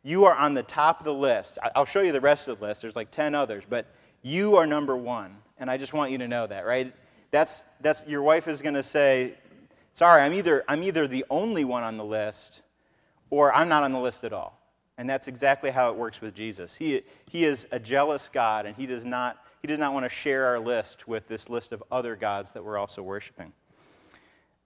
you 0.04 0.26
are 0.26 0.36
on 0.36 0.54
the 0.54 0.64
top 0.64 1.00
of 1.00 1.06
the 1.06 1.14
list. 1.14 1.58
I'll 1.76 1.86
show 1.86 2.02
you 2.02 2.12
the 2.12 2.22
rest 2.22 2.48
of 2.48 2.60
the 2.60 2.66
list. 2.66 2.82
There's 2.82 2.96
like 2.96 3.12
10 3.12 3.36
others, 3.36 3.64
but 3.70 3.86
you 4.24 4.56
are 4.56 4.66
number 4.66 4.98
one. 4.98 5.36
And 5.60 5.70
I 5.70 5.78
just 5.78 5.94
want 5.94 6.12
you 6.12 6.18
to 6.20 6.28
know 6.28 6.48
that, 6.48 6.66
right? 6.66 6.92
That's, 7.30 7.64
that's 7.82 8.06
your 8.08 8.24
wife 8.24 8.48
is 8.48 8.62
going 8.62 8.74
to 8.74 8.84
say, 8.84 9.36
sorry, 9.94 10.22
I'm 10.22 10.34
either, 10.34 10.64
I'm 10.68 10.84
either 10.84 11.08
the 11.08 11.24
only 11.30 11.66
one 11.66 11.84
on 11.84 11.98
the 11.98 12.04
list 12.04 12.64
or 13.32 13.52
I'm 13.56 13.68
not 13.68 13.82
on 13.82 13.92
the 13.92 14.00
list 14.00 14.24
at 14.24 14.34
all. 14.34 14.60
And 15.00 15.10
that's 15.10 15.28
exactly 15.28 15.72
how 15.72 15.90
it 15.90 15.96
works 15.96 16.22
with 16.22 16.36
Jesus. 16.36 16.76
He, 16.76 17.02
he 17.32 17.46
is 17.46 17.68
a 17.72 17.80
jealous 17.80 18.30
God, 18.30 18.68
and 18.68 18.76
he 18.76 18.86
does, 18.86 19.04
not, 19.04 19.44
he 19.64 19.68
does 19.68 19.80
not 19.80 19.94
want 19.94 20.06
to 20.06 20.10
share 20.10 20.46
our 20.46 20.60
list 20.60 21.08
with 21.08 21.28
this 21.28 21.50
list 21.50 21.72
of 21.72 21.84
other 21.92 22.16
gods 22.16 22.52
that 22.52 22.64
we're 22.64 22.78
also 22.78 23.02
worshiping. 23.02 23.52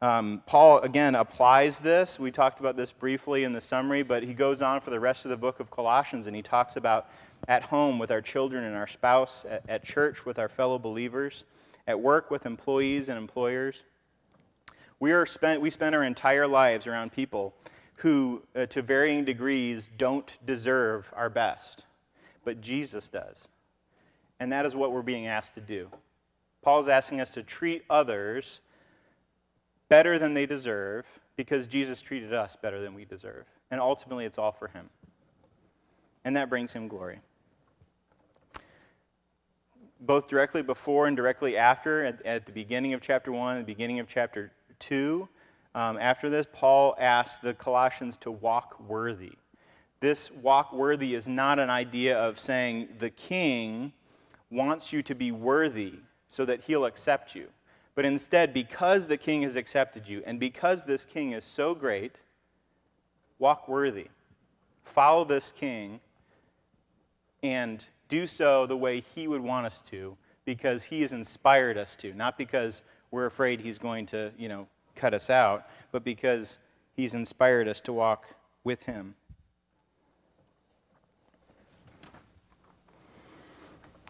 Um, 0.01 0.43
Paul, 0.45 0.81
again, 0.81 1.15
applies 1.15 1.79
this. 1.79 2.19
We 2.19 2.31
talked 2.31 2.59
about 2.59 2.75
this 2.75 2.91
briefly 2.91 3.45
in 3.45 3.53
the 3.53 3.61
summary, 3.61 4.03
but 4.03 4.23
he 4.23 4.33
goes 4.33 4.61
on 4.61 4.81
for 4.81 4.89
the 4.89 4.99
rest 4.99 5.23
of 5.23 5.31
the 5.31 5.37
book 5.37 5.61
of 5.61 5.71
Colossians 5.71 6.27
and 6.27 6.35
he 6.35 6.41
talks 6.41 6.75
about 6.75 7.09
at 7.47 7.63
home 7.63 7.97
with 7.97 8.11
our 8.11 8.21
children 8.21 8.65
and 8.65 8.75
our 8.75 8.87
spouse, 8.87 9.45
at, 9.49 9.63
at 9.69 9.83
church 9.83 10.25
with 10.25 10.37
our 10.37 10.49
fellow 10.49 10.77
believers, 10.77 11.45
at 11.87 11.97
work 11.97 12.29
with 12.29 12.45
employees 12.45 13.07
and 13.07 13.17
employers. 13.17 13.83
We, 14.99 15.13
are 15.13 15.25
spent, 15.25 15.61
we 15.61 15.69
spend 15.69 15.95
our 15.95 16.03
entire 16.03 16.47
lives 16.47 16.87
around 16.87 17.13
people 17.13 17.55
who, 17.95 18.41
uh, 18.55 18.65
to 18.67 18.81
varying 18.81 19.25
degrees, 19.25 19.89
don't 19.97 20.37
deserve 20.45 21.11
our 21.15 21.29
best, 21.29 21.85
but 22.43 22.61
Jesus 22.61 23.07
does. 23.07 23.47
And 24.39 24.51
that 24.51 24.65
is 24.65 24.75
what 24.75 24.91
we're 24.91 25.01
being 25.01 25.27
asked 25.27 25.53
to 25.55 25.61
do. 25.61 25.89
Paul's 26.61 26.87
asking 26.87 27.21
us 27.21 27.31
to 27.33 27.43
treat 27.43 27.85
others 27.89 28.59
better 29.87 30.19
than 30.19 30.33
they 30.33 30.45
deserve 30.45 31.05
because 31.35 31.67
Jesus 31.67 32.01
treated 32.01 32.33
us 32.33 32.55
better 32.55 32.81
than 32.81 32.93
we 32.93 33.05
deserve. 33.05 33.45
And 33.71 33.79
ultimately, 33.79 34.25
it's 34.25 34.37
all 34.37 34.51
for 34.51 34.67
him. 34.67 34.89
And 36.23 36.35
that 36.35 36.49
brings 36.49 36.73
him 36.73 36.87
glory. 36.87 37.19
Both 40.01 40.27
directly 40.27 40.61
before 40.61 41.07
and 41.07 41.15
directly 41.15 41.55
after, 41.55 42.03
at, 42.03 42.25
at 42.25 42.45
the 42.45 42.51
beginning 42.51 42.93
of 42.93 43.01
chapter 43.01 43.31
1 43.31 43.57
and 43.57 43.61
the 43.61 43.71
beginning 43.71 43.99
of 43.99 44.07
chapter 44.07 44.51
2, 44.79 45.27
um, 45.75 45.97
after 45.99 46.29
this, 46.29 46.47
Paul 46.53 46.95
asks 46.99 47.37
the 47.37 47.53
Colossians 47.53 48.15
to 48.17 48.31
walk 48.31 48.79
worthy. 48.87 49.33
This 49.99 50.31
walk 50.31 50.71
worthy 50.71 51.15
is 51.15 51.27
not 51.27 51.59
an 51.59 51.69
idea 51.69 52.17
of 52.17 52.39
saying 52.39 52.87
the 52.97 53.09
king 53.09 53.91
wants 54.49 54.93
you 54.93 55.03
to 55.03 55.13
be 55.13 55.33
worthy 55.33 55.95
so 56.29 56.45
that 56.45 56.61
he'll 56.61 56.85
accept 56.85 57.35
you. 57.35 57.47
But 57.93 58.05
instead, 58.05 58.53
because 58.53 59.05
the 59.05 59.17
king 59.17 59.41
has 59.41 59.57
accepted 59.57 60.07
you, 60.07 60.23
and 60.25 60.39
because 60.39 60.85
this 60.85 61.03
king 61.03 61.31
is 61.31 61.43
so 61.43 61.75
great, 61.75 62.15
walk 63.39 63.67
worthy. 63.67 64.07
Follow 64.83 65.25
this 65.25 65.51
king 65.51 65.99
and 67.43 67.85
do 68.07 68.27
so 68.27 68.65
the 68.65 68.77
way 68.77 69.03
he 69.13 69.27
would 69.27 69.41
want 69.41 69.65
us 69.65 69.81
to, 69.81 70.15
because 70.45 70.83
he 70.83 71.01
has 71.01 71.11
inspired 71.11 71.77
us 71.77 71.97
to, 71.97 72.13
not 72.13 72.37
because 72.37 72.83
we're 73.11 73.25
afraid 73.25 73.59
he's 73.59 73.77
going 73.77 74.05
to, 74.05 74.31
you 74.37 74.47
know, 74.47 74.67
cut 74.95 75.13
us 75.13 75.29
out, 75.29 75.67
but 75.91 76.03
because 76.03 76.59
he's 76.95 77.13
inspired 77.13 77.67
us 77.67 77.81
to 77.81 77.93
walk 77.93 78.25
with 78.63 78.83
him. 78.83 79.15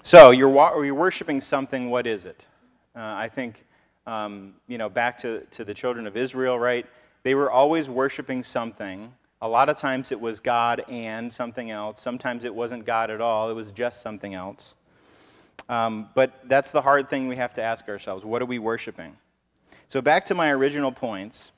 So 0.04 0.30
you're, 0.30 0.50
wa- 0.50 0.80
you're 0.82 0.94
worshiping 0.94 1.42
something. 1.42 1.90
What 1.90 2.06
is 2.06 2.26
it? 2.26 2.46
Uh, 2.96 3.16
I 3.18 3.28
think, 3.28 3.66
um, 4.06 4.54
you 4.68 4.78
know, 4.78 4.88
back 4.88 5.18
to, 5.20 5.42
to 5.52 5.66
the 5.66 5.74
children 5.74 6.06
of 6.06 6.16
Israel, 6.16 6.60
right? 6.60 6.86
They 7.24 7.34
were 7.34 7.50
always 7.50 7.90
worshiping 7.90 8.44
something. 8.44 9.12
A 9.42 9.50
lot 9.50 9.68
of 9.68 9.78
times 9.78 10.12
it 10.12 10.22
was 10.22 10.40
God 10.40 10.86
and 10.90 11.34
something 11.34 11.72
else. 11.72 12.00
Sometimes 12.00 12.44
it 12.44 12.54
wasn't 12.54 12.86
God 12.86 13.10
at 13.10 13.20
all, 13.20 13.50
it 13.50 13.56
was 13.56 13.72
just 13.72 14.02
something 14.02 14.36
else. 14.36 14.76
Um, 15.70 16.10
but 16.14 16.40
that's 16.48 16.70
the 16.70 16.82
hard 16.82 17.10
thing 17.10 17.28
we 17.28 17.36
have 17.38 17.54
to 17.56 17.64
ask 17.64 17.90
ourselves 17.90 18.24
what 18.26 18.42
are 18.42 18.46
we 18.46 18.60
worshiping? 18.60 19.18
So, 19.88 20.02
back 20.02 20.26
to 20.28 20.36
my 20.36 20.52
original 20.52 20.92
points. 20.92 21.52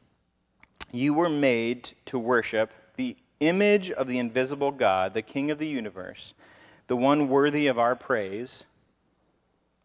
You 0.92 1.14
were 1.14 1.30
made 1.30 1.92
to 2.06 2.18
worship 2.18 2.72
the 2.96 3.18
image 3.40 3.92
of 3.92 4.08
the 4.08 4.20
invisible 4.20 4.72
God, 4.72 5.14
the 5.14 5.22
King 5.22 5.52
of 5.52 5.60
the 5.60 5.68
universe 5.68 6.34
the 6.88 6.96
one 6.96 7.28
worthy 7.28 7.68
of 7.68 7.78
our 7.78 7.96
praise, 7.96 8.66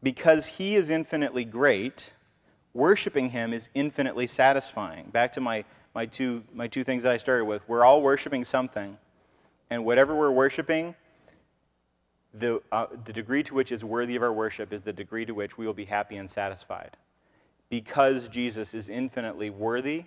because 0.03 0.47
he 0.47 0.77
is 0.77 0.91
infinitely 0.91 1.45
great, 1.45 2.13
worshiping 2.75 3.29
him 3.29 3.53
is 3.53 3.69
infinitely 3.75 4.27
satisfying. 4.27 5.11
Back 5.11 5.33
to 5.33 5.41
my, 5.41 5.65
my, 5.95 6.07
two, 6.07 6.43
my 6.55 6.69
two 6.69 6.85
things 6.85 7.03
that 7.03 7.13
I 7.13 7.17
started 7.17 7.45
with. 7.45 7.69
We're 7.69 7.85
all 7.85 8.03
worshiping 8.03 8.45
something, 8.45 8.97
and 9.71 9.85
whatever 9.85 10.17
we're 10.17 10.31
worshiping, 10.31 10.95
the, 12.35 12.63
uh, 12.71 12.87
the 13.05 13.13
degree 13.13 13.43
to 13.43 13.55
which 13.55 13.73
is 13.73 13.85
worthy 13.85 14.17
of 14.17 14.23
our 14.23 14.33
worship 14.33 14.73
is 14.73 14.81
the 14.81 14.93
degree 14.93 15.27
to 15.27 15.35
which 15.35 15.59
we 15.59 15.67
will 15.67 15.75
be 15.75 15.85
happy 15.85 16.17
and 16.17 16.31
satisfied. 16.31 16.97
Because 17.73 18.29
Jesus 18.29 18.75
is 18.75 18.91
infinitely 18.91 19.49
worthy, 19.49 20.05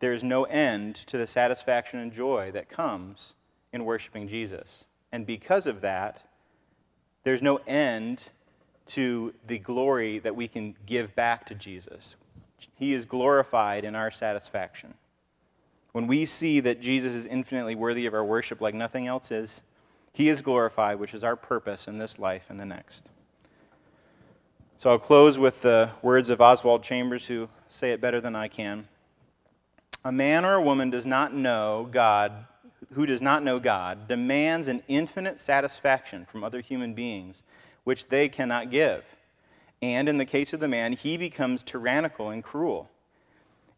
there 0.00 0.14
is 0.14 0.24
no 0.24 0.44
end 0.44 0.94
to 0.94 1.18
the 1.18 1.26
satisfaction 1.26 1.98
and 1.98 2.10
joy 2.10 2.52
that 2.52 2.70
comes 2.70 3.34
in 3.74 3.84
worshiping 3.84 4.26
Jesus. 4.28 4.86
And 5.12 5.26
because 5.26 5.66
of 5.66 5.82
that, 5.82 6.22
there's 7.22 7.42
no 7.42 7.60
end 7.66 8.30
to 8.86 9.34
the 9.46 9.58
glory 9.58 10.20
that 10.20 10.34
we 10.34 10.48
can 10.48 10.74
give 10.86 11.14
back 11.14 11.44
to 11.48 11.54
Jesus. 11.54 12.14
He 12.76 12.94
is 12.94 13.04
glorified 13.04 13.84
in 13.84 13.94
our 13.94 14.10
satisfaction. 14.10 14.94
When 15.92 16.06
we 16.06 16.24
see 16.24 16.60
that 16.60 16.80
Jesus 16.80 17.12
is 17.12 17.26
infinitely 17.26 17.74
worthy 17.74 18.06
of 18.06 18.14
our 18.14 18.24
worship 18.24 18.62
like 18.62 18.74
nothing 18.74 19.06
else 19.06 19.30
is, 19.30 19.60
he 20.14 20.30
is 20.30 20.40
glorified, 20.40 20.98
which 20.98 21.12
is 21.12 21.24
our 21.24 21.36
purpose 21.36 21.88
in 21.88 21.98
this 21.98 22.18
life 22.18 22.46
and 22.48 22.58
the 22.58 22.64
next. 22.64 23.10
So 24.78 24.90
I'll 24.90 24.98
close 25.00 25.40
with 25.40 25.60
the 25.60 25.90
words 26.02 26.28
of 26.28 26.40
Oswald 26.40 26.84
Chambers, 26.84 27.26
who 27.26 27.48
say 27.68 27.90
it 27.90 28.00
better 28.00 28.20
than 28.20 28.36
I 28.36 28.46
can. 28.46 28.86
A 30.04 30.12
man 30.12 30.44
or 30.44 30.54
a 30.54 30.62
woman 30.62 30.88
does 30.88 31.04
not 31.04 31.34
know 31.34 31.88
God 31.90 32.32
who 32.92 33.04
does 33.04 33.20
not 33.20 33.42
know 33.42 33.58
God 33.58 34.06
demands 34.06 34.68
an 34.68 34.82
infinite 34.86 35.40
satisfaction 35.40 36.26
from 36.26 36.44
other 36.44 36.60
human 36.60 36.94
beings, 36.94 37.42
which 37.82 38.08
they 38.08 38.28
cannot 38.28 38.70
give. 38.70 39.04
And 39.82 40.08
in 40.08 40.16
the 40.16 40.24
case 40.24 40.52
of 40.52 40.60
the 40.60 40.68
man, 40.68 40.92
he 40.92 41.16
becomes 41.16 41.64
tyrannical 41.64 42.30
and 42.30 42.42
cruel. 42.42 42.88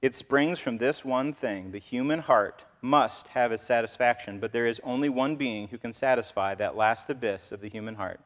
It 0.02 0.14
springs 0.14 0.58
from 0.58 0.76
this 0.76 1.02
one 1.02 1.32
thing 1.32 1.72
the 1.72 1.78
human 1.78 2.20
heart 2.20 2.62
must 2.82 3.28
have 3.28 3.52
its 3.52 3.62
satisfaction, 3.62 4.38
but 4.38 4.52
there 4.52 4.66
is 4.66 4.80
only 4.84 5.08
one 5.08 5.36
being 5.36 5.68
who 5.68 5.78
can 5.78 5.92
satisfy 5.94 6.54
that 6.56 6.76
last 6.76 7.08
abyss 7.08 7.52
of 7.52 7.62
the 7.62 7.68
human 7.68 7.94
heart, 7.94 8.20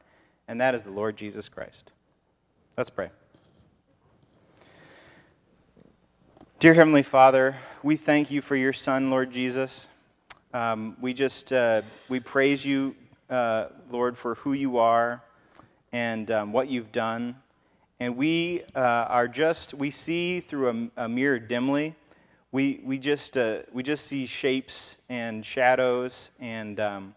and 0.47 0.59
that 0.59 0.75
is 0.75 0.83
the 0.83 0.91
Lord 0.91 1.17
Jesus 1.17 1.47
Christ. 1.49 1.93
Let's 2.77 2.89
pray. 2.89 3.09
Dear 6.59 6.73
Heavenly 6.73 7.03
Father, 7.03 7.55
we 7.83 7.95
thank 7.95 8.29
you 8.29 8.41
for 8.41 8.57
your 8.57 8.73
Son, 8.73 9.09
Lord 9.09 9.31
Jesus. 9.31 9.87
Um, 10.53 10.97
we 10.99 11.13
just 11.13 11.53
uh, 11.53 11.83
we 12.09 12.19
praise 12.19 12.65
you, 12.65 12.93
uh, 13.29 13.67
Lord, 13.89 14.17
for 14.17 14.35
who 14.35 14.51
you 14.51 14.77
are 14.77 15.23
and 15.93 16.29
um, 16.31 16.51
what 16.51 16.67
you've 16.67 16.91
done. 16.91 17.37
And 18.01 18.17
we 18.17 18.63
uh, 18.75 18.79
are 19.07 19.29
just 19.29 19.73
we 19.73 19.89
see 19.89 20.41
through 20.41 20.89
a, 20.97 21.05
a 21.05 21.07
mirror 21.07 21.39
dimly. 21.39 21.95
We 22.51 22.81
we 22.83 22.97
just 22.97 23.37
uh, 23.37 23.59
we 23.71 23.83
just 23.83 24.05
see 24.05 24.25
shapes 24.25 24.97
and 25.07 25.45
shadows. 25.45 26.31
And 26.41 26.81
um, 26.81 27.15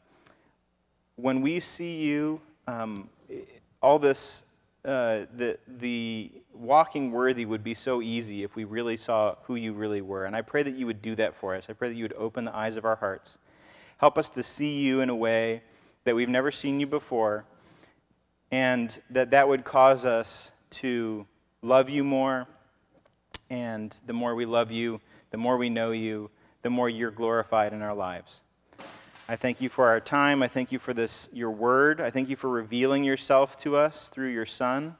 when 1.17 1.41
we 1.41 1.59
see 1.59 2.03
you, 2.03 2.41
um, 2.69 3.11
all 3.83 3.99
this 3.99 4.45
uh, 4.85 5.27
the 5.37 5.59
the 5.67 6.31
walking 6.53 7.11
worthy 7.11 7.45
would 7.45 7.63
be 7.63 7.75
so 7.75 8.01
easy 8.03 8.43
if 8.43 8.57
we 8.57 8.65
really 8.65 8.97
saw 8.97 9.37
who 9.43 9.57
you 9.57 9.73
really 9.73 10.01
were. 10.01 10.25
And 10.25 10.35
I 10.35 10.43
pray 10.43 10.63
that 10.63 10.75
you 10.75 10.87
would 10.87 11.03
do 11.03 11.15
that 11.17 11.35
for 11.35 11.55
us. 11.55 11.67
I 11.69 11.73
pray 11.73 11.89
that 11.89 11.95
you 11.95 12.05
would 12.05 12.15
open 12.15 12.45
the 12.45 12.55
eyes 12.55 12.77
of 12.77 12.85
our 12.85 12.97
hearts. 12.97 13.39
Help 13.99 14.19
us 14.19 14.31
to 14.31 14.43
see 14.43 14.81
you 14.81 15.01
in 15.01 15.11
a 15.11 15.17
way 15.17 15.63
that 16.05 16.15
we've 16.15 16.29
never 16.29 16.51
seen 16.51 16.81
you 16.81 16.87
before, 16.87 17.45
and 18.51 19.01
that 19.11 19.31
that 19.33 19.49
would 19.49 19.65
cause 19.65 20.05
us 20.05 20.53
to 20.71 21.27
love 21.63 21.91
you 21.91 22.05
more. 22.05 22.47
And 23.51 23.99
the 24.07 24.13
more 24.13 24.35
we 24.35 24.45
love 24.45 24.71
you, 24.71 25.01
the 25.31 25.39
more 25.39 25.57
we 25.57 25.71
know 25.71 25.91
you, 25.91 26.31
the 26.63 26.71
more 26.71 26.89
you're 26.89 27.11
glorified 27.11 27.73
in 27.73 27.83
our 27.83 27.95
lives. 27.95 28.43
I 29.31 29.37
thank 29.37 29.61
you 29.61 29.69
for 29.69 29.87
our 29.87 30.01
time. 30.01 30.43
I 30.43 30.49
thank 30.49 30.73
you 30.73 30.79
for 30.79 30.95
this, 30.95 31.29
your 31.35 31.51
word. 31.51 32.01
I 32.01 32.09
thank 32.09 32.31
you 32.31 32.37
for 32.37 32.49
revealing 32.49 33.05
yourself 33.05 33.59
to 33.59 33.77
us 33.77 34.09
through 34.09 34.29
your 34.29 34.47
son. 34.47 34.97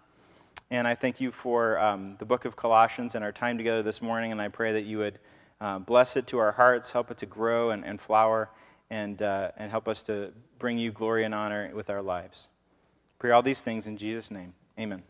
And 0.71 0.87
I 0.87 0.95
thank 0.95 1.19
you 1.19 1.33
for 1.33 1.79
um, 1.79 2.15
the 2.19 2.27
book 2.27 2.45
of 2.45 2.55
Colossians 2.55 3.15
and 3.15 3.25
our 3.25 3.33
time 3.33 3.57
together 3.57 3.83
this 3.83 4.03
morning. 4.03 4.31
And 4.31 4.43
I 4.43 4.49
pray 4.49 4.73
that 4.73 4.83
you 4.83 4.99
would 4.99 5.19
uh, 5.63 5.79
bless 5.79 6.15
it 6.15 6.27
to 6.27 6.39
our 6.39 6.53
hearts, 6.53 6.93
help 6.93 7.11
it 7.11 7.17
to 7.19 7.27
grow 7.27 7.71
and, 7.71 7.87
and 7.87 7.99
flower, 7.99 8.51
and, 8.91 9.23
uh, 9.23 9.53
and 9.57 9.71
help 9.71 9.89
us 9.89 10.03
to 10.05 10.31
bring 10.59 10.77
you 10.77 10.93
glory 10.93 11.25
and 11.25 11.35
honor 11.35 11.71
with 11.75 11.89
our 11.89 12.03
lives. 12.03 12.51
Pray 13.19 13.31
all 13.31 13.43
these 13.43 13.63
things 13.63 13.87
in 13.87 13.97
Jesus' 13.97 14.31
name. 14.31 14.53
Amen. 14.79 15.03